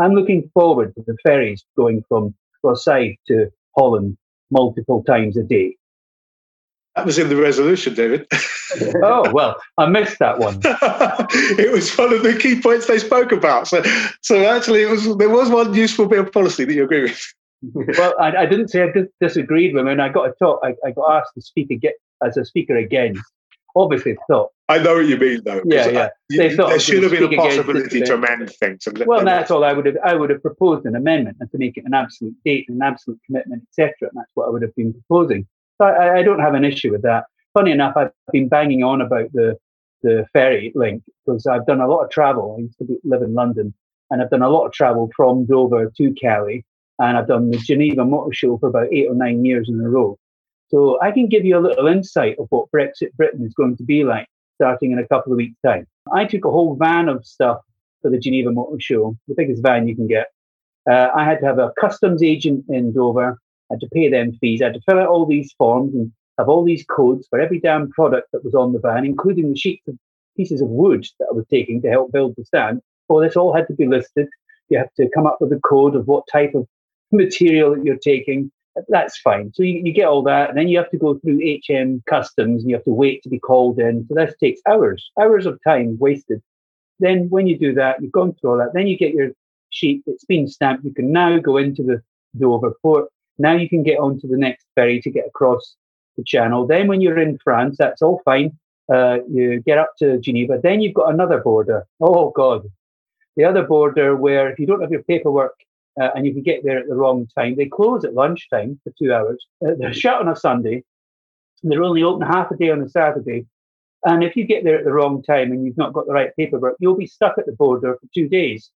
I'm 0.00 0.12
looking 0.12 0.50
forward 0.52 0.94
to 0.94 1.04
the 1.06 1.16
ferries 1.22 1.64
going 1.76 2.04
from 2.08 2.34
Rosyth 2.64 3.16
to 3.28 3.50
Holland 3.76 4.16
multiple 4.50 5.02
times 5.04 5.36
a 5.36 5.42
day. 5.42 5.76
That 6.96 7.04
was 7.04 7.18
in 7.18 7.28
the 7.28 7.36
resolution, 7.36 7.94
David. 7.94 8.26
oh 9.04 9.30
well, 9.30 9.60
I 9.76 9.86
missed 9.86 10.18
that 10.18 10.38
one. 10.38 10.60
it 10.64 11.70
was 11.70 11.94
one 11.96 12.12
of 12.12 12.22
the 12.22 12.34
key 12.34 12.60
points 12.60 12.86
they 12.86 12.98
spoke 12.98 13.32
about. 13.32 13.68
So, 13.68 13.82
so 14.22 14.46
actually, 14.46 14.82
it 14.82 14.88
was 14.88 15.16
there 15.18 15.28
was 15.28 15.50
one 15.50 15.74
useful 15.74 16.06
bit 16.06 16.20
of 16.20 16.32
policy 16.32 16.64
that 16.64 16.72
you 16.72 16.84
agree 16.84 17.02
with. 17.02 17.34
well, 17.98 18.14
I, 18.18 18.34
I, 18.36 18.46
didn't 18.46 18.68
say 18.68 18.82
I 18.82 18.92
dis- 18.92 19.08
disagreed 19.20 19.74
with 19.74 19.82
him, 19.82 19.88
and 19.88 20.00
I 20.00 20.08
got 20.08 20.28
a 20.28 20.32
talk. 20.38 20.60
I, 20.62 20.74
I 20.86 20.90
got 20.92 21.20
asked 21.20 21.34
to 21.34 21.42
speak 21.42 21.70
again 21.70 21.92
as 22.24 22.38
a 22.38 22.44
speaker 22.46 22.76
again. 22.76 23.20
Obviously, 23.74 24.16
thought. 24.26 24.52
I 24.70 24.78
know 24.78 24.94
what 24.94 25.06
you 25.06 25.18
mean, 25.18 25.42
though. 25.44 25.60
Yeah, 25.66 25.88
yeah. 25.88 26.08
You, 26.30 26.56
there 26.56 26.80
should 26.80 27.02
have 27.02 27.12
been 27.12 27.24
a 27.24 27.36
possibility 27.36 28.00
to 28.00 28.14
amend 28.14 28.50
things. 28.50 28.88
well, 29.06 29.22
that's 29.22 29.50
all 29.50 29.64
I 29.64 29.74
would 29.74 29.84
have. 29.84 29.98
I 30.02 30.14
would 30.14 30.30
have 30.30 30.40
proposed 30.40 30.86
an 30.86 30.96
amendment 30.96 31.36
and 31.40 31.50
to 31.52 31.58
make 31.58 31.76
it 31.76 31.84
an 31.84 31.92
absolute 31.92 32.34
date, 32.42 32.64
and 32.68 32.80
an 32.80 32.88
absolute 32.88 33.20
commitment, 33.26 33.64
etc. 33.68 33.92
And 34.00 34.12
that's 34.14 34.30
what 34.32 34.46
I 34.46 34.48
would 34.48 34.62
have 34.62 34.74
been 34.74 34.94
proposing. 34.94 35.46
So 35.78 35.86
I, 35.86 36.18
I 36.18 36.22
don't 36.22 36.40
have 36.40 36.54
an 36.54 36.64
issue 36.64 36.92
with 36.92 37.02
that. 37.02 37.24
Funny 37.54 37.70
enough, 37.70 37.96
I've 37.96 38.10
been 38.32 38.48
banging 38.48 38.82
on 38.82 39.00
about 39.00 39.32
the 39.32 39.56
the 40.02 40.26
ferry 40.32 40.72
link 40.74 41.02
because 41.24 41.46
I've 41.46 41.66
done 41.66 41.80
a 41.80 41.88
lot 41.88 42.04
of 42.04 42.10
travel. 42.10 42.56
I 42.58 42.62
used 42.62 42.78
to 42.78 42.84
be, 42.84 42.96
live 43.04 43.22
in 43.22 43.34
London, 43.34 43.74
and 44.10 44.22
I've 44.22 44.30
done 44.30 44.42
a 44.42 44.48
lot 44.48 44.66
of 44.66 44.72
travel 44.72 45.10
from 45.16 45.46
Dover 45.46 45.90
to 45.96 46.14
Calais, 46.14 46.64
and 46.98 47.16
I've 47.16 47.26
done 47.26 47.50
the 47.50 47.58
Geneva 47.58 48.04
Motor 48.04 48.32
Show 48.32 48.58
for 48.58 48.68
about 48.68 48.92
eight 48.92 49.08
or 49.08 49.14
nine 49.14 49.44
years 49.44 49.68
in 49.68 49.80
a 49.80 49.88
row. 49.88 50.18
So 50.68 51.00
I 51.00 51.12
can 51.12 51.28
give 51.28 51.44
you 51.44 51.56
a 51.56 51.60
little 51.60 51.86
insight 51.86 52.36
of 52.38 52.46
what 52.50 52.70
Brexit 52.70 53.12
Britain 53.16 53.44
is 53.46 53.54
going 53.54 53.76
to 53.76 53.84
be 53.84 54.04
like 54.04 54.26
starting 54.56 54.92
in 54.92 54.98
a 54.98 55.06
couple 55.06 55.32
of 55.32 55.36
weeks' 55.36 55.58
time. 55.64 55.86
I 56.12 56.24
took 56.24 56.44
a 56.44 56.50
whole 56.50 56.76
van 56.76 57.08
of 57.08 57.26
stuff 57.26 57.60
for 58.02 58.10
the 58.10 58.18
Geneva 58.18 58.50
Motor 58.50 58.78
Show, 58.80 59.16
the 59.28 59.34
biggest 59.36 59.62
van 59.62 59.88
you 59.88 59.94
can 59.94 60.06
get. 60.06 60.28
Uh, 60.90 61.08
I 61.14 61.24
had 61.24 61.40
to 61.40 61.46
have 61.46 61.58
a 61.58 61.72
customs 61.80 62.22
agent 62.22 62.64
in 62.68 62.92
Dover. 62.92 63.38
I 63.70 63.74
had 63.74 63.80
to 63.80 63.88
pay 63.88 64.08
them 64.08 64.32
fees. 64.40 64.62
I 64.62 64.66
had 64.66 64.74
to 64.74 64.80
fill 64.82 64.98
out 64.98 65.08
all 65.08 65.26
these 65.26 65.52
forms 65.58 65.94
and 65.94 66.12
have 66.38 66.48
all 66.48 66.64
these 66.64 66.84
codes 66.84 67.26
for 67.28 67.40
every 67.40 67.60
damn 67.60 67.90
product 67.90 68.28
that 68.32 68.44
was 68.44 68.54
on 68.54 68.72
the 68.72 68.78
van, 68.78 69.04
including 69.04 69.50
the 69.50 69.58
sheets 69.58 69.86
of 69.88 69.96
pieces 70.36 70.60
of 70.60 70.68
wood 70.68 71.06
that 71.18 71.28
I 71.30 71.34
was 71.34 71.46
taking 71.50 71.80
to 71.82 71.90
help 71.90 72.12
build 72.12 72.34
the 72.36 72.44
stand. 72.44 72.80
All 73.08 73.20
this 73.20 73.36
all 73.36 73.54
had 73.54 73.66
to 73.68 73.74
be 73.74 73.86
listed. 73.86 74.28
You 74.68 74.78
have 74.78 74.92
to 74.94 75.08
come 75.14 75.26
up 75.26 75.38
with 75.40 75.52
a 75.52 75.60
code 75.60 75.94
of 75.94 76.06
what 76.06 76.24
type 76.30 76.54
of 76.54 76.66
material 77.12 77.74
that 77.74 77.84
you're 77.84 77.96
taking. 77.96 78.50
That's 78.88 79.18
fine. 79.18 79.52
So 79.54 79.62
you, 79.62 79.80
you 79.84 79.92
get 79.92 80.06
all 80.06 80.22
that, 80.24 80.50
and 80.50 80.58
then 80.58 80.68
you 80.68 80.76
have 80.76 80.90
to 80.90 80.98
go 80.98 81.18
through 81.18 81.40
HM 81.40 82.02
customs, 82.06 82.62
and 82.62 82.70
you 82.70 82.76
have 82.76 82.84
to 82.84 82.92
wait 82.92 83.22
to 83.22 83.30
be 83.30 83.38
called 83.38 83.78
in. 83.78 84.06
So 84.08 84.14
this 84.14 84.34
takes 84.38 84.60
hours, 84.68 85.10
hours 85.18 85.46
of 85.46 85.58
time 85.66 85.96
wasted. 85.98 86.42
Then 87.00 87.28
when 87.30 87.46
you 87.46 87.58
do 87.58 87.72
that, 87.74 88.02
you've 88.02 88.12
gone 88.12 88.34
through 88.34 88.50
all 88.50 88.58
that. 88.58 88.74
Then 88.74 88.86
you 88.86 88.98
get 88.98 89.14
your 89.14 89.30
sheet. 89.70 90.02
It's 90.06 90.24
been 90.24 90.48
stamped. 90.48 90.84
You 90.84 90.92
can 90.92 91.12
now 91.12 91.38
go 91.38 91.56
into 91.56 91.82
the 91.82 92.02
Dover 92.38 92.74
port. 92.82 93.08
Now 93.38 93.54
you 93.54 93.68
can 93.68 93.82
get 93.82 93.98
onto 93.98 94.28
the 94.28 94.36
next 94.36 94.66
ferry 94.74 95.00
to 95.02 95.10
get 95.10 95.26
across 95.26 95.76
the 96.16 96.24
channel. 96.24 96.66
Then 96.66 96.88
when 96.88 97.00
you're 97.00 97.18
in 97.18 97.38
France, 97.38 97.76
that's 97.78 98.02
all 98.02 98.22
fine. 98.24 98.58
Uh, 98.92 99.18
you 99.28 99.60
get 99.60 99.78
up 99.78 99.90
to 99.98 100.18
Geneva. 100.18 100.58
Then 100.62 100.80
you've 100.80 100.94
got 100.94 101.12
another 101.12 101.38
border. 101.40 101.86
Oh 102.00 102.30
God, 102.30 102.66
the 103.36 103.44
other 103.44 103.64
border 103.64 104.16
where 104.16 104.50
if 104.50 104.58
you 104.58 104.66
don't 104.66 104.80
have 104.80 104.90
your 104.90 105.02
paperwork 105.02 105.54
uh, 106.00 106.10
and 106.14 106.26
you 106.26 106.32
can 106.32 106.42
get 106.42 106.64
there 106.64 106.78
at 106.78 106.88
the 106.88 106.94
wrong 106.94 107.28
time, 107.36 107.56
they 107.56 107.66
close 107.66 108.04
at 108.04 108.14
lunchtime 108.14 108.80
for 108.82 108.92
two 108.98 109.12
hours. 109.12 109.44
Uh, 109.66 109.72
they're 109.78 109.92
shut 109.92 110.20
on 110.20 110.28
a 110.28 110.36
Sunday. 110.36 110.84
They're 111.62 111.82
only 111.82 112.02
open 112.02 112.26
half 112.26 112.50
a 112.50 112.56
day 112.56 112.70
on 112.70 112.82
a 112.82 112.88
Saturday. 112.88 113.46
And 114.04 114.22
if 114.22 114.36
you 114.36 114.44
get 114.44 114.62
there 114.62 114.78
at 114.78 114.84
the 114.84 114.92
wrong 114.92 115.22
time 115.22 115.50
and 115.50 115.64
you've 115.64 115.76
not 115.76 115.92
got 115.92 116.06
the 116.06 116.12
right 116.12 116.30
paperwork, 116.36 116.76
you'll 116.78 116.96
be 116.96 117.06
stuck 117.06 117.38
at 117.38 117.46
the 117.46 117.52
border 117.52 117.96
for 118.00 118.06
two 118.14 118.28
days. 118.28 118.70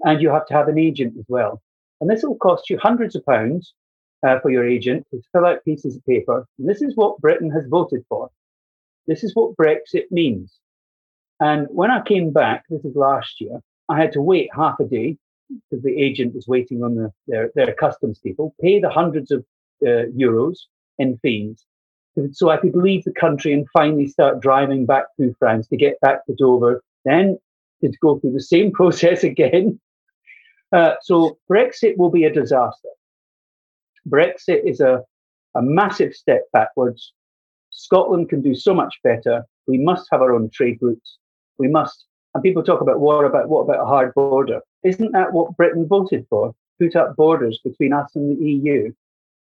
And 0.00 0.20
you 0.20 0.30
have 0.30 0.46
to 0.46 0.54
have 0.54 0.68
an 0.68 0.78
agent 0.78 1.14
as 1.18 1.24
well. 1.28 1.62
And 2.02 2.10
this 2.10 2.22
will 2.22 2.36
cost 2.36 2.68
you 2.68 2.78
hundreds 2.78 3.16
of 3.16 3.24
pounds 3.24 3.72
uh, 4.26 4.40
for 4.40 4.50
your 4.50 4.68
agent 4.68 5.06
to 5.10 5.22
fill 5.32 5.46
out 5.46 5.64
pieces 5.64 5.96
of 5.96 6.04
paper. 6.04 6.46
And 6.58 6.68
this 6.68 6.82
is 6.82 6.96
what 6.96 7.18
Britain 7.20 7.50
has 7.52 7.64
voted 7.68 8.04
for. 8.08 8.28
This 9.06 9.24
is 9.24 9.34
what 9.34 9.56
Brexit 9.56 10.10
means. 10.10 10.58
And 11.40 11.66
when 11.70 11.90
I 11.90 12.02
came 12.02 12.32
back, 12.32 12.64
this 12.68 12.84
is 12.84 12.94
last 12.94 13.40
year, 13.40 13.60
I 13.88 13.98
had 13.98 14.12
to 14.12 14.20
wait 14.20 14.50
half 14.54 14.78
a 14.80 14.84
day 14.84 15.16
because 15.48 15.82
the 15.82 15.96
agent 15.96 16.34
was 16.34 16.46
waiting 16.46 16.82
on 16.82 16.96
the, 16.96 17.12
their, 17.26 17.50
their 17.54 17.72
customs 17.74 18.18
people, 18.18 18.54
pay 18.60 18.80
the 18.80 18.90
hundreds 18.90 19.30
of 19.30 19.44
uh, 19.82 20.10
euros 20.16 20.58
in 20.98 21.18
fees 21.18 21.64
so 22.32 22.50
I 22.50 22.58
could 22.58 22.76
leave 22.76 23.04
the 23.04 23.12
country 23.12 23.52
and 23.52 23.66
finally 23.72 24.06
start 24.06 24.40
driving 24.40 24.86
back 24.86 25.04
through 25.16 25.34
France 25.38 25.66
to 25.68 25.76
get 25.76 26.00
back 26.00 26.26
to 26.26 26.34
Dover, 26.34 26.82
then 27.04 27.38
to 27.82 27.90
go 28.00 28.18
through 28.18 28.32
the 28.32 28.40
same 28.40 28.72
process 28.80 29.24
again. 29.24 29.80
Uh, 30.72 30.94
so 31.02 31.38
Brexit 31.50 31.96
will 31.96 32.10
be 32.10 32.24
a 32.24 32.32
disaster. 32.32 32.88
Brexit 34.08 34.64
is 34.64 34.80
a, 34.80 35.02
a 35.54 35.62
massive 35.62 36.14
step 36.14 36.42
backwards. 36.52 37.12
Scotland 37.70 38.28
can 38.28 38.42
do 38.42 38.54
so 38.54 38.74
much 38.74 38.94
better. 39.04 39.44
We 39.66 39.78
must 39.78 40.08
have 40.10 40.22
our 40.22 40.34
own 40.34 40.50
trade 40.50 40.78
routes. 40.80 41.18
We 41.58 41.68
must. 41.68 42.06
And 42.34 42.42
people 42.42 42.62
talk 42.62 42.80
about 42.80 43.00
what 43.00 43.24
about 43.24 43.48
what 43.48 43.62
about 43.62 43.82
a 43.82 43.86
hard 43.86 44.14
border? 44.14 44.60
Isn't 44.82 45.12
that 45.12 45.32
what 45.32 45.56
Britain 45.56 45.86
voted 45.86 46.26
for? 46.30 46.54
Put 46.80 46.96
up 46.96 47.14
borders 47.16 47.60
between 47.62 47.92
us 47.92 48.10
and 48.16 48.36
the 48.36 48.44
EU. 48.44 48.92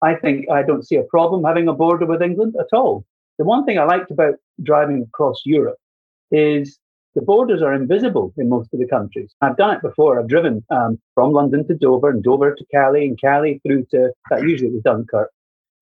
I 0.03 0.15
think 0.15 0.51
I 0.51 0.63
don't 0.63 0.87
see 0.87 0.97
a 0.97 1.03
problem 1.05 1.45
having 1.45 1.69
a 1.69 1.75
border 1.75 2.07
with 2.07 2.23
England 2.23 2.57
at 2.59 2.73
all. 2.73 3.05
The 3.39 3.45
one 3.45 3.65
thing 3.65 3.79
I 3.79 3.85
liked 3.85 4.11
about 4.11 4.35
driving 4.63 5.03
across 5.03 5.43
Europe 5.45 5.79
is 6.31 6.79
the 7.15 7.23
borders 7.23 7.63
are 7.63 7.75
invisible 7.75 8.33
in 8.37 8.49
most 8.49 8.73
of 8.73 8.79
the 8.79 8.87
countries. 8.87 9.35
I've 9.41 9.57
done 9.57 9.75
it 9.75 9.83
before. 9.83 10.19
I've 10.19 10.29
driven 10.29 10.65
um, 10.71 10.99
from 11.15 11.33
London 11.33 11.67
to 11.67 11.75
Dover 11.75 12.11
and 12.11 12.23
Dover 12.23 12.55
to 12.55 12.65
Calais 12.73 13.07
and 13.07 13.21
Calais 13.21 13.61
through 13.67 13.87
to 13.91 14.13
that 14.31 14.43
usually 14.43 14.71
was 14.71 14.83
Dunkirk. 14.83 15.31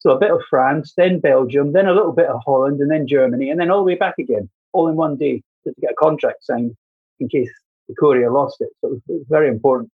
So 0.01 0.11
a 0.11 0.19
bit 0.19 0.31
of 0.31 0.41
France, 0.49 0.95
then 0.97 1.21
Belgium, 1.21 1.73
then 1.73 1.89
a 1.89 1.93
little 1.93 2.13
bit 2.13 2.27
of 2.27 2.41
Holland, 2.47 2.81
and 2.81 2.91
then 2.91 3.07
Germany, 3.07 3.51
and 3.51 3.61
then 3.61 3.71
all 3.71 3.79
the 3.79 3.85
way 3.85 3.97
back 3.97 4.15
again, 4.19 4.49
all 4.73 4.89
in 4.89 4.97
one 4.97 5.17
day 5.17 5.43
to 5.65 5.75
get 5.81 5.91
a 5.91 5.95
contract 5.95 6.45
signed 6.45 6.75
in 7.19 7.29
case 7.29 7.51
the 7.89 7.95
courier 7.99 8.31
lost 8.31 8.61
it. 8.61 8.71
So 8.81 8.89
it 8.89 8.91
was, 8.93 9.01
it 9.09 9.13
was 9.13 9.27
very 9.29 9.49
important. 9.49 9.91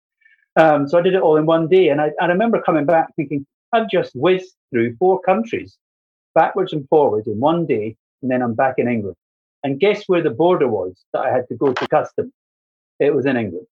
Um, 0.56 0.86
so 0.88 0.98
I 0.98 1.02
did 1.02 1.14
it 1.14 1.22
all 1.22 1.36
in 1.36 1.46
one 1.46 1.68
day, 1.68 1.88
and 1.88 2.00
I, 2.00 2.12
I 2.20 2.26
remember 2.26 2.60
coming 2.60 2.84
back 2.84 3.08
thinking, 3.16 3.46
I've 3.72 3.88
just 3.88 4.12
whizzed 4.14 4.54
through 4.70 4.96
four 4.98 5.20
countries, 5.22 5.76
backwards 6.34 6.72
and 6.72 6.86
forwards 6.88 7.26
in 7.26 7.40
one 7.40 7.66
day, 7.66 7.96
and 8.22 8.30
then 8.30 8.42
I'm 8.42 8.54
back 8.54 8.74
in 8.78 8.88
England. 8.88 9.16
And 9.64 9.80
guess 9.80 10.04
where 10.06 10.22
the 10.22 10.30
border 10.30 10.68
was 10.68 10.94
that 11.12 11.22
I 11.22 11.32
had 11.32 11.48
to 11.48 11.56
go 11.56 11.72
to 11.72 11.88
customs? 11.88 12.32
It 13.00 13.14
was 13.14 13.26
in 13.26 13.36
England. 13.36 13.66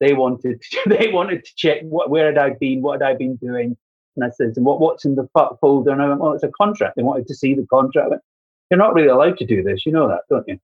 They 0.00 0.14
wanted 0.14 0.60
to, 0.60 0.80
they 0.86 1.08
wanted 1.12 1.44
to 1.44 1.52
check 1.56 1.82
what, 1.82 2.10
where 2.10 2.26
had 2.26 2.38
I 2.38 2.56
been, 2.58 2.82
what 2.82 3.00
had 3.00 3.10
I 3.10 3.14
been 3.14 3.36
doing, 3.36 3.76
and 4.16 4.24
I 4.24 4.30
said, 4.30 4.52
what, 4.56 4.80
what's 4.80 5.04
in 5.04 5.14
the 5.14 5.28
folder? 5.60 5.90
And 5.90 6.00
I 6.00 6.08
went, 6.08 6.20
well, 6.20 6.32
it's 6.32 6.42
a 6.42 6.48
contract. 6.48 6.96
They 6.96 7.02
wanted 7.02 7.26
to 7.28 7.34
see 7.34 7.54
the 7.54 7.66
contract. 7.66 8.10
Went, 8.10 8.22
You're 8.70 8.78
not 8.78 8.94
really 8.94 9.08
allowed 9.08 9.38
to 9.38 9.46
do 9.46 9.62
this. 9.62 9.84
You 9.84 9.92
know 9.92 10.08
that, 10.08 10.22
don't 10.30 10.48
you? 10.48 10.58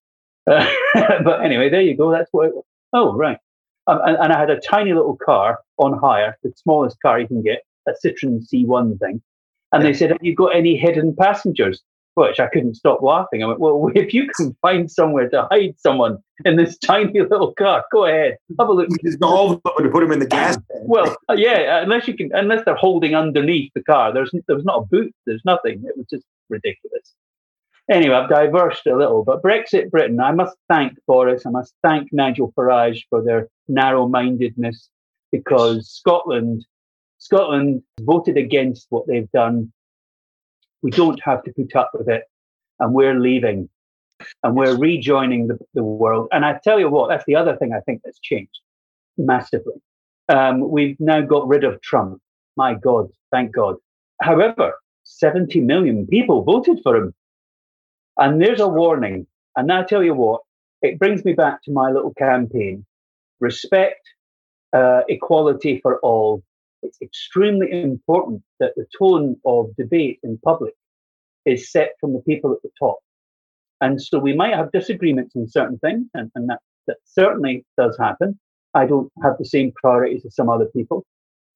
Uh, 0.50 0.66
but 1.24 1.44
anyway, 1.44 1.68
there 1.68 1.82
you 1.82 1.96
go. 1.96 2.10
That's 2.10 2.28
what. 2.32 2.46
It, 2.48 2.54
was. 2.54 2.64
oh, 2.92 3.14
right. 3.16 3.38
Um, 3.86 4.00
and, 4.04 4.16
and 4.16 4.32
I 4.32 4.38
had 4.38 4.50
a 4.50 4.60
tiny 4.60 4.92
little 4.92 5.16
car 5.16 5.58
on 5.78 5.98
hire, 5.98 6.38
the 6.42 6.52
smallest 6.56 7.00
car 7.02 7.18
you 7.18 7.26
can 7.26 7.42
get, 7.42 7.62
a 7.88 7.92
Citroen 7.92 8.46
C1 8.48 8.98
thing. 9.00 9.20
And 9.72 9.84
they 9.84 9.94
said, 9.94 10.10
Have 10.10 10.22
you 10.22 10.34
got 10.34 10.54
any 10.54 10.76
hidden 10.76 11.14
passengers? 11.16 11.82
Which 12.14 12.40
I 12.40 12.48
couldn't 12.48 12.74
stop 12.74 13.02
laughing. 13.02 13.42
I 13.42 13.46
went, 13.46 13.60
Well, 13.60 13.90
if 13.94 14.12
you 14.12 14.28
can 14.36 14.56
find 14.62 14.90
somewhere 14.90 15.28
to 15.30 15.46
hide 15.50 15.74
someone 15.78 16.18
in 16.44 16.56
this 16.56 16.76
tiny 16.78 17.20
little 17.20 17.52
car, 17.54 17.84
go 17.92 18.06
ahead. 18.06 18.36
Have 18.58 18.68
a 18.68 18.72
look. 18.72 18.88
Just 19.04 19.22
all 19.22 19.52
of 19.52 19.60
them 19.62 19.84
to 19.84 19.90
put 19.90 20.00
them 20.00 20.12
in 20.12 20.18
the 20.18 20.26
gas. 20.26 20.58
well, 20.82 21.16
uh, 21.28 21.34
yeah, 21.34 21.82
unless 21.82 22.08
you 22.08 22.14
can, 22.14 22.30
unless 22.34 22.64
they're 22.64 22.74
holding 22.74 23.14
underneath 23.14 23.70
the 23.74 23.82
car. 23.82 24.12
There's 24.12 24.30
there 24.46 24.56
was 24.56 24.64
not 24.64 24.82
a 24.82 24.86
boot. 24.86 25.14
There's 25.26 25.42
nothing. 25.44 25.82
It 25.86 25.96
was 25.96 26.06
just 26.10 26.24
ridiculous. 26.48 27.14
Anyway, 27.90 28.14
I've 28.14 28.28
diverged 28.30 28.86
a 28.86 28.96
little, 28.96 29.24
but 29.24 29.42
Brexit 29.42 29.90
Britain, 29.90 30.20
I 30.20 30.30
must 30.30 30.56
thank 30.68 30.92
Boris, 31.08 31.44
I 31.44 31.50
must 31.50 31.74
thank 31.82 32.12
Nigel 32.12 32.52
Farage 32.56 33.00
for 33.10 33.20
their 33.20 33.48
narrow 33.66 34.06
mindedness 34.06 34.88
because 35.32 35.90
Scotland 35.90 36.64
Scotland 37.18 37.82
voted 38.00 38.36
against 38.36 38.86
what 38.90 39.06
they've 39.06 39.30
done. 39.32 39.72
We 40.82 40.90
don't 40.90 41.20
have 41.22 41.42
to 41.44 41.52
put 41.52 41.76
up 41.76 41.90
with 41.94 42.08
it, 42.08 42.24
and 42.78 42.94
we're 42.94 43.18
leaving, 43.18 43.68
and 44.42 44.56
we're 44.56 44.76
rejoining 44.76 45.48
the, 45.48 45.58
the 45.74 45.84
world. 45.84 46.28
And 46.32 46.44
I 46.44 46.58
tell 46.62 46.78
you 46.80 46.88
what, 46.88 47.08
that's 47.08 47.24
the 47.26 47.36
other 47.36 47.56
thing 47.56 47.72
I 47.72 47.80
think 47.80 48.02
that's 48.04 48.20
changed 48.20 48.60
massively. 49.18 49.74
Um, 50.28 50.70
we've 50.70 50.98
now 51.00 51.20
got 51.20 51.48
rid 51.48 51.64
of 51.64 51.80
Trump. 51.82 52.20
My 52.56 52.74
God, 52.74 53.08
thank 53.32 53.54
God. 53.54 53.76
However, 54.22 54.74
70 55.04 55.60
million 55.60 56.06
people 56.06 56.44
voted 56.44 56.80
for 56.82 56.96
him. 56.96 57.14
And 58.16 58.40
there's 58.40 58.60
a 58.60 58.68
warning. 58.68 59.26
And 59.56 59.72
I 59.72 59.82
tell 59.84 60.02
you 60.02 60.14
what, 60.14 60.42
it 60.82 60.98
brings 60.98 61.24
me 61.24 61.32
back 61.32 61.62
to 61.64 61.72
my 61.72 61.90
little 61.90 62.14
campaign 62.14 62.84
respect, 63.40 64.00
uh, 64.72 65.00
equality 65.08 65.80
for 65.82 65.98
all, 66.00 66.42
it's 66.82 67.00
extremely 67.02 67.82
important 67.82 68.42
that 68.58 68.72
the 68.76 68.86
tone 68.98 69.36
of 69.44 69.74
debate 69.76 70.18
in 70.22 70.38
public 70.44 70.74
is 71.46 71.70
set 71.70 71.92
from 72.00 72.12
the 72.12 72.20
people 72.20 72.52
at 72.52 72.62
the 72.62 72.70
top. 72.78 72.98
And 73.80 74.00
so 74.00 74.18
we 74.18 74.34
might 74.34 74.54
have 74.54 74.72
disagreements 74.72 75.34
in 75.34 75.48
certain 75.48 75.78
things, 75.78 76.06
and, 76.14 76.30
and 76.34 76.48
that, 76.50 76.60
that 76.86 76.98
certainly 77.04 77.64
does 77.78 77.96
happen. 77.98 78.38
I 78.74 78.86
don't 78.86 79.10
have 79.22 79.36
the 79.38 79.44
same 79.44 79.72
priorities 79.72 80.24
as 80.24 80.34
some 80.34 80.50
other 80.50 80.66
people. 80.66 81.04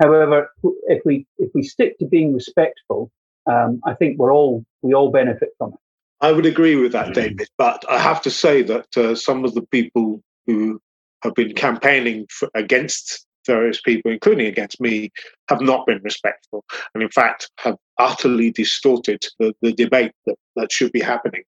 However, 0.02 0.48
if 0.88 1.02
we 1.04 1.26
if 1.38 1.50
we 1.54 1.62
stick 1.62 1.98
to 1.98 2.06
being 2.06 2.34
respectful, 2.34 3.10
um, 3.46 3.80
I 3.84 3.94
think 3.94 4.18
we're 4.18 4.32
all 4.32 4.64
we 4.82 4.92
all 4.94 5.10
benefit 5.10 5.50
from 5.58 5.74
it. 5.74 5.78
I 6.20 6.32
would 6.32 6.46
agree 6.46 6.76
with 6.76 6.92
that, 6.92 7.14
David. 7.14 7.48
But 7.58 7.84
I 7.88 7.98
have 7.98 8.22
to 8.22 8.30
say 8.30 8.62
that 8.62 8.96
uh, 8.96 9.14
some 9.14 9.44
of 9.44 9.54
the 9.54 9.62
people 9.62 10.22
who 10.46 10.80
have 11.22 11.34
been 11.34 11.54
campaigning 11.54 12.26
for, 12.30 12.48
against 12.54 13.26
various 13.46 13.80
people, 13.80 14.10
including 14.10 14.46
against 14.46 14.80
me, 14.80 15.10
have 15.48 15.60
not 15.60 15.86
been 15.86 16.00
respectful, 16.02 16.64
and 16.94 17.02
in 17.02 17.10
fact 17.10 17.50
have 17.58 17.76
utterly 17.98 18.50
distorted 18.50 19.22
the, 19.38 19.54
the 19.62 19.72
debate 19.72 20.12
that, 20.26 20.36
that 20.56 20.72
should 20.72 20.92
be 20.92 21.00
happening. 21.00 21.42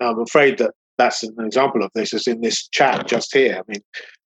I'm 0.00 0.20
afraid 0.20 0.58
that 0.58 0.72
that's 0.98 1.22
an 1.22 1.34
example 1.38 1.82
of 1.82 1.90
this, 1.94 2.12
is 2.12 2.26
in 2.26 2.40
this 2.40 2.68
chat 2.68 3.06
just 3.06 3.34
here. 3.34 3.56
I 3.58 3.62
mean, 3.70 3.82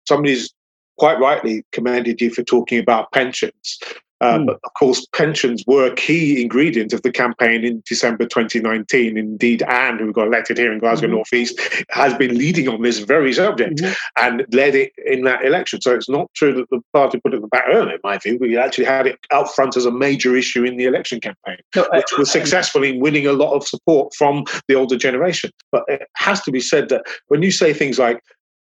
somebody's 0.07 0.53
quite 0.97 1.19
rightly 1.19 1.63
commended 1.71 2.21
you 2.21 2.29
for 2.29 2.43
talking 2.43 2.79
about 2.79 3.11
pensions. 3.11 3.79
Uh, 4.21 4.37
mm. 4.37 4.45
But 4.45 4.59
of 4.63 4.73
course, 4.73 5.05
pensions 5.13 5.63
were 5.67 5.85
a 5.85 5.95
key 5.95 6.41
ingredient 6.41 6.93
of 6.93 7.01
the 7.01 7.11
campaign 7.11 7.63
in 7.63 7.83
December 7.85 8.25
2019. 8.25 9.17
Indeed, 9.17 9.63
Anne, 9.63 9.99
who 9.99 10.13
got 10.13 10.27
elected 10.27 10.57
here 10.57 10.71
in 10.71 10.79
Glasgow 10.79 11.07
mm-hmm. 11.07 11.15
North 11.15 11.33
East, 11.33 11.59
has 11.89 12.13
been 12.13 12.37
leading 12.37 12.67
on 12.69 12.81
this 12.81 12.99
very 12.99 13.33
subject 13.33 13.81
mm-hmm. 13.81 13.93
and 14.17 14.45
led 14.51 14.75
it 14.75 14.91
in 15.05 15.23
that 15.23 15.43
election. 15.43 15.81
So 15.81 15.93
it's 15.93 16.09
not 16.09 16.29
true 16.35 16.53
that 16.53 16.69
the 16.69 16.81
party 16.93 17.19
put 17.19 17.33
it 17.33 17.37
in 17.37 17.41
the 17.41 17.47
back 17.47 17.65
burner, 17.65 17.93
in 17.93 17.99
my 18.03 18.17
view. 18.17 18.37
We 18.39 18.57
actually 18.57 18.85
had 18.85 19.07
it 19.07 19.19
out 19.31 19.53
front 19.53 19.75
as 19.75 19.85
a 19.85 19.91
major 19.91 20.35
issue 20.35 20.63
in 20.63 20.77
the 20.77 20.85
election 20.85 21.19
campaign, 21.19 21.57
no, 21.75 21.87
which 21.91 22.17
was 22.17 22.31
successful 22.31 22.83
in 22.83 22.99
winning 22.99 23.27
a 23.27 23.33
lot 23.33 23.53
of 23.53 23.67
support 23.67 24.13
from 24.15 24.45
the 24.67 24.75
older 24.75 24.97
generation. 24.97 25.51
But 25.71 25.83
it 25.87 26.07
has 26.15 26.41
to 26.43 26.51
be 26.51 26.59
said 26.59 26.89
that 26.89 27.03
when 27.27 27.41
you 27.41 27.51
say 27.51 27.73
things 27.73 27.99
like, 27.99 28.19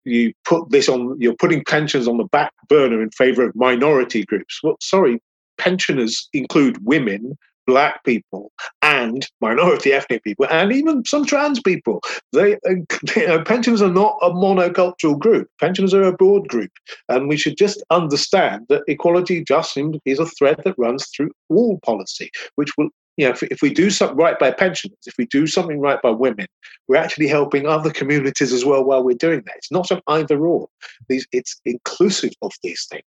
you 0.04 0.32
put 0.44 0.70
this 0.70 0.88
on 0.88 1.16
you're 1.18 1.34
putting 1.34 1.62
pensions 1.64 2.08
on 2.08 2.16
the 2.16 2.24
back 2.24 2.52
burner 2.68 3.02
in 3.02 3.10
favor 3.10 3.42
of 3.42 3.54
minority 3.54 4.24
groups 4.24 4.60
well 4.62 4.76
sorry 4.80 5.20
pensioners 5.58 6.28
include 6.32 6.84
women 6.84 7.36
black 7.68 8.02
people 8.02 8.50
and 8.80 9.28
minority 9.42 9.92
ethnic 9.92 10.24
people 10.24 10.46
and 10.50 10.72
even 10.72 11.04
some 11.04 11.24
trans 11.26 11.60
people. 11.60 12.00
They 12.32 12.54
uh, 12.54 12.80
you 13.16 13.26
know, 13.26 13.44
pensioners 13.44 13.82
are 13.82 13.92
not 13.92 14.18
a 14.22 14.30
monocultural 14.30 15.18
group. 15.18 15.48
Pensioners 15.60 15.92
are 15.92 16.02
a 16.04 16.16
broad 16.16 16.48
group. 16.48 16.70
And 17.10 17.28
we 17.28 17.36
should 17.36 17.58
just 17.58 17.84
understand 17.90 18.66
that 18.70 18.84
equality 18.88 19.44
just 19.44 19.78
is 20.06 20.18
a 20.18 20.24
thread 20.24 20.62
that 20.64 20.78
runs 20.78 21.08
through 21.08 21.30
all 21.50 21.78
policy 21.84 22.30
which 22.54 22.70
will 22.78 22.88
you 23.18 23.24
know, 23.24 23.32
if, 23.32 23.42
if 23.42 23.60
we 23.60 23.74
do 23.74 23.90
something 23.90 24.16
right 24.16 24.38
by 24.38 24.52
pensioners, 24.52 24.96
if 25.04 25.14
we 25.18 25.26
do 25.26 25.46
something 25.48 25.80
right 25.80 26.00
by 26.00 26.10
women, 26.10 26.46
we're 26.86 26.96
actually 26.96 27.26
helping 27.26 27.66
other 27.66 27.90
communities 27.90 28.52
as 28.52 28.64
well 28.64 28.84
while 28.84 29.02
we're 29.02 29.16
doing 29.16 29.42
that. 29.44 29.56
It's 29.56 29.72
not 29.72 29.90
an 29.90 30.00
either 30.06 30.46
or. 30.46 30.68
These, 31.08 31.26
it's 31.32 31.60
inclusive 31.64 32.30
of 32.42 32.52
these 32.62 32.86
things. 32.88 33.02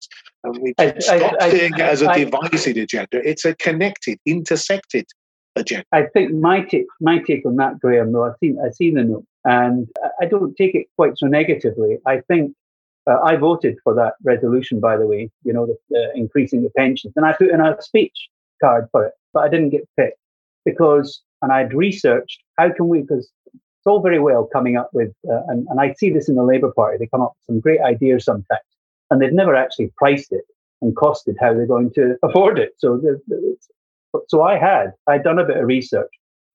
And 0.44 0.58
we 0.62 0.74
I, 0.78 0.96
stop 1.00 1.34
I, 1.40 1.50
seeing 1.50 1.74
I, 1.74 1.78
it 1.78 1.82
as 1.82 2.02
a 2.02 2.14
divided 2.14 2.76
agenda. 2.76 3.28
It's 3.28 3.44
a 3.44 3.56
connected, 3.56 4.20
intersected 4.24 5.06
agenda. 5.56 5.84
I 5.90 6.04
think 6.04 6.32
my 6.32 6.62
take, 6.62 6.86
my 7.00 7.18
take 7.18 7.44
on 7.44 7.56
that, 7.56 7.80
Graham, 7.80 8.12
though, 8.12 8.26
I've 8.26 8.36
seen, 8.38 8.60
I've 8.64 8.76
seen 8.76 8.94
the 8.94 9.02
note, 9.02 9.26
and 9.44 9.88
I 10.20 10.26
don't 10.26 10.54
take 10.56 10.76
it 10.76 10.86
quite 10.94 11.18
so 11.18 11.26
negatively. 11.26 11.98
I 12.06 12.20
think 12.28 12.54
uh, 13.10 13.18
I 13.24 13.34
voted 13.34 13.76
for 13.82 13.92
that 13.94 14.14
resolution, 14.22 14.78
by 14.78 14.96
the 14.96 15.06
way, 15.08 15.30
you 15.42 15.52
know, 15.52 15.66
the, 15.66 15.76
the 15.90 16.12
increasing 16.14 16.62
the 16.62 16.70
pensions, 16.76 17.12
and 17.16 17.26
I 17.26 17.32
put 17.32 17.50
in 17.50 17.60
a 17.60 17.76
speech 17.82 18.28
card 18.60 18.88
for 18.92 19.04
it 19.06 19.12
but 19.36 19.44
I 19.44 19.48
didn't 19.50 19.68
get 19.68 19.86
picked 19.98 20.18
because, 20.64 21.20
and 21.42 21.52
I'd 21.52 21.74
researched 21.74 22.42
how 22.58 22.72
can 22.72 22.88
we, 22.88 23.02
because 23.02 23.30
it's 23.52 23.86
all 23.86 24.00
very 24.00 24.18
well 24.18 24.48
coming 24.50 24.78
up 24.78 24.88
with, 24.94 25.12
uh, 25.30 25.42
and, 25.48 25.66
and 25.68 25.78
I 25.78 25.92
see 25.92 26.08
this 26.08 26.30
in 26.30 26.36
the 26.36 26.42
Labour 26.42 26.72
Party, 26.72 26.96
they 26.98 27.06
come 27.06 27.20
up 27.20 27.34
with 27.36 27.54
some 27.54 27.60
great 27.60 27.82
ideas 27.82 28.24
sometimes, 28.24 28.64
and 29.10 29.20
they've 29.20 29.34
never 29.34 29.54
actually 29.54 29.92
priced 29.98 30.32
it 30.32 30.44
and 30.80 30.96
costed 30.96 31.34
how 31.38 31.52
they're 31.52 31.66
going 31.66 31.92
to 31.96 32.16
afford 32.22 32.58
it. 32.58 32.72
So, 32.78 32.98
so 34.28 34.42
I 34.42 34.56
had, 34.56 34.94
I'd 35.06 35.22
done 35.22 35.38
a 35.38 35.44
bit 35.44 35.58
of 35.58 35.66
research. 35.66 36.10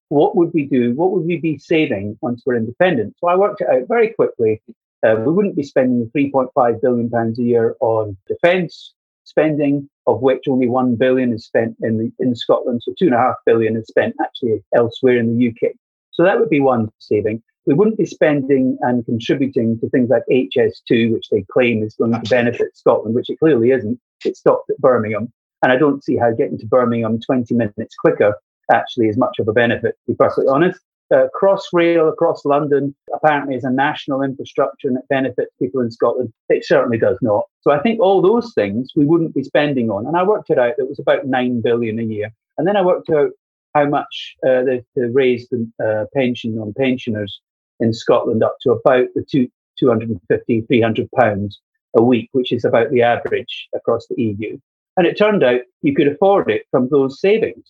What 0.10 0.36
would 0.36 0.52
we 0.56 0.66
do? 0.66 0.96
What 0.96 1.12
would 1.12 1.26
we 1.26 1.38
be 1.38 1.60
saving 1.60 2.18
once 2.20 2.42
we're 2.48 2.56
independent? 2.56 3.16
So 3.20 3.28
I 3.28 3.36
worked 3.36 3.62
it 3.62 3.70
out 3.70 3.88
very 3.88 4.10
quickly. 4.10 4.60
Uh, 5.06 5.18
we 5.24 5.32
wouldn't 5.32 5.56
be 5.56 5.64
spending 5.64 6.10
3.5 6.18 6.82
billion 6.82 7.12
pounds 7.12 7.38
a 7.38 7.44
year 7.44 7.76
on 7.80 8.18
defence 8.28 8.94
spending 9.24 9.90
of 10.08 10.22
which 10.22 10.48
only 10.48 10.68
one 10.68 10.96
billion 10.96 11.34
is 11.34 11.46
spent 11.46 11.76
in 11.82 11.98
the, 11.98 12.12
in 12.20 12.36
Scotland. 12.36 12.82
So 12.84 12.94
two 12.98 13.06
and 13.06 13.16
a 13.16 13.20
half 13.20 13.36
billion 13.46 13.76
is 13.76 13.88
spent 13.88 14.16
actually 14.22 14.64
elsewhere 14.76 15.18
in 15.18 15.38
the 15.38 15.48
UK. 15.50 15.74
So 16.12 16.24
that 16.24 16.40
would 16.40 16.50
be 16.50 16.60
one 16.60 16.90
saving. 17.00 17.42
We 17.66 17.76
wouldn't 17.76 17.98
be 17.98 18.06
spending 18.06 18.78
and 18.82 19.06
contributing 19.06 19.80
to 19.80 19.90
things 19.90 20.10
like 20.10 20.24
HS2, 20.32 21.14
which 21.14 21.30
they 21.32 21.46
claim 21.52 21.84
is 21.84 21.96
going 21.96 22.12
to 22.12 22.30
benefit 22.30 22.76
Scotland, 22.76 23.14
which 23.14 23.30
it 23.30 23.40
clearly 23.40 23.72
isn't. 23.72 24.00
It 24.26 24.36
stopped 24.36 24.70
at 24.72 24.78
Birmingham. 24.80 25.32
And 25.64 25.72
I 25.72 25.78
don't 25.78 26.04
see 26.04 26.18
how 26.18 26.32
getting 26.32 26.58
to 26.58 26.66
Birmingham 26.66 27.20
20 27.20 27.54
minutes 27.54 27.96
quicker 27.96 28.36
actually 28.72 29.10
is 29.10 29.18
much 29.18 29.38
of 29.40 29.48
a 29.48 29.54
benefit, 29.54 29.96
to 30.06 30.12
be 30.12 30.16
perfectly 30.16 30.48
honest 30.48 30.80
uh, 31.12 31.28
Crossrail 31.40 32.12
across 32.12 32.46
London 32.46 32.96
apparently 33.14 33.56
is 33.56 33.64
a 33.64 33.72
national 33.72 34.22
infrastructure 34.22 34.88
and 34.88 34.98
it 34.98 35.08
benefits 35.10 35.52
people 35.60 35.82
in 35.82 35.92
Scotland. 35.92 36.32
It 36.50 36.66
certainly 36.66 36.98
does 36.98 37.18
not. 37.22 37.46
So 37.62 37.72
I 37.72 37.80
think 37.80 38.00
all 38.00 38.22
those 38.22 38.54
things 38.54 38.92
we 38.96 39.06
wouldn't 39.06 39.36
be 39.36 39.44
spending 39.44 39.90
on. 39.90 40.08
And 40.08 40.18
I 40.18 40.24
worked 40.24 40.50
it 40.50 40.58
out. 40.58 40.76
It 40.78 40.90
was 40.90 41.00
about 41.00 41.28
nine 41.28 41.62
billion 41.62 42.00
a 42.00 42.04
year. 42.04 42.32
And 42.58 42.68
then 42.68 42.78
I 42.78 42.82
worked 42.82 43.10
out 43.10 43.32
how 43.76 43.88
much 43.88 44.36
uh, 44.46 44.64
they, 44.64 44.84
they 44.96 45.08
raised 45.08 45.50
the 45.52 45.70
uh, 45.84 46.06
pension 46.16 46.58
on 46.60 46.74
pensioners 46.78 47.42
in 47.80 47.94
Scotland 47.94 48.44
up 48.44 48.56
to 48.62 48.72
about 48.72 49.08
the 49.16 49.26
two, 49.30 49.48
250, 49.80 50.62
300 50.62 51.10
pounds 51.12 51.60
a 51.98 52.04
week, 52.04 52.30
which 52.32 52.52
is 52.52 52.64
about 52.64 52.92
the 52.92 53.02
average 53.02 53.68
across 53.76 54.08
the 54.08 54.22
EU. 54.22 54.58
And 54.98 55.08
it 55.08 55.18
turned 55.18 55.44
out 55.44 55.62
you 55.82 55.96
could 55.96 56.08
afford 56.08 56.50
it 56.50 56.64
from 56.70 56.90
those 56.90 57.20
savings. 57.20 57.66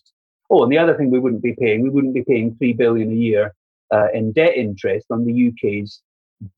Oh, 0.54 0.62
and 0.62 0.70
the 0.70 0.76
other 0.76 0.94
thing 0.94 1.10
we 1.10 1.18
wouldn't 1.18 1.42
be 1.42 1.54
paying, 1.58 1.82
we 1.82 1.88
wouldn't 1.88 2.12
be 2.12 2.24
paying 2.24 2.54
three 2.54 2.74
billion 2.74 3.10
a 3.10 3.14
year 3.14 3.54
uh, 3.90 4.08
in 4.12 4.32
debt 4.32 4.54
interest 4.54 5.06
on 5.10 5.24
the 5.24 5.48
UK's 5.48 6.02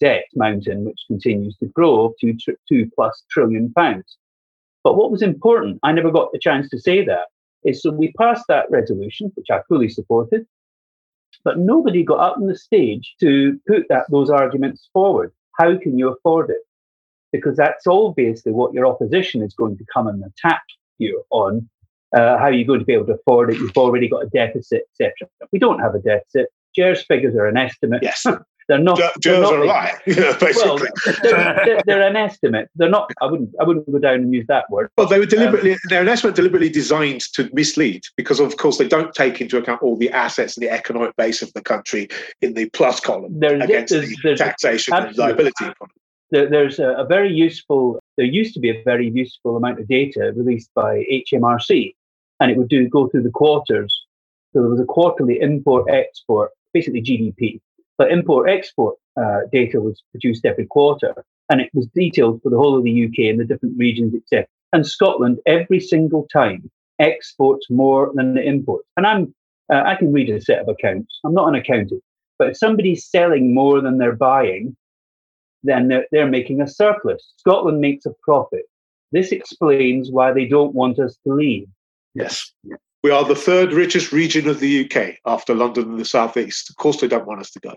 debt 0.01 0.25
mountain, 0.35 0.85
which 0.85 0.99
continues 1.07 1.57
to 1.59 1.67
grow 1.67 2.13
to 2.21 2.35
tr- 2.35 2.59
two 2.69 2.91
plus 2.97 3.23
trillion 3.31 3.73
pounds. 3.73 4.17
But 4.83 4.97
what 4.97 5.13
was 5.13 5.23
important, 5.23 5.79
I 5.85 5.93
never 5.93 6.11
got 6.11 6.33
the 6.33 6.41
chance 6.41 6.69
to 6.71 6.81
say 6.81 7.05
that, 7.05 7.29
is 7.65 7.83
so 7.83 7.93
we 7.93 8.13
passed 8.19 8.47
that 8.49 8.69
resolution, 8.69 9.31
which 9.37 9.47
I 9.49 9.61
fully 9.69 9.89
supported, 9.89 10.45
but 11.45 11.61
nobody 11.61 12.03
got 12.03 12.19
up 12.19 12.37
on 12.37 12.49
the 12.49 12.59
stage 12.59 13.15
to 13.21 13.61
put 13.69 13.85
that 13.91 14.07
those 14.11 14.29
arguments 14.29 14.89
forward. 14.93 15.31
How 15.57 15.79
can 15.79 15.97
you 15.97 16.09
afford 16.09 16.51
it? 16.51 16.63
Because 17.31 17.57
that's 17.57 17.87
obviously 17.87 18.51
what 18.51 18.75
your 18.75 18.87
opposition 18.87 19.41
is 19.41 19.55
going 19.55 19.79
to 19.79 19.85
come 19.95 20.09
and 20.09 20.25
attack 20.25 20.63
you 20.99 21.23
on 21.31 21.69
uh, 22.15 22.39
how 22.39 22.45
are 22.45 22.53
you 22.53 22.65
going 22.65 22.81
to 22.81 22.87
be 22.87 22.95
able 22.95 23.07
to 23.07 23.15
afford 23.15 23.53
it? 23.53 23.59
You've 23.59 23.77
already 23.77 24.09
got 24.09 24.25
a 24.25 24.29
deficit, 24.29 24.85
etc. 24.93 25.29
We 25.53 25.59
don't 25.59 25.81
have 25.81 25.95
a 25.95 25.99
deficit. 25.99 26.49
GERS 26.75 27.05
figures 27.05 27.35
are 27.35 27.47
an 27.47 27.57
estimate. 27.57 28.03
Yes. 28.03 28.25
they're 28.69 28.79
not. 28.79 28.99
GERS 29.21 29.51
are 29.51 29.63
a 29.63 29.67
lie. 29.67 29.93
basically. 30.07 30.55
Well, 30.65 30.79
they're, 31.23 31.61
they're, 31.65 31.83
they're, 31.87 32.09
an 32.09 32.17
estimate. 32.17 32.71
They're 32.77 32.89
not. 32.89 33.11
I 33.21 33.27
wouldn't. 33.27 33.51
I 33.61 33.65
wouldn't 33.65 33.91
go 33.91 33.99
down 33.99 34.15
and 34.15 34.33
use 34.33 34.47
that 34.49 34.71
word. 34.71 34.91
Well, 34.97 35.07
they 35.07 35.19
were 35.19 35.27
deliberately. 35.27 35.73
Um, 35.73 35.79
they're 35.89 36.03
an 36.03 36.09
estimate 36.09 36.37
deliberately 36.37 36.69
designed 36.69 37.23
to 37.35 37.51
mislead 37.53 38.03
because, 38.17 38.41
of 38.41 38.57
course, 38.57 38.79
they 38.79 38.89
don't 38.89 39.15
take 39.15 39.41
into 39.41 39.59
account 39.59 39.83
all 39.83 39.97
the 39.97 40.11
assets 40.11 40.57
and 40.57 40.65
the 40.65 40.71
economic 40.71 41.17
base 41.17 41.43
of 41.43 41.53
the 41.53 41.63
country 41.63 42.09
in 42.43 42.55
the 42.55 42.69
plus 42.71 43.01
column 43.01 43.37
against 43.43 43.93
there's, 43.93 44.09
the 44.09 44.17
there's, 44.23 44.39
taxation 44.39 44.95
and 44.95 45.17
liability 45.17 45.67
there, 46.35 46.51
there's 46.51 46.79
a, 46.79 46.89
a, 46.91 47.05
very 47.05 47.33
useful, 47.33 48.01
there 48.17 48.27
used 48.27 48.55
to 48.55 48.61
be 48.61 48.71
a 48.71 48.83
very 48.85 49.11
useful 49.11 49.57
amount 49.57 49.81
of 49.81 49.87
data 49.87 50.33
released 50.35 50.71
by 50.75 51.05
HMRC 51.11 51.95
and 52.41 52.51
it 52.51 52.57
would 52.57 52.69
do 52.69 52.89
go 52.89 53.09
through 53.09 53.23
the 53.23 53.31
quarters. 53.31 53.95
So 54.53 54.61
there 54.61 54.71
was 54.71 54.81
a 54.81 54.85
quarterly 54.85 55.41
import 55.41 55.91
export, 55.91 56.51
basically 56.73 57.03
GDP, 57.03 57.61
but 57.99 58.11
import 58.11 58.49
export 58.49 58.97
uh, 59.17 59.41
data 59.53 59.81
was 59.81 60.03
produced 60.13 60.45
every 60.45 60.67
quarter, 60.67 61.15
and 61.51 61.61
it 61.61 61.71
was 61.75 61.87
detailed 61.95 62.43
for 62.43 62.51
the 62.51 62.57
whole 62.57 62.77
of 62.77 62.85
the 62.85 63.05
UK 63.05 63.31
and 63.31 63.41
the 63.41 63.45
different 63.45 63.77
regions, 63.79 64.15
etc. 64.15 64.47
And 64.73 64.87
Scotland, 64.87 65.39
every 65.47 65.81
single 65.81 66.27
time, 66.33 66.71
exports 66.99 67.67
more 67.71 68.13
than 68.15 68.37
it 68.37 68.47
imports. 68.47 68.89
And 68.97 69.07
I'm 69.07 69.35
uh, 69.73 69.83
I 69.85 69.97
can 69.97 70.13
read 70.13 70.29
a 70.31 70.41
set 70.41 70.61
of 70.61 70.69
accounts. 70.69 71.21
I'm 71.25 71.33
not 71.33 71.49
an 71.49 71.55
accountant, 71.55 72.03
but 72.39 72.49
if 72.49 72.57
somebody's 72.57 73.07
selling 73.07 73.55
more 73.55 73.81
than 73.81 73.99
they're 73.99 74.17
buying, 74.17 74.77
then 75.63 75.89
they're, 75.89 76.07
they're 76.13 76.29
making 76.29 76.61
a 76.61 76.69
surplus. 76.69 77.33
Scotland 77.39 77.81
makes 77.81 78.05
a 78.05 78.15
profit. 78.23 78.65
This 79.13 79.33
explains 79.33 80.11
why 80.11 80.33
they 80.33 80.45
don't 80.45 80.75
want 80.75 80.99
us 80.99 81.17
to 81.27 81.33
leave. 81.33 81.67
Yes. 82.15 82.53
We 83.03 83.11
are 83.11 83.25
the 83.25 83.35
third 83.35 83.73
richest 83.73 84.13
region 84.13 84.49
of 84.49 84.61
the 84.61 84.85
UK 84.85 85.17
after 85.27 85.55
London 85.55 85.91
and 85.91 86.01
the 86.01 86.05
Southeast. 86.05 86.71
Of 86.71 86.77
course, 86.77 87.01
they 87.01 87.09
don't 87.09 87.27
want 87.27 87.41
us 87.41 87.51
to 87.53 87.61
go. 87.61 87.75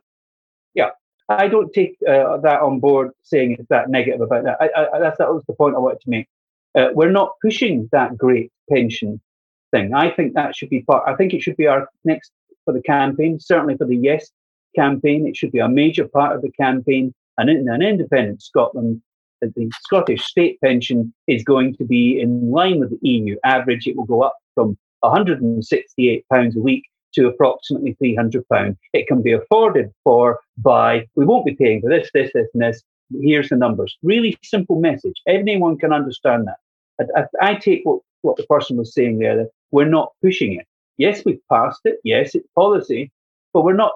Yeah. 0.74 0.92
I 1.30 1.48
don't 1.48 1.74
take 1.74 1.98
uh, 2.08 2.38
that 2.38 2.62
on 2.62 2.80
board 2.80 3.12
saying 3.24 3.58
it's 3.60 3.68
that 3.70 3.90
negative 3.90 4.22
about 4.22 4.46
that. 4.46 4.58
I, 4.62 4.70
I, 4.96 5.00
that's, 5.00 5.18
that 5.18 5.34
was 5.34 5.44
the 5.48 5.54
point 5.54 5.76
I 5.76 5.80
wanted 5.80 6.02
to 6.02 6.10
make. 6.10 6.28
Uh, 6.74 6.90
we're 6.94 7.12
not 7.12 7.34
pushing 7.42 7.90
that 7.92 8.18
great 8.18 8.52
pension 8.70 9.20
thing. 9.72 9.94
I 9.94 10.10
think 10.12 10.36
that 10.36 10.56
should 10.56 10.70
be 10.70 10.84
part. 10.84 11.04
I 11.08 11.16
think 11.16 11.34
it 11.34 11.42
should 11.42 11.58
be 11.58 11.68
our 11.68 11.90
next 12.06 12.32
for 12.64 12.74
the 12.74 12.82
campaign. 12.82 13.40
Certainly 13.40 13.78
for 13.78 13.86
the 13.86 13.98
Yes 13.98 14.32
campaign, 14.76 15.28
it 15.28 15.36
should 15.36 15.52
be 15.52 15.60
a 15.60 15.68
major 15.68 16.08
part 16.08 16.36
of 16.36 16.42
the 16.42 16.52
campaign. 16.52 17.14
And 17.38 17.50
in 17.50 17.68
an 17.70 17.82
independent 17.82 18.42
Scotland, 18.42 19.02
the 19.42 19.70
Scottish 19.82 20.24
state 20.26 20.60
pension 20.62 21.14
is 21.28 21.44
going 21.44 21.76
to 21.76 21.86
be 21.86 22.20
in 22.20 22.52
line 22.52 22.80
with 22.80 22.90
the 22.90 23.10
EU 23.10 23.36
average. 23.44 23.88
It 23.88 23.96
will 23.96 24.06
go 24.06 24.22
up 24.22 24.36
from 24.56 24.78
168 25.02 26.26
pounds 26.32 26.56
a 26.56 26.60
week 26.60 26.84
to 27.14 27.28
approximately 27.28 27.94
300 27.94 28.48
pounds. 28.50 28.78
It 28.94 29.08
can 29.08 29.22
be 29.22 29.32
afforded 29.32 29.92
for 30.04 30.40
by 30.58 31.08
we 31.16 31.26
won't 31.26 31.46
be 31.46 31.56
paying 31.56 31.82
for 31.82 31.90
this, 31.90 32.10
this, 32.14 32.32
this, 32.34 32.48
and 32.54 32.64
this. 32.64 32.82
Here's 33.22 33.50
the 33.50 33.56
numbers. 33.56 33.98
Really 34.04 34.38
simple 34.44 34.80
message. 34.80 35.16
Anyone 35.28 35.78
can 35.78 35.94
understand 35.94 36.48
that. 36.48 37.08
I, 37.16 37.22
I, 37.22 37.52
I 37.52 37.56
take 37.56 37.82
what, 37.84 38.02
what 38.22 38.38
the 38.38 38.46
person 38.48 38.78
was 38.78 38.94
saying 38.94 39.20
there. 39.20 39.38
That 39.38 39.50
we're 39.72 39.86
not 39.86 40.14
pushing 40.22 40.54
it. 40.54 40.66
Yes, 40.98 41.24
we've 41.26 41.40
passed 41.52 41.82
it. 41.86 42.00
Yes, 42.04 42.36
it's 42.36 42.48
policy, 42.56 43.12
but 43.54 43.64
we're 43.64 43.74
not 43.74 43.94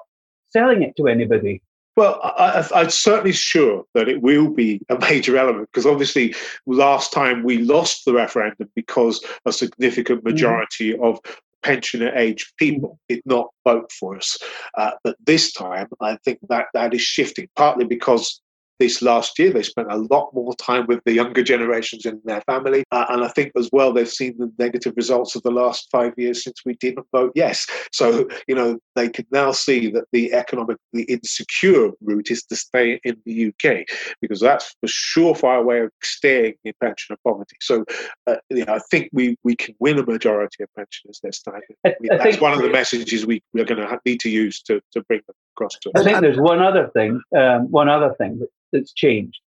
selling 0.49 0.83
it 0.83 0.95
to 0.97 1.07
anybody. 1.07 1.61
Well, 1.97 2.21
I, 2.23 2.65
am 2.73 2.89
certainly 2.89 3.33
sure 3.33 3.83
that 3.93 4.07
it 4.07 4.21
will 4.21 4.49
be 4.49 4.81
a 4.89 4.97
major 4.97 5.37
element 5.37 5.69
because 5.71 5.85
obviously 5.85 6.33
last 6.65 7.11
time 7.11 7.43
we 7.43 7.57
lost 7.57 8.05
the 8.05 8.13
referendum 8.13 8.69
because 8.75 9.23
a 9.45 9.51
significant 9.51 10.21
mm. 10.21 10.31
majority 10.31 10.93
mm. 10.93 11.03
of 11.03 11.19
pensioner 11.63 12.11
age 12.15 12.53
people 12.57 12.99
did 13.07 13.21
not 13.25 13.49
vote 13.65 13.91
for 13.91 14.15
us. 14.15 14.37
Uh, 14.77 14.91
but 15.03 15.15
this 15.25 15.51
time, 15.51 15.87
I 15.99 16.17
think 16.23 16.39
that 16.49 16.67
that 16.73 16.93
is 16.93 17.01
shifting, 17.01 17.47
partly 17.55 17.85
because 17.85 18.41
this 18.81 19.03
last 19.03 19.37
year. 19.37 19.53
They 19.53 19.61
spent 19.61 19.91
a 19.91 19.97
lot 19.97 20.33
more 20.33 20.55
time 20.55 20.87
with 20.87 21.01
the 21.05 21.13
younger 21.13 21.43
generations 21.43 22.03
in 22.07 22.19
their 22.25 22.41
family. 22.41 22.83
Uh, 22.91 23.05
and 23.09 23.23
I 23.23 23.27
think 23.27 23.51
as 23.55 23.69
well, 23.71 23.93
they've 23.93 24.09
seen 24.09 24.35
the 24.39 24.51
negative 24.57 24.93
results 24.97 25.35
of 25.35 25.43
the 25.43 25.51
last 25.51 25.87
five 25.91 26.13
years 26.17 26.43
since 26.43 26.61
we 26.65 26.73
didn't 26.73 27.05
vote 27.11 27.31
yes. 27.35 27.67
So, 27.91 28.27
you 28.47 28.55
know, 28.55 28.79
they 28.95 29.07
can 29.07 29.27
now 29.31 29.51
see 29.51 29.91
that 29.91 30.05
the 30.11 30.33
economically 30.33 31.03
insecure 31.03 31.91
route 32.01 32.31
is 32.31 32.43
to 32.45 32.55
stay 32.55 32.99
in 33.03 33.21
the 33.23 33.49
UK 33.49 33.85
because 34.19 34.39
that's 34.39 34.75
the 34.81 34.87
surefire 34.87 35.63
way 35.63 35.81
of 35.81 35.91
staying 36.01 36.55
in 36.63 36.73
pensioner 36.81 37.17
poverty. 37.23 37.57
So, 37.61 37.85
uh, 38.25 38.37
you 38.49 38.65
know, 38.65 38.73
I 38.73 38.79
think 38.89 39.11
we, 39.13 39.37
we 39.43 39.55
can 39.55 39.75
win 39.79 39.99
a 39.99 40.03
majority 40.03 40.63
of 40.63 40.69
pensioners 40.75 41.19
this 41.21 41.39
time. 41.43 41.61
I, 41.85 41.89
I 42.11 42.17
that's 42.17 42.41
one 42.41 42.53
of 42.53 42.63
the 42.63 42.69
messages 42.69 43.27
we, 43.27 43.43
we're 43.53 43.65
going 43.65 43.79
to 43.79 43.99
need 44.07 44.21
to 44.21 44.29
use 44.31 44.59
to, 44.63 44.81
to 44.93 45.03
bring 45.03 45.21
them 45.27 45.35
across 45.55 45.77
to 45.83 45.91
us. 45.91 46.01
I 46.01 46.03
think 46.03 46.21
there's 46.21 46.39
one 46.39 46.63
other 46.63 46.89
thing, 46.95 47.21
um, 47.37 47.69
one 47.69 47.87
other 47.87 48.15
thing 48.17 48.41
that's 48.71 48.93
changed 48.93 49.39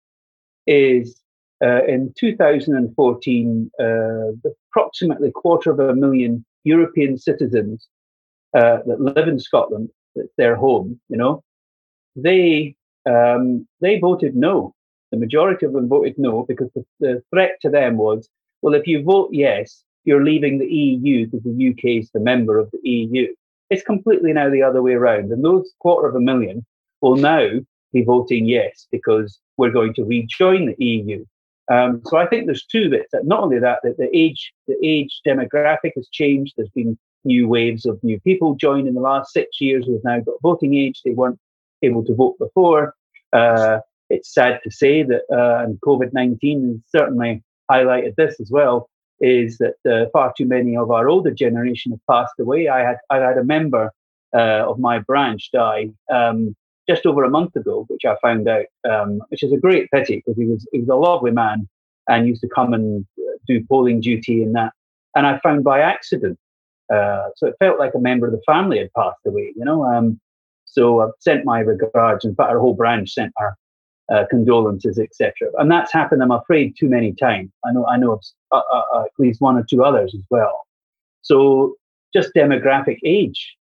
is 0.66 1.22
uh, 1.62 1.84
in 1.84 2.12
2014, 2.18 3.70
uh, 3.80 3.84
approximately 4.70 5.28
a 5.28 5.32
quarter 5.32 5.70
of 5.70 5.78
a 5.78 5.94
million 5.94 6.44
European 6.64 7.18
citizens 7.18 7.88
uh, 8.56 8.78
that 8.86 9.00
live 9.00 9.28
in 9.28 9.38
Scotland, 9.38 9.88
that's 10.14 10.34
their 10.36 10.56
home, 10.56 11.00
you 11.08 11.16
know, 11.16 11.42
they 12.16 12.74
um, 13.08 13.66
they 13.80 13.98
voted 13.98 14.36
no. 14.36 14.74
The 15.10 15.18
majority 15.18 15.66
of 15.66 15.72
them 15.72 15.88
voted 15.88 16.14
no 16.18 16.44
because 16.46 16.70
the, 16.74 16.84
the 17.00 17.22
threat 17.30 17.58
to 17.62 17.70
them 17.70 17.96
was, 17.96 18.28
well, 18.62 18.74
if 18.74 18.86
you 18.86 19.02
vote 19.02 19.30
yes, 19.32 19.82
you're 20.04 20.24
leaving 20.24 20.58
the 20.58 20.66
EU 20.66 21.26
because 21.26 21.42
the 21.44 21.70
UK 21.70 22.02
is 22.02 22.10
the 22.10 22.20
member 22.20 22.58
of 22.58 22.70
the 22.72 22.88
EU. 22.88 23.26
It's 23.70 23.82
completely 23.82 24.32
now 24.32 24.50
the 24.50 24.62
other 24.62 24.82
way 24.82 24.92
around. 24.92 25.32
And 25.32 25.44
those 25.44 25.72
quarter 25.80 26.08
of 26.08 26.14
a 26.14 26.20
million 26.20 26.64
will 27.00 27.16
now 27.16 27.48
be 27.92 28.02
voting 28.02 28.46
yes 28.46 28.86
because 28.90 29.38
we're 29.56 29.70
going 29.70 29.94
to 29.94 30.04
rejoin 30.04 30.66
the 30.66 30.84
EU. 30.84 31.24
Um, 31.70 32.02
so 32.06 32.16
I 32.16 32.26
think 32.26 32.46
there's 32.46 32.64
two 32.64 32.90
bits. 32.90 33.12
Not 33.22 33.42
only 33.44 33.58
that, 33.58 33.80
that 33.82 33.96
the 33.96 34.08
age 34.16 34.52
the 34.66 34.76
age 34.82 35.20
demographic 35.26 35.92
has 35.96 36.08
changed. 36.08 36.54
There's 36.56 36.68
been 36.70 36.98
new 37.24 37.48
waves 37.48 37.86
of 37.86 38.02
new 38.02 38.18
people 38.20 38.56
join 38.56 38.86
in 38.86 38.94
the 38.94 39.00
last 39.00 39.32
six 39.32 39.60
years 39.60 39.86
who've 39.86 40.04
now 40.04 40.20
got 40.20 40.42
voting 40.42 40.74
age. 40.74 41.00
They 41.04 41.12
weren't 41.12 41.38
able 41.82 42.04
to 42.04 42.14
vote 42.14 42.36
before. 42.38 42.94
Uh, 43.32 43.78
it's 44.10 44.32
sad 44.32 44.60
to 44.64 44.70
say 44.70 45.02
that, 45.02 45.22
uh, 45.32 45.64
and 45.64 45.80
COVID 45.80 46.12
19 46.12 46.82
certainly 46.88 47.42
highlighted 47.70 48.14
this 48.16 48.38
as 48.40 48.50
well, 48.50 48.90
is 49.20 49.58
that 49.58 49.76
uh, 49.90 50.10
far 50.12 50.32
too 50.36 50.46
many 50.46 50.76
of 50.76 50.90
our 50.90 51.08
older 51.08 51.30
generation 51.30 51.92
have 51.92 52.06
passed 52.10 52.34
away. 52.38 52.68
I 52.68 52.80
had, 52.80 52.98
I 53.08 53.18
had 53.18 53.38
a 53.38 53.44
member 53.44 53.92
uh, 54.34 54.64
of 54.68 54.78
my 54.78 54.98
branch 54.98 55.50
die 55.52 55.88
um, 56.12 56.54
just 56.88 57.06
over 57.06 57.24
a 57.24 57.30
month 57.30 57.54
ago, 57.56 57.84
which 57.88 58.04
I 58.04 58.16
found 58.22 58.48
out, 58.48 58.66
um, 58.88 59.20
which 59.28 59.42
is 59.42 59.52
a 59.52 59.56
great 59.56 59.90
pity 59.90 60.16
because 60.16 60.36
he 60.36 60.46
was 60.46 60.66
he 60.72 60.80
was 60.80 60.88
a 60.88 60.94
lovely 60.94 61.30
man 61.30 61.68
and 62.08 62.26
used 62.26 62.42
to 62.42 62.48
come 62.48 62.72
and 62.74 63.06
uh, 63.18 63.36
do 63.46 63.64
polling 63.68 64.00
duty 64.00 64.42
and 64.42 64.54
that. 64.56 64.72
And 65.14 65.26
I 65.26 65.38
found 65.40 65.62
by 65.62 65.80
accident, 65.80 66.38
uh, 66.92 67.28
so 67.36 67.46
it 67.46 67.54
felt 67.58 67.78
like 67.78 67.94
a 67.94 68.00
member 68.00 68.26
of 68.26 68.32
the 68.32 68.42
family 68.46 68.78
had 68.78 68.92
passed 68.94 69.20
away, 69.26 69.52
you 69.56 69.64
know. 69.64 69.84
Um, 69.84 70.20
so 70.64 71.00
I've 71.00 71.10
sent 71.20 71.44
my 71.44 71.60
regards. 71.60 72.24
Fact, 72.24 72.40
our 72.40 72.58
whole 72.58 72.74
branch 72.74 73.12
sent 73.12 73.32
our 73.38 73.56
uh, 74.12 74.24
condolences, 74.30 74.98
etc. 74.98 75.48
And 75.58 75.70
that's 75.70 75.92
happened, 75.92 76.22
I'm 76.22 76.30
afraid, 76.30 76.74
too 76.78 76.88
many 76.88 77.12
times. 77.12 77.50
I 77.64 77.72
know, 77.72 77.86
I 77.86 77.96
know 77.96 78.12
of 78.12 78.24
uh, 78.50 78.60
uh, 78.72 78.82
uh, 78.94 79.02
at 79.04 79.10
least 79.18 79.40
one 79.40 79.56
or 79.56 79.64
two 79.68 79.84
others 79.84 80.14
as 80.14 80.24
well. 80.30 80.66
So 81.22 81.76
just 82.12 82.30
demographic 82.34 82.98
age 83.04 83.56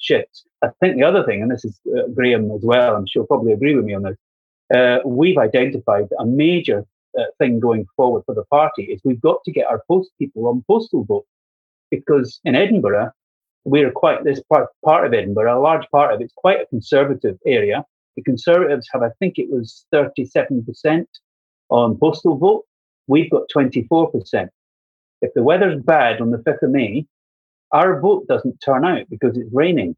shifts. 0.00 0.44
I 0.66 0.86
think 0.86 0.96
the 0.96 1.04
other 1.04 1.24
thing, 1.24 1.42
and 1.42 1.50
this 1.50 1.64
is 1.64 1.80
uh, 1.96 2.08
Graham 2.14 2.50
as 2.50 2.62
well, 2.62 2.96
I'm 2.96 3.06
sure 3.06 3.24
probably 3.24 3.52
agree 3.52 3.74
with 3.74 3.84
me 3.84 3.94
on 3.94 4.02
this, 4.02 4.16
uh, 4.74 4.98
we've 5.04 5.38
identified 5.38 6.08
a 6.18 6.26
major 6.26 6.84
uh, 7.18 7.24
thing 7.38 7.60
going 7.60 7.86
forward 7.96 8.22
for 8.26 8.34
the 8.34 8.44
party 8.44 8.84
is 8.84 9.00
we've 9.04 9.20
got 9.20 9.42
to 9.44 9.52
get 9.52 9.66
our 9.66 9.82
post 9.88 10.10
people 10.18 10.46
on 10.48 10.64
postal 10.66 11.04
vote 11.04 11.26
because 11.90 12.40
in 12.44 12.54
Edinburgh, 12.54 13.10
we're 13.64 13.90
quite 13.90 14.24
this 14.24 14.40
part, 14.52 14.68
part 14.84 15.06
of 15.06 15.14
Edinburgh, 15.14 15.58
a 15.58 15.60
large 15.60 15.86
part 15.90 16.12
of 16.12 16.20
it's 16.20 16.32
quite 16.36 16.60
a 16.60 16.66
conservative 16.66 17.36
area. 17.46 17.84
The 18.16 18.22
Conservatives 18.22 18.88
have, 18.92 19.02
I 19.02 19.10
think 19.18 19.38
it 19.38 19.50
was 19.50 19.84
37% 19.92 21.06
on 21.68 21.98
postal 21.98 22.36
vote. 22.38 22.64
We've 23.08 23.30
got 23.30 23.48
24%. 23.54 24.48
If 25.22 25.34
the 25.34 25.42
weather's 25.42 25.82
bad 25.82 26.20
on 26.20 26.30
the 26.30 26.38
5th 26.38 26.62
of 26.62 26.70
May, 26.70 27.06
our 27.72 28.00
vote 28.00 28.26
doesn't 28.28 28.60
turn 28.64 28.84
out 28.84 29.08
because 29.10 29.36
it's 29.36 29.52
raining, 29.52 29.96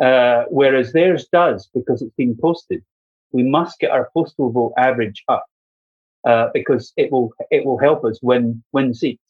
uh, 0.00 0.44
whereas 0.48 0.92
theirs 0.92 1.26
does 1.32 1.68
because 1.74 2.02
it's 2.02 2.14
been 2.16 2.36
posted. 2.40 2.82
We 3.32 3.42
must 3.42 3.78
get 3.78 3.90
our 3.90 4.08
postal 4.12 4.50
vote 4.50 4.72
average 4.76 5.22
up 5.28 5.44
uh, 6.26 6.48
because 6.52 6.92
it 6.96 7.12
will 7.12 7.32
it 7.50 7.64
will 7.64 7.78
help 7.78 8.04
us 8.04 8.18
win 8.22 8.62
win 8.72 8.94
seats. 8.94 9.22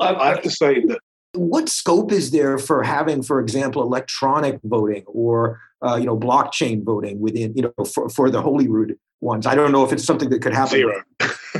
I 0.00 0.28
have 0.28 0.42
to 0.42 0.50
say 0.50 0.80
that 0.86 1.00
what 1.32 1.68
scope 1.68 2.12
is 2.12 2.30
there 2.30 2.58
for 2.58 2.82
having, 2.82 3.22
for 3.22 3.40
example, 3.40 3.82
electronic 3.82 4.60
voting 4.64 5.04
or 5.06 5.60
uh, 5.82 5.96
you 5.96 6.06
know 6.06 6.18
blockchain 6.18 6.84
voting 6.84 7.20
within 7.20 7.54
you 7.54 7.62
know 7.62 7.84
for, 7.84 8.08
for 8.08 8.30
the 8.30 8.42
Holyrood 8.42 8.96
ones? 9.20 9.46
I 9.46 9.54
don't 9.54 9.72
know 9.72 9.84
if 9.84 9.92
it's 9.92 10.04
something 10.04 10.30
that 10.30 10.42
could 10.42 10.54
happen. 10.54 10.78
Zero. 10.78 11.02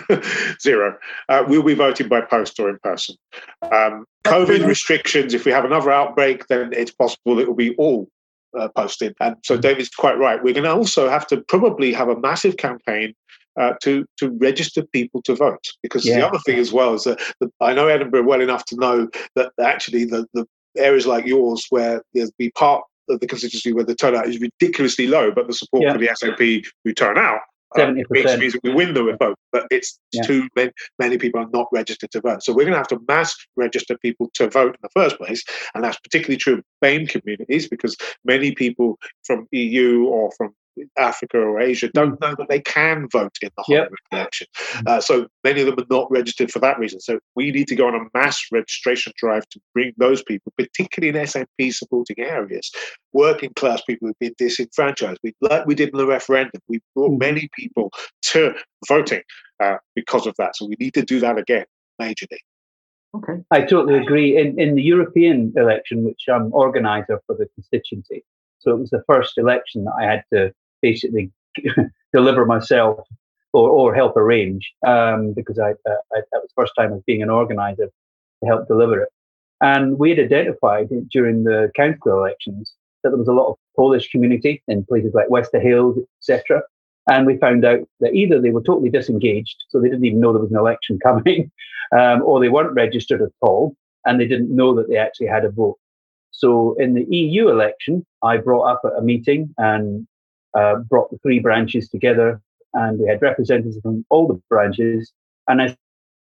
Zero. 0.60 0.98
Uh, 1.28 1.44
we'll 1.46 1.62
be 1.62 1.74
voting 1.74 2.08
by 2.08 2.20
post 2.20 2.58
or 2.60 2.68
in 2.70 2.78
person. 2.82 3.16
Um, 3.62 4.04
COVID 4.24 4.66
restrictions, 4.66 5.34
if 5.34 5.44
we 5.44 5.52
have 5.52 5.64
another 5.64 5.90
outbreak, 5.90 6.46
then 6.48 6.70
it's 6.72 6.92
possible 6.92 7.38
it 7.38 7.48
will 7.48 7.54
be 7.54 7.74
all 7.76 8.08
uh, 8.58 8.68
posted. 8.68 9.14
And 9.20 9.36
so 9.44 9.56
David's 9.56 9.88
quite 9.90 10.18
right. 10.18 10.42
We're 10.42 10.54
going 10.54 10.64
to 10.64 10.72
also 10.72 11.08
have 11.08 11.26
to 11.28 11.40
probably 11.48 11.92
have 11.92 12.08
a 12.08 12.18
massive 12.20 12.56
campaign 12.56 13.14
uh, 13.58 13.74
to 13.82 14.06
to 14.18 14.30
register 14.38 14.84
people 14.92 15.20
to 15.22 15.34
vote. 15.34 15.64
Because 15.82 16.06
yeah. 16.06 16.20
the 16.20 16.26
other 16.26 16.38
thing 16.46 16.58
as 16.58 16.72
well 16.72 16.94
is 16.94 17.04
that 17.04 17.20
the, 17.40 17.50
I 17.60 17.74
know 17.74 17.88
Edinburgh 17.88 18.24
well 18.24 18.40
enough 18.40 18.64
to 18.66 18.76
know 18.76 19.08
that 19.34 19.52
actually 19.60 20.04
the, 20.04 20.26
the 20.34 20.46
areas 20.76 21.06
like 21.06 21.26
yours 21.26 21.66
where 21.70 22.02
there's 22.14 22.30
be 22.32 22.50
part 22.52 22.84
the 23.08 23.26
constituency 23.26 23.72
where 23.72 23.84
the 23.84 23.94
turnout 23.94 24.28
is 24.28 24.40
ridiculously 24.40 25.06
low, 25.06 25.30
but 25.30 25.46
the 25.46 25.54
support 25.54 25.84
yeah. 25.84 25.92
for 25.92 25.98
the 25.98 26.08
SNP 26.08 26.64
who 26.84 26.92
turn 26.92 27.18
out 27.18 27.40
um, 27.76 27.80
Seventy 27.80 28.04
percent 28.04 28.40
means 28.40 28.56
we 28.62 28.72
win 28.72 28.94
the 28.94 29.16
vote, 29.20 29.36
but 29.52 29.66
it's 29.70 29.98
yeah. 30.12 30.22
too 30.22 30.48
many, 30.56 30.70
many 30.98 31.18
people 31.18 31.40
are 31.40 31.48
not 31.52 31.66
registered 31.70 32.10
to 32.12 32.20
vote. 32.22 32.42
So 32.42 32.52
we're 32.52 32.64
going 32.64 32.72
to 32.72 32.78
have 32.78 32.88
to 32.88 33.00
mass 33.06 33.34
register 33.56 33.98
people 33.98 34.30
to 34.34 34.48
vote 34.48 34.74
in 34.74 34.80
the 34.82 34.88
first 34.94 35.18
place, 35.18 35.44
and 35.74 35.84
that's 35.84 35.98
particularly 35.98 36.38
true 36.38 36.54
of 36.54 36.64
BAME 36.82 37.08
communities 37.08 37.68
because 37.68 37.96
many 38.24 38.52
people 38.52 38.98
from 39.24 39.46
EU 39.52 40.04
or 40.04 40.30
from 40.38 40.54
Africa 40.96 41.38
or 41.38 41.60
Asia 41.60 41.88
don't 41.92 42.20
know 42.20 42.34
that 42.36 42.48
they 42.48 42.60
can 42.60 43.08
vote 43.10 43.36
in 43.42 43.50
the 43.56 43.64
yep. 43.68 43.90
election. 44.12 44.46
Uh, 44.86 45.00
so 45.00 45.26
many 45.44 45.60
of 45.60 45.66
them 45.66 45.78
are 45.78 45.94
not 45.94 46.10
registered 46.10 46.50
for 46.50 46.58
that 46.60 46.78
reason. 46.78 47.00
So 47.00 47.18
we 47.34 47.50
need 47.50 47.68
to 47.68 47.76
go 47.76 47.88
on 47.88 47.94
a 47.94 48.18
mass 48.18 48.40
registration 48.52 49.12
drive 49.16 49.48
to 49.50 49.60
bring 49.74 49.92
those 49.96 50.22
people, 50.22 50.52
particularly 50.56 51.18
in 51.18 51.26
SNP 51.26 51.72
supporting 51.72 52.18
areas, 52.18 52.70
working 53.12 53.52
class 53.54 53.82
people 53.82 54.08
who've 54.08 54.18
been 54.18 54.34
disenfranchised. 54.38 55.20
We, 55.22 55.34
like 55.40 55.66
we 55.66 55.74
did 55.74 55.90
in 55.90 55.98
the 55.98 56.06
referendum, 56.06 56.60
we 56.68 56.80
brought 56.94 57.12
mm. 57.12 57.20
many 57.20 57.48
people 57.58 57.90
to 58.22 58.54
voting 58.86 59.22
uh, 59.62 59.76
because 59.94 60.26
of 60.26 60.34
that. 60.38 60.56
So 60.56 60.66
we 60.66 60.76
need 60.78 60.94
to 60.94 61.02
do 61.02 61.20
that 61.20 61.38
again, 61.38 61.64
majorly. 62.00 62.38
Okay. 63.14 63.34
I 63.50 63.62
totally 63.62 63.98
agree. 63.98 64.36
In, 64.36 64.60
in 64.60 64.74
the 64.74 64.82
European 64.82 65.52
election, 65.56 66.04
which 66.04 66.24
I'm 66.32 66.52
organizer 66.52 67.20
for 67.26 67.36
the 67.36 67.48
constituency, 67.54 68.22
so 68.58 68.72
it 68.72 68.78
was 68.78 68.90
the 68.90 69.02
first 69.06 69.38
election 69.38 69.84
that 69.84 69.94
I 69.98 70.04
had 70.04 70.24
to 70.32 70.52
basically 70.82 71.30
deliver 72.12 72.46
myself 72.46 73.00
or, 73.52 73.68
or 73.68 73.94
help 73.94 74.16
arrange 74.16 74.72
um, 74.86 75.32
because 75.34 75.58
I, 75.58 75.70
uh, 75.70 75.96
I, 76.12 76.20
that 76.32 76.42
was 76.42 76.50
the 76.54 76.62
first 76.62 76.72
time 76.78 76.92
of 76.92 77.04
being 77.06 77.22
an 77.22 77.30
organizer 77.30 77.86
to 77.86 78.46
help 78.46 78.68
deliver 78.68 79.02
it. 79.02 79.08
And 79.60 79.98
we 79.98 80.10
had 80.10 80.20
identified 80.20 80.88
during 81.10 81.44
the 81.44 81.70
council 81.74 82.18
elections 82.18 82.74
that 83.02 83.10
there 83.10 83.18
was 83.18 83.28
a 83.28 83.32
lot 83.32 83.50
of 83.50 83.56
Polish 83.76 84.10
community 84.10 84.62
in 84.68 84.84
places 84.84 85.14
like 85.14 85.30
Wester 85.30 85.60
Hailes, 85.60 85.98
etc. 86.20 86.62
And 87.10 87.26
we 87.26 87.38
found 87.38 87.64
out 87.64 87.80
that 88.00 88.14
either 88.14 88.40
they 88.40 88.50
were 88.50 88.62
totally 88.62 88.90
disengaged, 88.90 89.64
so 89.68 89.80
they 89.80 89.88
didn't 89.88 90.04
even 90.04 90.20
know 90.20 90.32
there 90.32 90.42
was 90.42 90.50
an 90.50 90.58
election 90.58 90.98
coming, 91.02 91.50
um, 91.98 92.22
or 92.22 92.40
they 92.40 92.48
weren't 92.48 92.74
registered 92.74 93.22
at 93.22 93.30
all, 93.40 93.74
and 94.04 94.20
they 94.20 94.26
didn't 94.26 94.54
know 94.54 94.74
that 94.74 94.88
they 94.88 94.96
actually 94.96 95.26
had 95.26 95.44
a 95.44 95.50
vote. 95.50 95.78
So 96.30 96.76
in 96.78 96.94
the 96.94 97.04
EU 97.10 97.48
election, 97.48 98.06
I 98.22 98.36
brought 98.36 98.70
up 98.70 98.82
at 98.84 98.98
a 98.98 99.02
meeting 99.02 99.54
and 99.58 100.06
uh, 100.54 100.76
brought 100.76 101.10
the 101.10 101.18
three 101.18 101.38
branches 101.38 101.88
together, 101.88 102.40
and 102.74 102.98
we 102.98 103.08
had 103.08 103.22
representatives 103.22 103.78
from 103.82 104.04
all 104.10 104.28
the 104.28 104.40
branches. 104.48 105.12
And 105.48 105.62
I 105.62 105.76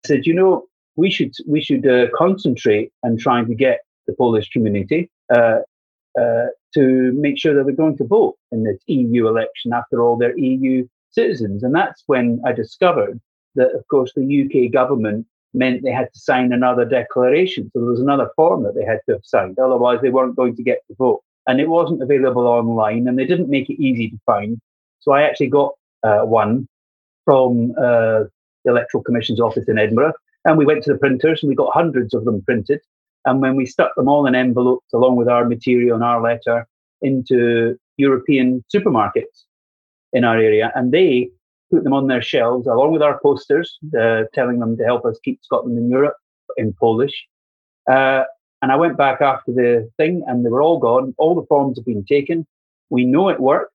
said, 0.06 0.26
you 0.26 0.34
know, 0.34 0.66
we 0.96 1.10
should 1.10 1.34
we 1.48 1.62
should 1.62 1.88
uh, 1.88 2.08
concentrate 2.16 2.92
on 3.04 3.18
trying 3.18 3.48
to 3.48 3.56
get 3.56 3.82
the 4.08 4.14
Polish 4.14 4.50
community 4.50 5.10
uh, 5.34 5.60
uh, 6.20 6.48
to 6.74 7.12
make 7.14 7.38
sure 7.38 7.54
that 7.54 7.66
they're 7.66 7.76
going 7.76 7.98
to 7.98 8.06
vote 8.06 8.36
in 8.52 8.64
this 8.64 8.80
EU 8.88 9.28
election. 9.28 9.74
After 9.74 10.02
all, 10.02 10.18
they're 10.18 10.38
EU 10.38 10.88
citizens, 11.12 11.64
and 11.64 11.74
that's 11.74 12.04
when 12.08 12.42
I 12.46 12.52
discovered 12.52 13.20
that, 13.56 13.72
of 13.76 13.88
course, 13.88 14.12
the 14.16 14.44
UK 14.44 14.72
government 14.72 15.26
meant 15.54 15.82
they 15.84 15.92
had 15.92 16.14
to 16.14 16.20
sign 16.20 16.54
another 16.54 16.86
declaration. 16.86 17.70
So 17.74 17.80
there 17.80 17.90
was 17.90 18.02
another 18.02 18.30
form 18.36 18.64
that 18.64 18.76
they 18.76 18.86
had 18.86 19.00
to 19.08 19.14
have 19.14 19.26
signed. 19.26 19.58
Otherwise, 19.58 20.00
they 20.02 20.10
weren't 20.10 20.36
going 20.36 20.56
to 20.56 20.64
get 20.64 20.80
to 20.88 20.96
vote. 20.96 21.24
And 21.50 21.60
it 21.60 21.68
wasn't 21.68 22.04
available 22.04 22.46
online, 22.46 23.08
and 23.08 23.18
they 23.18 23.26
didn't 23.26 23.50
make 23.50 23.72
it 23.72 23.82
easy 23.82 24.08
to 24.12 24.20
find. 24.24 24.62
So 25.00 25.14
I 25.14 25.24
actually 25.24 25.48
got 25.48 25.72
uh, 26.04 26.20
one 26.20 26.68
from 27.26 27.72
uh, 27.72 28.26
the 28.64 28.72
Electoral 28.74 29.04
Commission's 29.04 29.42
office 29.42 29.68
in 29.68 29.80
Edinburgh, 29.80 30.14
and 30.46 30.60
we 30.60 30.66
went 30.66 30.84
to 30.84 30.94
the 30.94 31.00
printers 31.00 31.42
and 31.42 31.50
we 31.50 31.56
got 31.56 31.74
hundreds 31.74 32.14
of 32.14 32.24
them 32.24 32.44
printed. 32.44 32.82
And 33.26 33.42
when 33.42 33.56
we 33.56 33.66
stuck 33.66 33.96
them 33.96 34.08
all 34.08 34.28
in 34.28 34.36
envelopes 34.36 34.94
along 34.94 35.16
with 35.16 35.28
our 35.28 35.44
material 35.44 35.96
and 35.96 36.04
our 36.04 36.22
letter 36.22 36.68
into 37.02 37.76
European 37.98 38.64
supermarkets 38.72 39.46
in 40.14 40.24
our 40.24 40.38
area, 40.38 40.72
and 40.76 40.92
they 40.92 41.32
put 41.72 41.84
them 41.84 41.94
on 41.94 42.06
their 42.06 42.22
shelves 42.22 42.68
along 42.68 42.92
with 42.94 43.02
our 43.02 43.20
posters, 43.24 43.80
uh, 44.00 44.22
telling 44.36 44.60
them 44.60 44.78
to 44.78 44.84
help 44.84 45.04
us 45.04 45.18
keep 45.26 45.40
Scotland 45.44 45.80
in 45.80 45.90
Europe 45.90 46.18
in 46.58 46.74
Polish. 46.80 47.26
Uh, 47.92 48.26
and 48.62 48.72
I 48.72 48.76
went 48.76 48.98
back 48.98 49.22
after 49.22 49.52
the 49.52 49.90
thing, 49.98 50.24
and 50.28 50.46
they 50.46 50.50
were 50.50 50.62
all 50.62 50.80
gone. 50.80 51.14
All 51.18 51.36
the 51.36 51.46
forms 51.48 51.78
have 51.78 51.86
been 51.86 52.06
taken. 52.06 52.46
We 52.90 53.06
know 53.06 53.30
it 53.30 53.40
worked. 53.40 53.74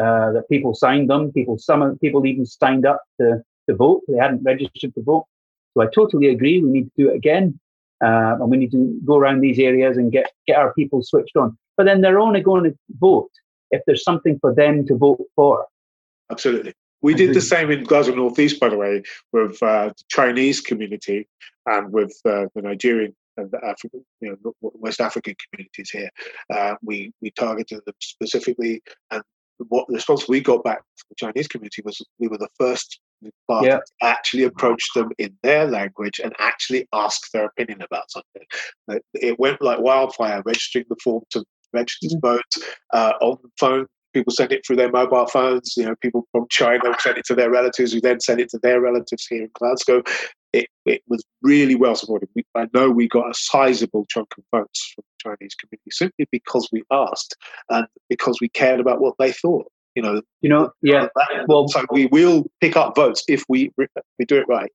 Uh, 0.00 0.32
that 0.32 0.48
people 0.48 0.74
signed 0.74 1.10
them. 1.10 1.30
People, 1.32 1.58
some 1.58 1.98
people 1.98 2.24
even 2.24 2.46
signed 2.46 2.86
up 2.86 3.02
to, 3.20 3.42
to 3.68 3.76
vote. 3.76 4.00
They 4.08 4.16
hadn't 4.16 4.42
registered 4.42 4.94
to 4.94 5.02
vote. 5.02 5.26
So 5.74 5.82
I 5.82 5.86
totally 5.94 6.28
agree. 6.28 6.62
We 6.62 6.70
need 6.70 6.84
to 6.84 6.92
do 6.96 7.10
it 7.10 7.16
again, 7.16 7.58
uh, 8.02 8.36
and 8.40 8.50
we 8.50 8.56
need 8.56 8.70
to 8.72 8.98
go 9.04 9.16
around 9.16 9.40
these 9.40 9.58
areas 9.58 9.98
and 9.98 10.10
get 10.10 10.30
get 10.46 10.56
our 10.56 10.72
people 10.72 11.02
switched 11.02 11.36
on. 11.36 11.58
But 11.76 11.84
then 11.84 12.00
they're 12.00 12.20
only 12.20 12.40
going 12.40 12.64
to 12.64 12.76
vote 13.00 13.30
if 13.70 13.82
there's 13.86 14.02
something 14.02 14.38
for 14.40 14.54
them 14.54 14.86
to 14.86 14.96
vote 14.96 15.20
for. 15.36 15.66
Absolutely. 16.30 16.72
We 17.02 17.14
did 17.14 17.34
the 17.34 17.40
same 17.40 17.70
in 17.70 17.84
Glasgow 17.84 18.14
Northeast, 18.14 18.60
by 18.60 18.68
the 18.68 18.76
way, 18.76 19.02
with 19.32 19.60
uh, 19.62 19.88
the 19.88 20.04
Chinese 20.08 20.60
community 20.60 21.28
and 21.66 21.92
with 21.92 22.16
uh, 22.24 22.46
the 22.54 22.62
Nigerian 22.62 23.14
and 23.36 23.50
the 23.50 23.64
African, 23.64 24.04
you 24.20 24.36
know, 24.44 24.52
West 24.60 25.00
African 25.00 25.34
communities 25.50 25.90
here. 25.90 26.10
Uh, 26.52 26.74
we 26.82 27.12
we 27.20 27.30
targeted 27.32 27.80
them 27.86 27.94
specifically, 28.00 28.82
and 29.10 29.22
what 29.68 29.86
the 29.88 29.94
response 29.94 30.28
we 30.28 30.40
got 30.40 30.64
back 30.64 30.78
from 30.78 31.06
the 31.10 31.14
Chinese 31.16 31.48
community 31.48 31.82
was 31.84 32.00
we 32.18 32.28
were 32.28 32.38
the 32.38 32.48
first 32.58 33.00
yeah. 33.22 33.76
to 33.76 33.82
actually 34.02 34.44
approach 34.44 34.82
them 34.94 35.10
in 35.18 35.36
their 35.42 35.66
language 35.66 36.20
and 36.22 36.32
actually 36.38 36.88
ask 36.92 37.30
their 37.32 37.44
opinion 37.44 37.80
about 37.82 38.10
something. 38.10 38.42
It 39.14 39.38
went 39.38 39.62
like 39.62 39.78
wildfire, 39.78 40.42
registering 40.44 40.86
the 40.88 40.96
form 41.02 41.22
to 41.30 41.44
register 41.72 42.08
mm-hmm. 42.08 42.26
vote 42.26 42.66
uh, 42.92 43.12
on 43.20 43.38
the 43.42 43.50
phone 43.58 43.86
people 44.12 44.32
sent 44.32 44.52
it 44.52 44.64
through 44.66 44.76
their 44.76 44.90
mobile 44.90 45.26
phones. 45.26 45.74
You 45.76 45.86
know, 45.86 45.94
people 46.00 46.26
from 46.32 46.46
China 46.50 46.94
sent 46.98 47.18
it 47.18 47.24
to 47.26 47.34
their 47.34 47.50
relatives, 47.50 47.92
who 47.92 48.00
then 48.00 48.20
sent 48.20 48.40
it 48.40 48.50
to 48.50 48.58
their 48.62 48.80
relatives 48.80 49.26
here 49.26 49.42
in 49.42 49.50
Glasgow. 49.54 50.02
It, 50.52 50.68
it 50.84 51.02
was 51.08 51.24
really 51.42 51.74
well 51.74 51.94
supported. 51.94 52.28
We, 52.34 52.44
I 52.54 52.68
know 52.74 52.90
we 52.90 53.08
got 53.08 53.30
a 53.30 53.34
sizable 53.34 54.04
chunk 54.08 54.28
of 54.36 54.44
votes 54.52 54.92
from 54.94 55.04
the 55.06 55.30
Chinese 55.30 55.54
community 55.54 55.90
simply 55.90 56.28
because 56.30 56.68
we 56.72 56.82
asked 56.90 57.36
and 57.70 57.86
because 58.08 58.38
we 58.40 58.48
cared 58.48 58.80
about 58.80 59.00
what 59.00 59.14
they 59.18 59.32
thought. 59.32 59.70
You 59.94 60.02
know, 60.02 60.22
you 60.40 60.48
know, 60.48 60.70
yeah. 60.82 61.08
well, 61.46 61.68
so 61.68 61.84
we 61.90 62.06
will 62.06 62.46
pick 62.60 62.76
up 62.76 62.94
votes 62.96 63.22
if 63.28 63.44
we 63.48 63.70
we 64.18 64.24
do 64.24 64.38
it 64.38 64.46
right. 64.48 64.70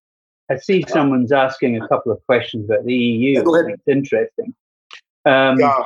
I 0.50 0.58
see 0.58 0.86
someone's 0.88 1.32
asking 1.32 1.82
a 1.82 1.88
couple 1.88 2.12
of 2.12 2.24
questions 2.28 2.70
about 2.70 2.86
the 2.86 2.94
EU. 2.94 3.44
It's 3.68 3.88
interesting. 3.88 4.54
Um, 5.26 5.60
yeah. 5.60 5.84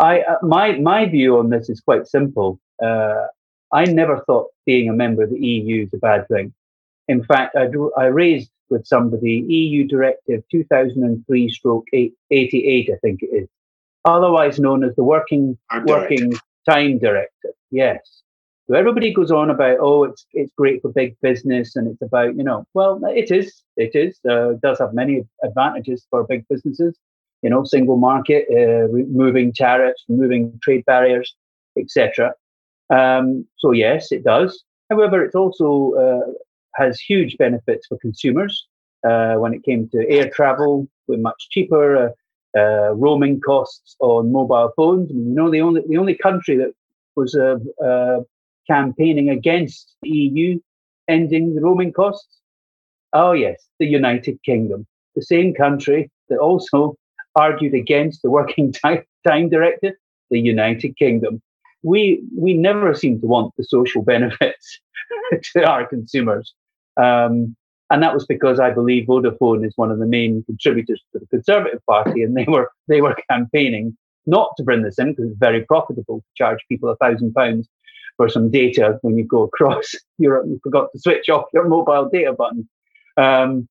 I 0.00 0.20
uh, 0.20 0.38
my 0.42 0.78
my 0.78 1.06
view 1.06 1.38
on 1.38 1.50
this 1.50 1.68
is 1.68 1.80
quite 1.80 2.06
simple 2.08 2.58
uh, 2.82 3.26
I 3.72 3.84
never 3.84 4.22
thought 4.26 4.48
being 4.66 4.88
a 4.88 4.92
member 4.92 5.22
of 5.22 5.30
the 5.30 5.38
EU 5.38 5.84
is 5.84 5.92
a 5.94 5.98
bad 5.98 6.26
thing. 6.28 6.52
In 7.08 7.22
fact, 7.24 7.56
I, 7.56 7.66
do, 7.66 7.92
I 7.96 8.06
raised 8.06 8.50
with 8.70 8.86
somebody 8.86 9.44
EU 9.48 9.86
Directive 9.86 10.42
2003 10.50 11.48
stroke 11.48 11.86
88, 11.92 12.90
I 12.90 12.96
think 13.02 13.22
it 13.22 13.26
is, 13.26 13.48
otherwise 14.04 14.58
known 14.58 14.84
as 14.84 14.94
the 14.96 15.04
Working, 15.04 15.56
working 15.86 16.32
Time 16.68 16.98
Directive. 16.98 17.52
Yes. 17.70 18.22
So 18.66 18.74
everybody 18.74 19.12
goes 19.12 19.30
on 19.30 19.50
about, 19.50 19.76
oh, 19.80 20.04
it's 20.04 20.24
it's 20.32 20.52
great 20.56 20.80
for 20.80 20.90
big 20.90 21.16
business 21.20 21.76
and 21.76 21.86
it's 21.86 22.00
about, 22.00 22.34
you 22.34 22.42
know, 22.42 22.66
well, 22.72 22.98
it 23.04 23.30
is. 23.30 23.62
It 23.76 23.94
is. 23.94 24.18
Uh, 24.26 24.52
it 24.52 24.62
does 24.62 24.78
have 24.78 24.94
many 24.94 25.22
advantages 25.42 26.06
for 26.08 26.24
big 26.24 26.46
businesses, 26.48 26.96
you 27.42 27.50
know, 27.50 27.64
single 27.64 27.98
market, 27.98 28.46
uh, 28.50 28.88
removing 28.88 29.52
tariffs, 29.52 30.02
removing 30.08 30.58
trade 30.62 30.82
barriers, 30.86 31.34
etc. 31.78 32.32
Um, 32.88 33.46
so 33.58 33.72
yes, 33.72 34.10
it 34.12 34.24
does. 34.24 34.64
However, 34.88 35.22
it's 35.22 35.34
also 35.34 35.92
uh, 35.98 36.32
has 36.76 37.00
huge 37.00 37.36
benefits 37.38 37.86
for 37.86 37.98
consumers. 37.98 38.66
Uh, 39.06 39.34
when 39.34 39.52
it 39.52 39.62
came 39.64 39.88
to 39.90 40.08
air 40.08 40.30
travel, 40.30 40.88
we're 41.06 41.18
much 41.18 41.48
cheaper. 41.50 41.96
Uh, 41.96 42.08
uh 42.56 42.92
roaming 42.94 43.40
costs 43.40 43.96
on 43.98 44.30
mobile 44.30 44.70
phones. 44.76 45.10
I 45.10 45.14
mean, 45.14 45.28
you 45.30 45.34
know, 45.34 45.50
the 45.50 45.60
only 45.60 45.82
the 45.88 45.98
only 45.98 46.14
country 46.14 46.56
that 46.56 46.72
was 47.16 47.34
uh, 47.34 47.56
uh, 47.84 48.20
campaigning 48.68 49.28
against 49.30 49.96
the 50.02 50.10
EU 50.10 50.60
ending 51.08 51.54
the 51.54 51.60
roaming 51.60 51.92
costs. 51.92 52.40
Oh 53.12 53.32
yes, 53.32 53.58
the 53.80 53.86
United 53.86 54.40
Kingdom, 54.44 54.86
the 55.16 55.22
same 55.22 55.52
country 55.52 56.10
that 56.28 56.38
also 56.38 56.96
argued 57.34 57.74
against 57.74 58.22
the 58.22 58.30
Working 58.30 58.72
Time, 58.82 59.02
time 59.26 59.48
Directive. 59.48 59.94
The 60.30 60.40
United 60.40 60.96
Kingdom 60.96 61.42
we 61.84 62.22
we 62.36 62.54
never 62.54 62.94
seem 62.94 63.20
to 63.20 63.26
want 63.26 63.54
the 63.56 63.64
social 63.64 64.02
benefits 64.02 64.80
to 65.52 65.64
our 65.64 65.86
consumers. 65.86 66.54
Um, 66.96 67.56
and 67.90 68.02
that 68.02 68.14
was 68.14 68.26
because 68.26 68.60
I 68.60 68.70
believe 68.70 69.06
Vodafone 69.06 69.66
is 69.66 69.74
one 69.76 69.90
of 69.90 69.98
the 69.98 70.06
main 70.06 70.42
contributors 70.44 71.02
to 71.12 71.18
the 71.18 71.26
Conservative 71.26 71.84
Party, 71.86 72.22
and 72.22 72.36
they 72.36 72.46
were 72.48 72.70
they 72.88 73.00
were 73.00 73.16
campaigning 73.30 73.96
not 74.26 74.52
to 74.56 74.64
bring 74.64 74.82
this 74.82 74.98
in 74.98 75.10
because 75.12 75.30
it's 75.30 75.38
very 75.38 75.64
profitable 75.64 76.20
to 76.20 76.26
charge 76.36 76.58
people 76.68 76.88
a 76.88 76.96
thousand 76.96 77.34
pounds 77.34 77.68
for 78.16 78.28
some 78.28 78.50
data 78.50 78.98
when 79.02 79.18
you 79.18 79.24
go 79.24 79.42
across 79.42 79.94
Europe. 80.18 80.46
You 80.48 80.58
forgot 80.62 80.88
to 80.92 80.98
switch 80.98 81.28
off 81.28 81.46
your 81.52 81.68
mobile 81.68 82.08
data 82.10 82.32
button. 82.32 82.68
Um, 83.16 83.68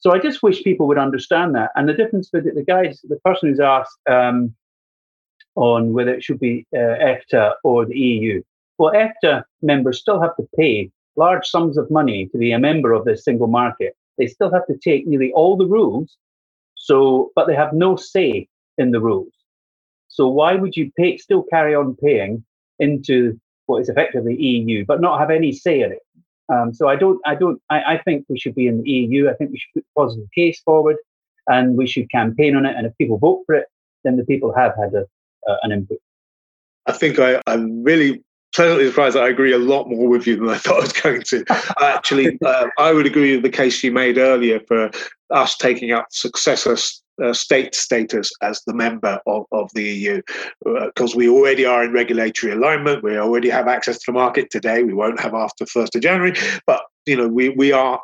so 0.00 0.12
I 0.12 0.18
just 0.18 0.42
wish 0.42 0.62
people 0.62 0.86
would 0.86 0.98
understand 0.98 1.54
that. 1.54 1.70
And 1.74 1.88
the 1.88 1.94
difference 1.94 2.30
with 2.32 2.44
the 2.44 2.62
guys, 2.62 3.00
the 3.02 3.18
person 3.24 3.48
who's 3.48 3.60
asked, 3.60 3.98
um, 4.08 4.54
on 5.56 5.92
whether 5.92 6.14
it 6.14 6.22
should 6.22 6.38
be 6.38 6.66
uh, 6.72 6.78
EFTA 6.78 7.54
or 7.64 7.84
the 7.84 7.98
EU. 7.98 8.42
Well, 8.78 8.92
EFTA 8.92 9.42
members 9.60 9.98
still 9.98 10.20
have 10.20 10.36
to 10.36 10.48
pay 10.56 10.92
large 11.18 11.46
sums 11.46 11.76
of 11.76 11.90
money 11.90 12.28
to 12.32 12.38
be 12.38 12.52
a 12.52 12.58
member 12.58 12.92
of 12.92 13.04
this 13.04 13.24
single 13.24 13.48
market. 13.48 13.94
They 14.16 14.26
still 14.26 14.52
have 14.52 14.66
to 14.66 14.76
take 14.78 15.06
nearly 15.06 15.32
all 15.32 15.56
the 15.56 15.66
rules, 15.66 16.16
so 16.74 17.30
but 17.34 17.46
they 17.46 17.54
have 17.54 17.72
no 17.72 17.96
say 17.96 18.48
in 18.78 18.92
the 18.92 19.00
rules. 19.00 19.32
So 20.08 20.28
why 20.28 20.54
would 20.54 20.76
you 20.76 20.90
pay, 20.96 21.16
still 21.18 21.44
carry 21.44 21.74
on 21.74 21.96
paying 21.96 22.44
into 22.78 23.38
what 23.66 23.80
is 23.82 23.88
effectively 23.88 24.34
EU, 24.36 24.84
but 24.86 25.00
not 25.00 25.20
have 25.20 25.30
any 25.30 25.52
say 25.52 25.82
in 25.82 25.92
it? 25.92 26.02
Um, 26.52 26.72
so 26.72 26.88
I 26.88 26.96
don't, 26.96 27.20
I 27.26 27.34
don't, 27.34 27.60
I, 27.68 27.94
I, 27.94 27.98
think 27.98 28.24
we 28.28 28.38
should 28.38 28.54
be 28.54 28.66
in 28.66 28.82
the 28.82 28.90
EU. 28.90 29.28
I 29.28 29.34
think 29.34 29.50
we 29.50 29.58
should 29.58 29.74
put 29.74 29.84
a 29.84 30.00
positive 30.00 30.28
case 30.34 30.60
forward, 30.60 30.96
and 31.46 31.76
we 31.76 31.86
should 31.86 32.10
campaign 32.10 32.56
on 32.56 32.64
it. 32.64 32.74
And 32.74 32.86
if 32.86 32.96
people 32.96 33.18
vote 33.18 33.42
for 33.44 33.54
it, 33.54 33.66
then 34.02 34.16
the 34.16 34.24
people 34.24 34.54
have 34.54 34.72
had 34.80 34.94
a, 34.94 35.04
uh, 35.48 35.56
an 35.62 35.72
input. 35.72 35.98
I 36.86 36.92
think 36.92 37.18
I, 37.18 37.40
I'm 37.46 37.82
really 37.82 38.24
pleasantly 38.58 38.88
surprised 38.88 39.14
that 39.14 39.22
I 39.22 39.28
agree 39.28 39.52
a 39.52 39.58
lot 39.58 39.88
more 39.88 40.08
with 40.08 40.26
you 40.26 40.34
than 40.34 40.48
I 40.48 40.58
thought 40.58 40.78
I 40.78 40.80
was 40.80 40.92
going 40.92 41.22
to. 41.22 41.44
Actually, 41.80 42.36
uh, 42.44 42.66
I 42.76 42.92
would 42.92 43.06
agree 43.06 43.34
with 43.36 43.44
the 43.44 43.56
case 43.56 43.84
you 43.84 43.92
made 43.92 44.18
earlier 44.18 44.58
for 44.66 44.90
us 45.30 45.56
taking 45.56 45.92
up 45.92 46.06
successor 46.10 46.76
uh, 47.22 47.32
state 47.32 47.76
status 47.76 48.32
as 48.42 48.60
the 48.66 48.74
member 48.74 49.20
of, 49.26 49.44
of 49.52 49.70
the 49.74 49.84
EU 49.84 50.22
because 50.64 51.14
uh, 51.14 51.18
we 51.18 51.28
already 51.28 51.64
are 51.66 51.84
in 51.84 51.92
regulatory 51.92 52.52
alignment. 52.52 53.04
We 53.04 53.16
already 53.16 53.48
have 53.48 53.68
access 53.68 53.98
to 53.98 54.04
the 54.06 54.12
market 54.12 54.50
today. 54.50 54.82
We 54.82 54.92
won't 54.92 55.20
have 55.20 55.34
after 55.34 55.64
1st 55.64 55.94
of 55.94 56.02
January. 56.02 56.34
But 56.66 56.82
you 57.06 57.16
know, 57.16 57.28
we, 57.28 57.50
we 57.50 57.70
are, 57.70 58.00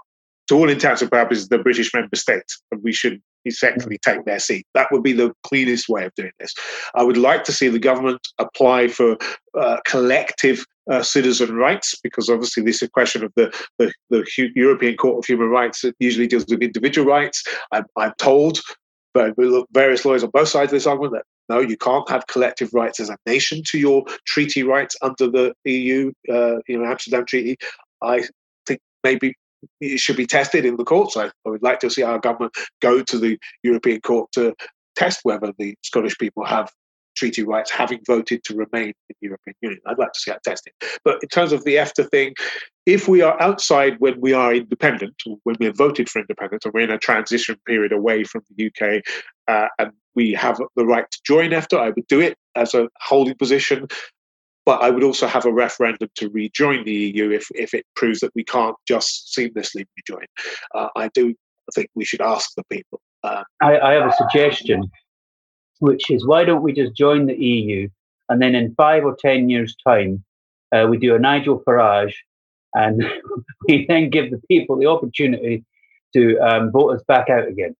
to 0.49 0.55
all 0.55 0.71
intents 0.71 1.03
and 1.03 1.11
purposes, 1.11 1.49
the 1.49 1.59
British 1.59 1.93
member 1.93 2.15
state, 2.15 2.45
and 2.71 2.81
we 2.85 2.93
should 2.93 3.21
essentially 3.47 3.99
take 3.99 4.25
their 4.25 4.39
seat. 4.39 4.67
That 4.75 4.89
would 4.91 5.03
be 5.03 5.13
the 5.13 5.33
cleanest 5.43 5.89
way 5.89 6.05
of 6.05 6.15
doing 6.15 6.33
this. 6.39 6.55
I 6.95 7.03
would 7.03 7.17
like 7.17 7.45
to 7.45 7.53
see 7.53 7.69
the 7.69 7.79
government 7.79 8.27
apply 8.39 8.89
for 8.89 9.17
uh, 9.59 9.79
collective 9.87 10.65
uh, 10.91 11.03
citizen 11.03 11.55
rights, 11.55 11.95
because 12.03 12.29
obviously 12.29 12.63
this 12.63 12.77
is 12.77 12.83
a 12.83 12.91
question 12.91 13.25
of 13.25 13.33
the, 13.37 13.55
the, 13.79 13.93
the, 14.11 14.25
European 14.55 14.97
Court 14.97 15.19
of 15.19 15.25
Human 15.25 15.49
Rights 15.49 15.81
that 15.83 15.95
usually 15.99 16.27
deals 16.27 16.45
with 16.49 16.63
individual 16.63 17.07
rights. 17.07 17.43
I'm, 17.73 17.85
I'm 17.97 18.13
told 18.19 18.61
by 19.15 19.31
various 19.73 20.05
lawyers 20.05 20.25
on 20.25 20.31
both 20.31 20.49
sides 20.49 20.73
of 20.73 20.77
this 20.77 20.87
argument 20.87 21.15
that 21.15 21.25
no, 21.49 21.61
you 21.61 21.77
can't 21.77 22.09
have 22.09 22.27
collective 22.27 22.73
rights 22.73 23.01
as 23.01 23.11
a 23.11 23.17
nation 23.27 23.63
to 23.67 23.79
your 23.79 24.05
treaty 24.27 24.63
rights 24.63 24.97
under 25.03 25.29
the 25.29 25.55
EU, 25.65 26.11
uh, 26.31 26.57
you 26.67 26.79
know, 26.79 26.91
Amsterdam 26.91 27.25
Treaty. 27.27 27.57
I 28.03 28.25
think 28.67 28.81
maybe 29.03 29.35
it 29.81 29.99
should 29.99 30.17
be 30.17 30.27
tested 30.27 30.65
in 30.65 30.77
the 30.77 30.85
courts. 30.85 31.17
I, 31.17 31.31
would 31.45 31.63
like 31.63 31.81
to 31.81 31.91
see 31.91 32.03
our 32.03 32.19
government 32.19 32.55
go 32.81 33.03
to 33.03 33.19
the 33.19 33.39
European 33.63 34.01
Court 34.01 34.31
to 34.33 34.55
test 34.97 35.21
whether 35.23 35.53
the 35.59 35.75
Scottish 35.83 36.17
people 36.19 36.45
have 36.45 36.71
treaty 37.17 37.43
rights, 37.43 37.71
having 37.71 38.01
voted 38.07 38.43
to 38.45 38.55
remain 38.55 38.89
in 38.89 39.17
the 39.21 39.29
European 39.29 39.55
Union. 39.61 39.81
I'd 39.87 39.99
like 39.99 40.13
to 40.13 40.19
see 40.19 40.31
that 40.31 40.43
tested. 40.43 40.73
But 41.05 41.23
in 41.23 41.29
terms 41.29 41.53
of 41.53 41.65
the 41.65 41.77
EFTA 41.77 42.11
thing, 42.11 42.35
if 42.87 43.09
we 43.09 43.23
are 43.23 43.41
outside 43.41 43.97
when 43.99 44.21
we 44.21 44.33
are 44.33 44.55
independent, 44.55 45.15
when 45.45 45.57
we 45.59 45.67
have 45.67 45.77
voted 45.77 46.09
for 46.09 46.21
independence, 46.21 46.65
and 46.65 46.75
we're 46.75 46.81
in 46.81 46.91
a 46.91 46.99
transition 46.99 47.57
period 47.67 47.93
away 47.93 48.25
from 48.25 48.43
the 48.57 48.67
UK, 48.67 49.03
uh, 49.49 49.69
and 49.79 49.93
we 50.15 50.33
have 50.33 50.61
the 50.77 50.85
right 50.85 51.11
to 51.11 51.21
join 51.25 51.51
EFTA, 51.51 51.79
I 51.79 51.91
would 51.91 52.07
do 52.09 52.21
it 52.21 52.37
as 52.55 52.75
a 52.75 52.89
holding 53.01 53.37
position. 53.37 53.89
But 54.67 54.83
I 54.83 54.91
would 54.91 55.05
also 55.05 55.27
have 55.27 55.45
a 55.45 55.53
referendum 55.53 56.09
to 56.17 56.31
rejoin 56.31 56.85
the 56.85 56.93
EU 56.93 57.31
if, 57.31 57.47
if 57.55 57.75
it 57.75 57.85
proves 57.97 58.21
that 58.21 58.33
we 58.35 58.45
can't 58.45 58.77
just 58.89 59.37
seamlessly 59.37 59.85
rejoin. 59.99 60.27
Uh, 60.75 60.89
I 60.97 61.09
do 61.09 61.35
think 61.75 61.91
we 61.95 62.05
should 62.05 62.23
ask 62.23 62.51
the 62.57 62.65
people. 62.71 63.01
Uh, 63.23 63.45
I, 63.61 63.79
I 63.79 63.93
have 63.93 64.09
a 64.09 64.17
suggestion 64.17 64.91
which 65.81 66.11
is 66.11 66.27
why 66.27 66.45
don't 66.45 66.63
we 66.63 66.73
just 66.73 66.95
join 66.95 67.27
the 67.27 67.37
EU 67.37 67.89
and 68.29 68.41
then 68.41 68.55
in 68.55 68.75
five 68.75 69.05
or 69.05 69.17
ten 69.21 69.49
years' 69.49 69.77
time, 69.87 70.25
uh, 70.73 70.87
we 70.89 70.99
do 70.99 71.15
a 71.15 71.19
Nigel 71.19 71.63
Farage 71.67 72.15
and 72.73 73.05
we 73.69 73.87
then 73.87 74.11
give 74.11 74.31
the 74.31 74.41
people 74.49 74.79
the 74.79 74.87
opportunity 74.87 75.65
to 76.15 76.39
um, 76.39 76.71
vote 76.73 76.95
us 76.95 77.03
back 77.07 77.29
out 77.29 77.47
again. 77.47 77.75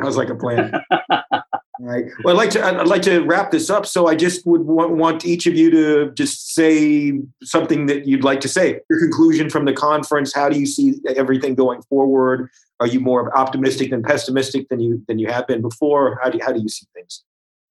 Sounds 0.00 0.16
like 0.16 0.30
a 0.30 0.34
plan. 0.34 0.72
right. 1.80 2.04
Well, 2.24 2.34
I'd 2.34 2.38
like 2.38 2.50
to 2.50 2.64
I'd 2.64 2.86
like 2.86 3.02
to 3.02 3.20
wrap 3.20 3.50
this 3.50 3.70
up. 3.70 3.86
So 3.86 4.06
I 4.06 4.14
just 4.14 4.46
would 4.46 4.62
want, 4.62 4.92
want 4.92 5.24
each 5.24 5.46
of 5.46 5.54
you 5.54 5.70
to 5.70 6.12
just 6.12 6.54
say 6.54 7.20
something 7.42 7.86
that 7.86 8.06
you'd 8.06 8.24
like 8.24 8.40
to 8.40 8.48
say. 8.48 8.80
Your 8.88 9.00
conclusion 9.00 9.50
from 9.50 9.64
the 9.64 9.72
conference. 9.72 10.34
How 10.34 10.48
do 10.48 10.58
you 10.58 10.66
see 10.66 10.94
everything 11.16 11.54
going 11.54 11.82
forward? 11.82 12.48
Are 12.80 12.86
you 12.86 13.00
more 13.00 13.36
optimistic 13.36 13.90
than 13.90 14.02
pessimistic 14.02 14.68
than 14.68 14.80
you 14.80 15.02
than 15.08 15.18
you 15.18 15.28
have 15.28 15.46
been 15.46 15.62
before? 15.62 16.18
How 16.22 16.30
do 16.30 16.38
you, 16.38 16.44
how 16.44 16.52
do 16.52 16.60
you 16.60 16.68
see 16.68 16.86
things? 16.94 17.24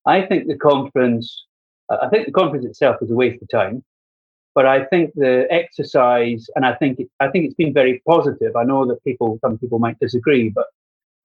I 0.06 0.24
think 0.24 0.48
the 0.48 0.58
conference. 0.58 1.46
I 1.90 2.08
think 2.10 2.28
the 2.28 2.32
conference 2.32 2.66
itself 2.66 2.98
is 3.02 3.10
a 3.10 3.16
waste 3.16 3.42
of 3.42 3.50
time, 3.50 3.84
but 4.54 4.68
I 4.68 4.86
think 4.86 5.12
the 5.16 5.48
exercise, 5.50 6.46
and 6.56 6.64
I 6.64 6.76
think 6.76 7.00
it, 7.00 7.10
I 7.20 7.30
think 7.30 7.46
it's 7.46 7.56
been 7.56 7.74
very 7.74 8.04
positive. 8.08 8.56
I 8.56 8.64
know 8.64 8.86
that 8.86 9.04
people, 9.04 9.40
some 9.42 9.58
people 9.58 9.80
might 9.80 9.98
disagree, 10.00 10.50
but 10.50 10.68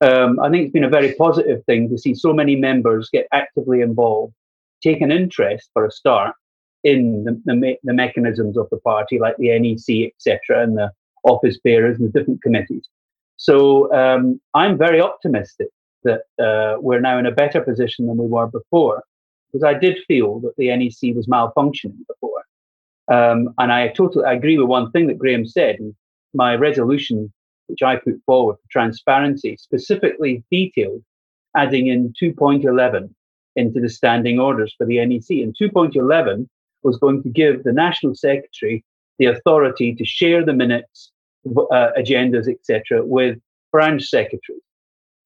um, 0.00 0.38
I 0.40 0.50
think 0.50 0.64
it's 0.64 0.72
been 0.72 0.84
a 0.84 0.88
very 0.88 1.14
positive 1.14 1.64
thing 1.64 1.88
to 1.90 1.98
see 1.98 2.14
so 2.14 2.32
many 2.32 2.56
members 2.56 3.08
get 3.12 3.26
actively 3.32 3.80
involved, 3.80 4.34
take 4.82 5.00
an 5.00 5.12
interest 5.12 5.70
for 5.72 5.86
a 5.86 5.90
start 5.90 6.34
in 6.82 7.24
the, 7.24 7.40
the, 7.44 7.54
me- 7.54 7.78
the 7.82 7.94
mechanisms 7.94 8.56
of 8.56 8.68
the 8.70 8.78
party, 8.78 9.18
like 9.18 9.36
the 9.38 9.58
NEC, 9.58 10.12
etc., 10.12 10.62
and 10.62 10.76
the 10.76 10.90
office 11.24 11.58
bearers 11.64 11.98
and 11.98 12.12
the 12.12 12.18
different 12.18 12.42
committees. 12.42 12.88
So 13.36 13.92
um, 13.94 14.40
I'm 14.54 14.78
very 14.78 15.00
optimistic 15.00 15.68
that 16.04 16.22
uh, 16.38 16.80
we're 16.80 17.00
now 17.00 17.18
in 17.18 17.26
a 17.26 17.32
better 17.32 17.60
position 17.62 18.06
than 18.06 18.18
we 18.18 18.26
were 18.26 18.46
before, 18.46 19.02
because 19.50 19.64
I 19.64 19.74
did 19.78 19.98
feel 20.06 20.40
that 20.40 20.54
the 20.56 20.68
NEC 20.68 21.16
was 21.16 21.26
malfunctioning 21.26 22.06
before. 22.06 22.44
Um, 23.10 23.54
and 23.58 23.72
I 23.72 23.88
totally 23.88 24.24
agree 24.26 24.58
with 24.58 24.68
one 24.68 24.90
thing 24.90 25.06
that 25.08 25.18
Graham 25.18 25.46
said. 25.46 25.78
My 26.34 26.56
resolution, 26.56 27.32
which 27.66 27.82
I 27.82 27.96
put 27.96 28.20
forward 28.26 28.56
for 28.56 28.68
transparency, 28.70 29.56
specifically 29.56 30.42
detailed 30.50 31.02
adding 31.56 31.86
in 31.86 32.12
2.11 32.20 33.10
into 33.56 33.80
the 33.80 33.88
standing 33.88 34.38
orders 34.40 34.74
for 34.76 34.86
the 34.86 35.04
NEC. 35.04 35.30
And 35.30 35.54
2.11 35.60 36.48
was 36.82 36.98
going 36.98 37.22
to 37.22 37.28
give 37.28 37.62
the 37.62 37.72
National 37.72 38.14
Secretary 38.14 38.84
the 39.18 39.26
authority 39.26 39.94
to 39.94 40.04
share 40.04 40.44
the 40.44 40.52
minutes 40.52 41.12
uh, 41.46 41.90
agendas, 41.98 42.48
etc., 42.48 43.04
with 43.04 43.38
branch 43.70 44.04
secretaries. 44.04 44.62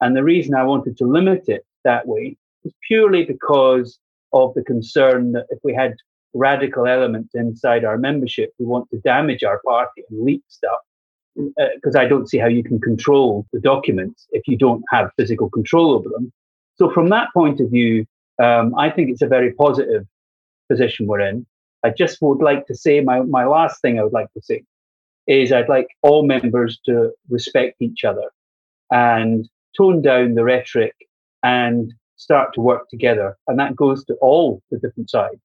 And 0.01 0.15
the 0.15 0.23
reason 0.23 0.53
I 0.53 0.63
wanted 0.63 0.97
to 0.97 1.05
limit 1.05 1.45
it 1.47 1.65
that 1.83 2.07
way 2.07 2.37
was 2.63 2.73
purely 2.87 3.25
because 3.25 3.99
of 4.33 4.53
the 4.53 4.63
concern 4.63 5.31
that 5.33 5.47
if 5.49 5.59
we 5.63 5.73
had 5.73 5.95
radical 6.33 6.85
elements 6.85 7.33
inside 7.33 7.83
our 7.83 7.97
membership 7.97 8.53
who 8.57 8.67
want 8.67 8.89
to 8.91 8.99
damage 8.99 9.43
our 9.43 9.59
party 9.65 10.03
and 10.09 10.23
leak 10.23 10.43
stuff, 10.47 10.79
because 11.35 11.95
uh, 11.95 11.99
I 11.99 12.05
don't 12.05 12.29
see 12.29 12.37
how 12.37 12.47
you 12.47 12.63
can 12.63 12.79
control 12.81 13.45
the 13.53 13.59
documents 13.59 14.27
if 14.31 14.47
you 14.47 14.57
don't 14.57 14.83
have 14.91 15.11
physical 15.17 15.49
control 15.49 15.91
over 15.93 16.09
them. 16.09 16.31
So, 16.75 16.89
from 16.89 17.09
that 17.09 17.27
point 17.33 17.59
of 17.59 17.69
view, 17.69 18.05
um, 18.41 18.73
I 18.75 18.89
think 18.89 19.09
it's 19.09 19.21
a 19.21 19.27
very 19.27 19.53
positive 19.53 20.05
position 20.69 21.07
we're 21.07 21.21
in. 21.21 21.45
I 21.83 21.91
just 21.91 22.21
would 22.21 22.41
like 22.41 22.67
to 22.67 22.75
say 22.75 23.01
my, 23.01 23.21
my 23.21 23.45
last 23.45 23.81
thing 23.81 23.99
I 23.99 24.03
would 24.03 24.13
like 24.13 24.31
to 24.33 24.41
say 24.41 24.63
is 25.27 25.51
I'd 25.51 25.69
like 25.69 25.87
all 26.01 26.25
members 26.25 26.79
to 26.85 27.11
respect 27.29 27.81
each 27.81 28.03
other 28.03 28.29
and 28.91 29.47
tone 29.77 30.01
down 30.01 30.33
the 30.33 30.43
rhetoric 30.43 30.95
and 31.43 31.93
start 32.17 32.53
to 32.53 32.61
work 32.61 32.89
together. 32.89 33.37
And 33.47 33.57
that 33.59 33.75
goes 33.75 34.03
to 34.05 34.15
all 34.15 34.61
the 34.71 34.79
different 34.79 35.09
sides. 35.09 35.41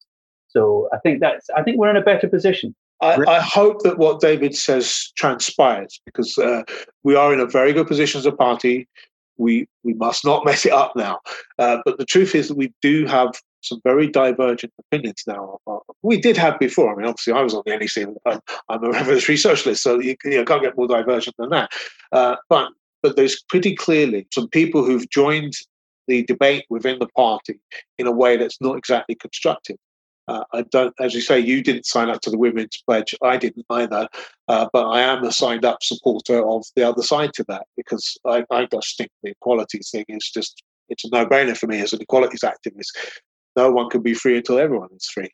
So 0.49 0.89
I 0.93 0.99
think 0.99 1.21
that's 1.21 1.51
I 1.57 1.63
think 1.63 1.79
we're 1.79 1.91
in 1.91 1.97
a 1.97 2.03
better 2.03 2.29
position. 2.29 2.75
I, 3.05 3.37
I 3.37 3.41
hope 3.41 3.83
that 3.83 3.99
what 3.99 4.21
David 4.21 4.57
says 4.57 5.13
transpires 5.17 6.01
because 6.07 6.39
uh, 6.39 6.63
we 7.03 7.15
are 7.15 7.33
in 7.33 7.41
a 7.41 7.47
very 7.47 7.73
good 7.73 7.87
position 7.87 8.19
as 8.19 8.27
a 8.27 8.33
party. 8.33 8.89
We 9.37 9.67
we 9.83 9.95
must 9.95 10.25
not 10.25 10.45
mess 10.47 10.65
it 10.65 10.73
up 10.73 10.93
now. 10.97 11.21
Uh, 11.59 11.79
but 11.85 11.99
the 11.99 12.07
truth 12.07 12.35
is 12.35 12.49
that 12.49 12.57
we 12.57 12.73
do 12.81 13.07
have 13.07 13.33
some 13.63 13.81
very 13.83 14.07
divergent 14.09 14.73
opinions 14.79 15.23
now. 15.27 15.59
We 16.03 16.21
did 16.21 16.37
have 16.37 16.59
before. 16.59 16.93
I 16.93 16.97
mean, 16.97 17.07
obviously, 17.07 17.33
I 17.33 17.43
was 17.43 17.55
on 17.55 17.63
the 17.67 17.77
NEC. 17.77 18.07
I'm, 18.27 18.41
I'm 18.69 18.85
a 18.85 18.91
revolutionary 18.99 19.39
socialist, 19.39 19.83
so 19.83 19.99
you, 19.99 20.17
you 20.25 20.37
know, 20.37 20.45
can't 20.45 20.63
get 20.63 20.77
more 20.77 20.89
divergent 20.89 21.37
than 21.39 21.51
that. 21.51 21.71
Uh, 22.13 22.37
but 22.49 22.71
but 23.03 23.17
there's 23.17 23.43
pretty 23.49 23.75
clearly 23.75 24.27
some 24.33 24.49
people 24.49 24.85
who've 24.85 25.09
joined 25.11 25.53
the 26.07 26.25
debate 26.25 26.65
within 26.71 26.99
the 26.99 27.09
party 27.09 27.59
in 27.99 28.07
a 28.07 28.13
way 28.13 28.37
that's 28.37 28.61
not 28.61 28.77
exactly 28.77 29.15
constructive. 29.15 29.77
Uh, 30.27 30.45
I 30.53 30.63
don't, 30.63 30.95
as 31.01 31.15
you 31.15 31.21
say, 31.21 31.39
you 31.39 31.63
didn't 31.63 31.87
sign 31.87 32.09
up 32.09 32.21
to 32.23 32.31
the 32.31 32.39
Women's 32.39 32.83
Pledge. 32.87 33.15
I 33.23 33.37
didn't 33.37 33.67
either, 33.71 34.09
uh, 34.49 34.69
but 34.73 34.89
I 34.89 35.01
am 35.01 35.23
a 35.25 35.33
signed 35.33 35.65
up 35.65 35.83
supporter 35.83 36.47
of 36.47 36.65
the 36.77 36.83
other 36.83 37.03
side 37.03 37.33
to 37.35 37.45
that 37.49 37.67
because 37.77 38.17
I, 38.25 38.45
I 38.51 38.67
just 38.67 38.97
think 38.97 39.11
the 39.23 39.31
equality 39.33 39.81
thing 39.91 40.05
is 40.09 40.31
just 40.33 40.63
it's 40.89 41.05
a 41.05 41.09
no-brainer 41.11 41.57
for 41.57 41.67
me 41.67 41.81
as 41.81 41.95
an 41.95 42.03
equalities 42.03 42.43
activist 42.43 42.91
no 43.57 43.71
one 43.71 43.91
can 43.91 44.03
be 44.03 44.15
free 44.15 44.37
until 44.37 44.59
everyone 44.59 44.89
is 44.97 45.07
free. 45.07 45.31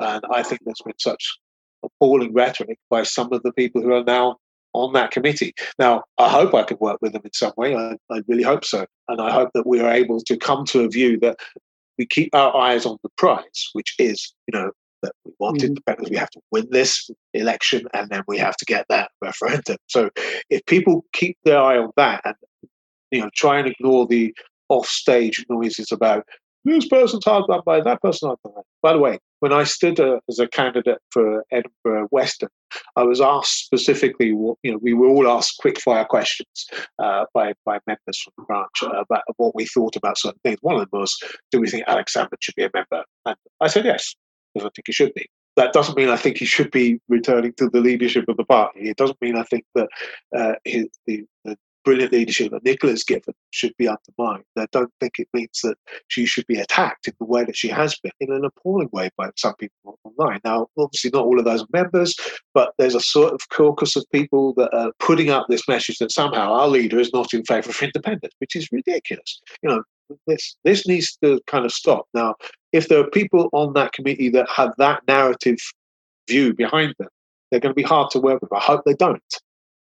And 0.00 0.22
I 0.32 0.42
think 0.42 0.60
there's 0.64 0.80
been 0.84 0.94
such 0.98 1.38
appalling 1.84 2.32
rhetoric 2.32 2.78
by 2.90 3.02
some 3.02 3.32
of 3.32 3.42
the 3.42 3.52
people 3.52 3.82
who 3.82 3.92
are 3.92 4.04
now 4.04 4.36
on 4.74 4.92
that 4.94 5.10
committee. 5.10 5.52
Now, 5.78 6.04
I 6.18 6.28
hope 6.28 6.54
I 6.54 6.62
can 6.62 6.78
work 6.80 6.98
with 7.02 7.12
them 7.12 7.22
in 7.24 7.32
some 7.32 7.52
way. 7.56 7.74
I, 7.74 7.96
I 8.10 8.22
really 8.26 8.42
hope 8.42 8.64
so. 8.64 8.86
And 9.08 9.20
I 9.20 9.30
hope 9.30 9.50
that 9.54 9.66
we 9.66 9.80
are 9.80 9.92
able 9.92 10.20
to 10.20 10.36
come 10.36 10.64
to 10.66 10.80
a 10.80 10.88
view 10.88 11.18
that 11.20 11.36
we 11.98 12.06
keep 12.06 12.34
our 12.34 12.56
eyes 12.56 12.86
on 12.86 12.98
the 13.02 13.10
prize, 13.16 13.68
which 13.72 13.94
is, 13.98 14.32
you 14.46 14.58
know, 14.58 14.70
that 15.02 15.12
we 15.24 15.32
wanted 15.38 15.62
mm-hmm. 15.62 15.66
independence. 15.68 16.10
We 16.10 16.16
have 16.16 16.30
to 16.30 16.40
win 16.50 16.68
this 16.70 17.10
election 17.34 17.86
and 17.92 18.08
then 18.08 18.22
we 18.28 18.38
have 18.38 18.56
to 18.56 18.64
get 18.64 18.86
that 18.88 19.10
referendum. 19.20 19.76
So 19.88 20.10
if 20.48 20.64
people 20.66 21.04
keep 21.12 21.36
their 21.44 21.58
eye 21.58 21.78
on 21.78 21.90
that 21.96 22.22
and, 22.24 22.34
you 23.10 23.20
know, 23.20 23.30
try 23.34 23.58
and 23.58 23.68
ignore 23.68 24.06
the 24.06 24.34
off-stage 24.68 25.44
noises 25.50 25.92
about 25.92 26.24
this 26.64 26.86
person's 26.86 27.24
hard 27.24 27.44
done 27.48 27.60
by, 27.66 27.80
that 27.80 28.00
person 28.00 28.28
hard 28.28 28.38
done 28.44 28.54
by. 28.54 28.62
By 28.80 28.92
the 28.92 29.00
way, 29.00 29.18
when 29.42 29.52
I 29.52 29.64
stood 29.64 29.98
uh, 29.98 30.20
as 30.28 30.38
a 30.38 30.46
candidate 30.46 31.00
for 31.10 31.44
Edinburgh 31.50 32.06
Western, 32.12 32.48
I 32.94 33.02
was 33.02 33.20
asked 33.20 33.64
specifically, 33.64 34.32
what 34.32 34.56
you 34.62 34.70
know, 34.70 34.78
we 34.80 34.94
were 34.94 35.08
all 35.08 35.26
asked 35.26 35.58
quick 35.58 35.80
fire 35.80 36.04
questions 36.04 36.68
uh, 37.02 37.24
by, 37.34 37.52
by 37.66 37.80
members 37.88 38.22
from 38.22 38.32
the 38.38 38.44
branch 38.44 38.70
uh, 38.84 39.00
about 39.00 39.22
what 39.38 39.56
we 39.56 39.66
thought 39.66 39.96
about 39.96 40.16
certain 40.16 40.38
things. 40.44 40.58
One 40.60 40.76
of 40.76 40.82
them 40.82 41.00
was, 41.00 41.18
do 41.50 41.60
we 41.60 41.68
think 41.68 41.82
Alex 41.88 42.14
Salmond 42.14 42.38
should 42.38 42.54
be 42.54 42.62
a 42.62 42.70
member? 42.72 43.04
And 43.26 43.34
I 43.60 43.66
said 43.66 43.84
yes, 43.84 44.14
because 44.54 44.66
I 44.66 44.70
think 44.76 44.86
he 44.86 44.92
should 44.92 45.12
be. 45.14 45.26
That 45.56 45.72
doesn't 45.72 45.98
mean 45.98 46.08
I 46.08 46.16
think 46.16 46.38
he 46.38 46.46
should 46.46 46.70
be 46.70 47.00
returning 47.08 47.52
to 47.56 47.68
the 47.68 47.80
leadership 47.80 48.26
of 48.28 48.36
the 48.36 48.44
party. 48.44 48.88
It 48.90 48.96
doesn't 48.96 49.20
mean 49.20 49.36
I 49.36 49.42
think 49.42 49.64
that 49.74 49.88
uh, 50.36 50.52
his, 50.64 50.86
the, 51.08 51.24
the 51.24 51.31
brilliant 51.84 52.12
leadership 52.12 52.50
that 52.52 52.64
Nicola's 52.64 53.04
given 53.04 53.34
should 53.50 53.72
be 53.78 53.88
undermined. 53.88 54.44
I 54.56 54.66
don't 54.72 54.92
think 55.00 55.18
it 55.18 55.28
means 55.32 55.60
that 55.62 55.76
she 56.08 56.26
should 56.26 56.46
be 56.46 56.58
attacked 56.58 57.08
in 57.08 57.14
the 57.18 57.26
way 57.26 57.44
that 57.44 57.56
she 57.56 57.68
has 57.68 57.98
been, 58.02 58.12
in 58.20 58.32
an 58.32 58.44
appalling 58.44 58.88
way 58.92 59.10
by 59.16 59.30
some 59.36 59.54
people 59.56 59.98
online. 60.04 60.40
Now, 60.44 60.68
obviously, 60.78 61.10
not 61.12 61.24
all 61.24 61.38
of 61.38 61.44
those 61.44 61.64
members, 61.72 62.14
but 62.54 62.72
there's 62.78 62.94
a 62.94 63.00
sort 63.00 63.32
of 63.32 63.40
caucus 63.50 63.96
of 63.96 64.04
people 64.12 64.54
that 64.54 64.72
are 64.74 64.92
putting 64.98 65.30
up 65.30 65.46
this 65.48 65.66
message 65.68 65.98
that 65.98 66.12
somehow 66.12 66.52
our 66.52 66.68
leader 66.68 66.98
is 66.98 67.12
not 67.12 67.32
in 67.34 67.44
favour 67.44 67.70
of 67.70 67.82
independence, 67.82 68.34
which 68.38 68.56
is 68.56 68.68
ridiculous. 68.72 69.40
You 69.62 69.70
know, 69.70 69.82
this 70.26 70.56
this 70.64 70.86
needs 70.86 71.16
to 71.22 71.40
kind 71.46 71.64
of 71.64 71.72
stop. 71.72 72.06
Now, 72.14 72.34
if 72.72 72.88
there 72.88 73.00
are 73.00 73.10
people 73.10 73.48
on 73.52 73.72
that 73.74 73.92
committee 73.92 74.28
that 74.30 74.48
have 74.48 74.72
that 74.78 75.02
narrative 75.06 75.58
view 76.28 76.54
behind 76.54 76.94
them, 76.98 77.08
they're 77.50 77.60
going 77.60 77.74
to 77.74 77.74
be 77.74 77.82
hard 77.82 78.10
to 78.10 78.20
work 78.20 78.40
with. 78.40 78.52
I 78.52 78.60
hope 78.60 78.82
they 78.84 78.94
don't. 78.94 79.22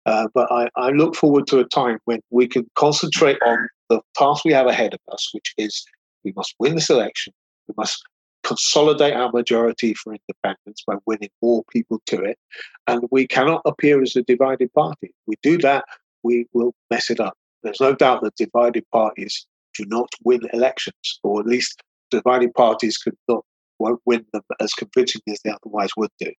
Uh, 0.07 0.29
but 0.35 0.51
I, 0.51 0.69
I 0.77 0.91
look 0.91 1.15
forward 1.15 1.47
to 1.49 1.61
a 1.61 1.65
time 1.65 1.99
when 2.05 2.21
we 2.31 2.49
can 2.49 2.67
concentrate 2.75 3.39
on 3.45 3.69
the 3.89 4.01
task 4.17 4.45
we 4.45 4.53
have 4.53 4.67
ahead 4.67 4.95
of 4.95 5.01
us, 5.13 5.29
which 5.33 5.55
is 5.59 5.85
we 6.25 6.33
must 6.37 6.55
win 6.59 6.75
this 6.75 6.91
election. 6.91 7.33
We 7.69 7.75
must 7.77 8.03
consolidate 8.43 9.15
our 9.15 9.31
majority 9.31 9.95
for 9.95 10.15
independence 10.15 10.83
by 10.87 10.97
winning 11.07 11.31
more 11.43 11.63
people 11.71 12.01
to 12.07 12.23
it. 12.23 12.39
And 12.87 13.07
we 13.11 13.27
cannot 13.27 13.63
appear 13.67 14.03
as 14.03 14.17
a 14.17 14.23
divided 14.23 14.73
party. 14.73 15.09
If 15.09 15.13
we 15.27 15.35
do 15.43 15.59
that, 15.59 15.85
we 16.23 16.47
will 16.53 16.75
mess 16.91 17.11
it 17.11 17.21
up. 17.21 17.35
There's 17.63 17.81
no 17.81 17.95
doubt 17.95 18.23
that 18.23 18.37
divided 18.37 18.85
parties 18.93 19.47
do 19.77 19.85
not 19.87 20.09
win 20.25 20.41
elections, 20.53 21.21
or 21.23 21.41
at 21.41 21.47
least 21.47 21.83
divided 22.11 22.55
parties 22.55 22.97
could 22.97 23.17
not 23.29 23.45
won't 23.79 24.01
win 24.05 24.25
them 24.33 24.43
as 24.61 24.73
convincingly 24.75 25.33
as 25.33 25.41
they 25.43 25.51
otherwise 25.51 25.91
would 25.97 26.11
do. 26.19 26.31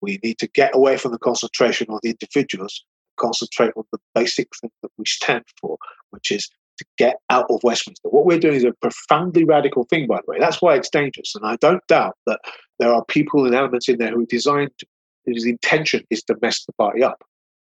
We 0.00 0.18
need 0.24 0.38
to 0.38 0.48
get 0.48 0.74
away 0.74 0.96
from 0.96 1.12
the 1.12 1.18
concentration 1.18 1.86
on 1.90 2.00
the 2.02 2.10
individuals, 2.10 2.84
concentrate 3.20 3.72
on 3.76 3.84
the 3.92 3.98
basic 4.14 4.48
thing 4.60 4.70
that 4.82 4.90
we 4.98 5.04
stand 5.06 5.44
for, 5.60 5.76
which 6.10 6.30
is 6.30 6.48
to 6.78 6.84
get 6.96 7.16
out 7.28 7.46
of 7.50 7.60
Westminster. 7.62 8.08
What 8.08 8.24
we're 8.24 8.38
doing 8.38 8.56
is 8.56 8.64
a 8.64 8.72
profoundly 8.80 9.44
radical 9.44 9.84
thing, 9.84 10.06
by 10.06 10.16
the 10.16 10.30
way. 10.32 10.38
That's 10.38 10.62
why 10.62 10.76
it's 10.76 10.88
dangerous. 10.88 11.34
And 11.34 11.46
I 11.46 11.56
don't 11.56 11.86
doubt 11.88 12.16
that 12.26 12.40
there 12.78 12.92
are 12.92 13.04
people 13.04 13.44
and 13.44 13.54
elements 13.54 13.88
in 13.88 13.98
there 13.98 14.10
who 14.10 14.22
are 14.22 14.26
designed, 14.26 14.70
whose 15.26 15.44
intention 15.44 16.04
is 16.10 16.22
to 16.24 16.36
mess 16.40 16.64
the 16.64 16.72
party 16.72 17.02
up. 17.02 17.22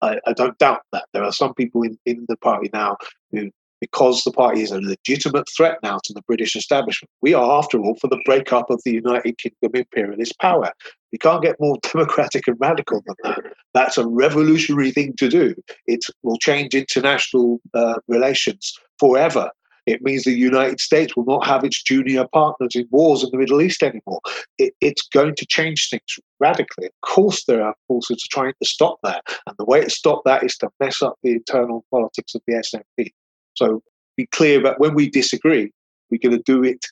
I, 0.03 0.18
I, 0.26 0.32
don't 0.34 0.57
doubt 0.59 0.82
that. 0.92 1.07
There 1.12 1.24
are 1.24 1.32
some 1.32 1.55
people 1.55 1.82
in, 1.82 1.99
in 2.05 2.24
the 2.28 2.36
party 2.36 2.70
now 2.72 2.99
who 3.32 3.51
because 3.81 4.22
the 4.22 4.33
party 4.33 4.62
is 4.62 4.70
a 4.70 4.81
legitimate 4.81 5.47
threat 5.57 5.79
now 5.83 5.99
to 6.05 6.12
the 6.12 6.22
British 6.22 6.57
establishment. 6.57 7.11
We 7.22 7.35
are, 7.35 7.59
after 7.59 7.79
all, 7.81 7.97
for 8.01 8.09
the 8.09 8.20
breakup 8.24 8.70
of 8.70 8.81
the 8.85 8.93
United 8.93 9.39
Kingdom 9.39 9.72
imperialist 9.74 10.39
power. 10.41 10.72
You 11.12 11.18
can't 11.18 11.43
get 11.43 11.61
more 11.61 11.79
democratic 11.93 12.47
and 12.49 12.57
radical 12.61 13.03
than 13.07 13.16
that. 13.24 13.53
That's 13.74 13.99
a 13.99 14.07
revolutionary 14.07 14.91
thing 14.91 15.14
to 15.16 15.29
do. 15.29 15.55
It 15.87 16.05
will 16.22 16.39
change 16.39 16.74
international 16.74 17.61
uh, 17.74 17.95
relations 18.09 18.72
forever. 18.99 19.51
It 19.89 20.03
means 20.03 20.24
the 20.24 20.33
United 20.33 20.81
States 20.81 21.16
will 21.16 21.24
not 21.24 21.47
have 21.47 21.64
its 21.64 21.83
junior 21.83 22.26
partners 22.31 22.72
in 22.74 22.87
wars 22.91 23.24
in 23.24 23.31
the 23.31 23.39
Middle 23.39 23.62
East 23.62 23.83
anymore. 23.83 24.20
It, 24.59 24.74
it's 24.83 25.09
going 25.09 25.35
to 25.37 25.47
change 25.47 25.89
things 25.89 26.18
radically. 26.41 26.87
Of 26.87 27.01
course, 27.09 27.45
there 27.45 27.62
are 27.62 27.74
forces 27.87 28.22
trying 28.31 28.53
to 28.61 28.68
stop 28.68 28.99
that. 29.03 29.22
And 29.47 29.57
the 29.59 29.64
way 29.64 29.83
to 29.83 29.89
stop 29.89 30.22
that 30.26 30.45
is 30.45 30.59
to 30.59 30.68
mess 30.79 31.01
up 31.01 31.14
the 31.22 31.33
internal 31.33 31.87
politics 31.91 32.35
of 32.35 32.43
the 32.47 32.55
SNP. 32.55 33.12
So 33.59 33.82
be 34.16 34.26
clear 34.26 34.62
that 34.62 34.78
when 34.78 34.94
we 34.94 35.11
disagree, 35.11 35.72
we're 36.11 36.20
going 36.22 36.36
to 36.36 36.42
do 36.44 36.62
it 36.62 36.84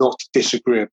not 0.00 0.16
disagreeably. 0.32 0.92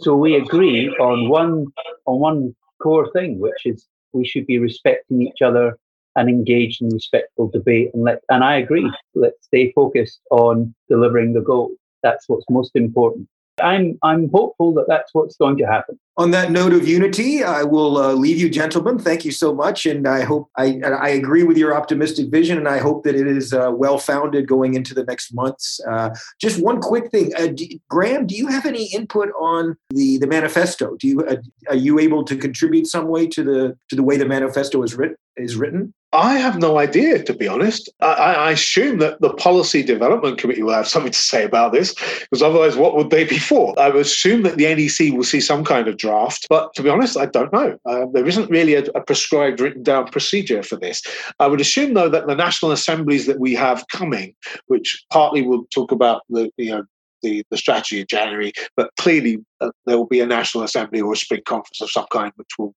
So 0.00 0.16
we 0.16 0.34
agree 0.34 0.88
on 1.00 1.28
one 1.28 1.66
on 2.06 2.18
one 2.18 2.54
core 2.82 3.10
thing, 3.12 3.38
which 3.38 3.64
is 3.64 3.86
we 4.12 4.26
should 4.26 4.46
be 4.46 4.58
respecting 4.58 5.22
each 5.22 5.40
other 5.42 5.78
and 6.16 6.28
engaged 6.28 6.82
in 6.82 6.90
respectful 6.90 7.48
debate. 7.48 7.90
And 7.94 8.02
let 8.04 8.20
and 8.28 8.44
I 8.44 8.56
agree. 8.56 8.90
Let's 9.14 9.44
stay 9.46 9.72
focused 9.72 10.20
on 10.30 10.74
delivering 10.88 11.32
the 11.32 11.40
goal. 11.40 11.70
That's 12.02 12.28
what's 12.28 12.44
most 12.50 12.72
important. 12.74 13.28
I'm 13.62 13.98
I'm 14.02 14.28
hopeful 14.30 14.74
that 14.74 14.86
that's 14.88 15.14
what's 15.14 15.36
going 15.36 15.56
to 15.58 15.66
happen. 15.66 15.98
On 16.18 16.30
that 16.32 16.50
note 16.50 16.74
of 16.74 16.86
unity, 16.86 17.42
I 17.42 17.62
will 17.62 17.96
uh, 17.96 18.12
leave 18.12 18.38
you, 18.38 18.50
gentlemen. 18.50 18.98
Thank 18.98 19.24
you 19.24 19.30
so 19.30 19.54
much, 19.54 19.86
and 19.86 20.06
I 20.06 20.24
hope 20.24 20.50
I 20.58 20.78
I 20.84 21.08
agree 21.08 21.42
with 21.42 21.56
your 21.56 21.74
optimistic 21.74 22.28
vision, 22.30 22.58
and 22.58 22.68
I 22.68 22.78
hope 22.80 23.04
that 23.04 23.14
it 23.14 23.26
is 23.26 23.54
uh, 23.54 23.70
well 23.72 23.96
founded 23.96 24.46
going 24.46 24.74
into 24.74 24.92
the 24.92 25.04
next 25.04 25.32
months. 25.32 25.80
Uh, 25.88 26.10
just 26.38 26.62
one 26.62 26.82
quick 26.82 27.10
thing, 27.10 27.32
uh, 27.38 27.46
do, 27.46 27.66
Graham, 27.88 28.26
do 28.26 28.34
you 28.34 28.48
have 28.48 28.66
any 28.66 28.92
input 28.92 29.30
on 29.40 29.74
the 29.88 30.18
the 30.18 30.26
manifesto? 30.26 30.96
Do 30.96 31.08
you 31.08 31.20
uh, 31.22 31.36
are 31.68 31.76
you 31.76 31.98
able 31.98 32.24
to 32.24 32.36
contribute 32.36 32.88
some 32.88 33.08
way 33.08 33.26
to 33.28 33.42
the 33.42 33.78
to 33.88 33.96
the 33.96 34.02
way 34.02 34.18
the 34.18 34.26
manifesto 34.26 34.82
is 34.82 34.94
written? 34.94 35.16
Is 35.38 35.56
written? 35.56 35.94
I 36.12 36.34
have 36.34 36.58
no 36.58 36.78
idea, 36.78 37.22
to 37.22 37.32
be 37.32 37.48
honest. 37.48 37.88
I, 38.00 38.34
I, 38.34 38.50
assume 38.50 38.98
that 38.98 39.22
the 39.22 39.32
Policy 39.32 39.82
Development 39.82 40.36
Committee 40.36 40.62
will 40.62 40.74
have 40.74 40.86
something 40.86 41.10
to 41.10 41.18
say 41.18 41.42
about 41.42 41.72
this, 41.72 41.94
because 41.94 42.42
otherwise, 42.42 42.76
what 42.76 42.94
would 42.96 43.08
they 43.08 43.24
be 43.24 43.38
for? 43.38 43.78
I 43.80 43.88
would 43.88 44.02
assume 44.02 44.42
that 44.42 44.58
the 44.58 44.74
NEC 44.74 45.16
will 45.16 45.24
see 45.24 45.40
some 45.40 45.64
kind 45.64 45.88
of 45.88 45.96
draft, 46.02 46.46
but 46.50 46.74
to 46.74 46.82
be 46.82 46.90
honest, 46.90 47.16
I 47.16 47.26
don't 47.26 47.52
know. 47.52 47.78
Uh, 47.86 48.06
there 48.12 48.26
isn't 48.26 48.50
really 48.50 48.74
a, 48.74 48.82
a, 48.94 49.00
prescribed, 49.00 49.60
written 49.60 49.82
down 49.82 50.08
procedure 50.08 50.62
for 50.62 50.76
this. 50.76 51.00
I 51.38 51.46
would 51.46 51.60
assume, 51.60 51.94
though, 51.94 52.08
that 52.08 52.26
the 52.26 52.34
national 52.34 52.72
assemblies 52.72 53.26
that 53.26 53.38
we 53.38 53.54
have 53.54 53.86
coming, 53.88 54.34
which 54.66 55.04
partly 55.10 55.42
will 55.42 55.64
talk 55.72 55.92
about 55.92 56.22
the 56.28 56.50
you 56.56 56.72
know 56.72 56.84
the, 57.22 57.44
the 57.50 57.56
strategy 57.56 58.00
in 58.00 58.06
January, 58.08 58.52
but 58.76 58.90
clearly 58.98 59.38
uh, 59.60 59.70
there 59.86 59.96
will 59.96 60.08
be 60.08 60.20
a 60.20 60.26
national 60.26 60.64
assembly 60.64 61.00
or 61.00 61.12
a 61.12 61.16
spring 61.16 61.42
conference 61.46 61.80
of 61.80 61.90
some 61.90 62.06
kind, 62.10 62.32
which 62.36 62.50
will 62.58 62.74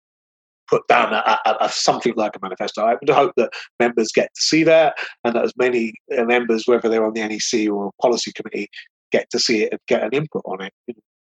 put 0.70 0.88
down 0.88 1.14
a, 1.14 1.40
a, 1.46 1.56
a, 1.62 1.70
something 1.70 2.14
like 2.16 2.36
a 2.36 2.40
manifesto. 2.42 2.84
I 2.84 2.96
would 2.96 3.10
hope 3.10 3.34
that 3.38 3.52
members 3.80 4.12
get 4.14 4.30
to 4.36 4.42
see 4.42 4.64
that 4.64 4.96
and 5.24 5.36
that 5.36 5.44
as 5.44 5.54
many 5.58 5.94
uh, 6.16 6.24
members, 6.24 6.64
whether 6.68 6.90
they're 6.90 7.06
on 7.06 7.14
the 7.14 7.28
NEC 7.28 7.72
or 7.72 7.92
policy 8.02 8.32
committee, 8.34 8.70
get 9.12 9.30
to 9.32 9.40
see 9.40 9.64
it 9.64 9.70
and 9.72 9.80
get 9.88 10.04
an 10.04 10.12
input 10.14 10.44
on 10.46 10.62
it. 10.62 10.74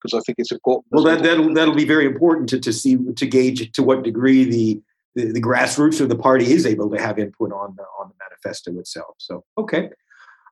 Because 0.00 0.18
I 0.18 0.22
think 0.24 0.38
it's 0.38 0.52
important. 0.52 0.86
Well, 0.90 1.04
that, 1.04 1.22
that'll 1.22 1.52
that'll 1.54 1.74
be 1.74 1.84
very 1.84 2.06
important 2.06 2.48
to, 2.50 2.60
to 2.60 2.72
see 2.72 2.96
to 2.96 3.26
gauge 3.26 3.72
to 3.72 3.82
what 3.82 4.02
degree 4.02 4.44
the, 4.44 4.80
the, 5.14 5.32
the 5.32 5.40
grassroots 5.40 6.00
of 6.00 6.08
the 6.08 6.16
party 6.16 6.52
is 6.52 6.66
able 6.66 6.90
to 6.90 7.00
have 7.00 7.18
input 7.18 7.52
on 7.52 7.74
the 7.76 7.84
on 7.98 8.08
the 8.08 8.14
manifesto 8.22 8.78
itself. 8.78 9.14
So 9.18 9.44
okay, 9.58 9.90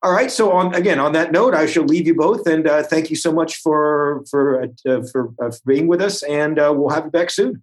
all 0.03 0.13
right. 0.13 0.31
So 0.31 0.53
on 0.53 0.75
again 0.75 0.99
on 0.99 1.13
that 1.13 1.33
note, 1.33 1.55
I 1.55 1.67
shall 1.67 1.85
leave 1.85 2.07
you 2.07 2.15
both 2.15 2.47
and 2.47 2.67
uh, 2.67 2.83
thank 2.83 3.11
you 3.11 3.17
so 3.17 3.33
much 3.33 3.57
for 3.57 4.25
for 4.31 4.63
uh, 4.63 5.03
for, 5.11 5.33
uh, 5.41 5.51
for 5.51 5.61
being 5.67 5.87
with 5.87 6.01
us, 6.01 6.23
and 6.23 6.59
uh, 6.59 6.73
we'll 6.77 6.91
have 6.91 7.07
you 7.07 7.11
back 7.11 7.31
soon. 7.31 7.63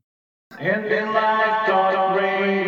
Life 1.14 1.68
Talk 1.68 2.20
Radio. 2.20 2.65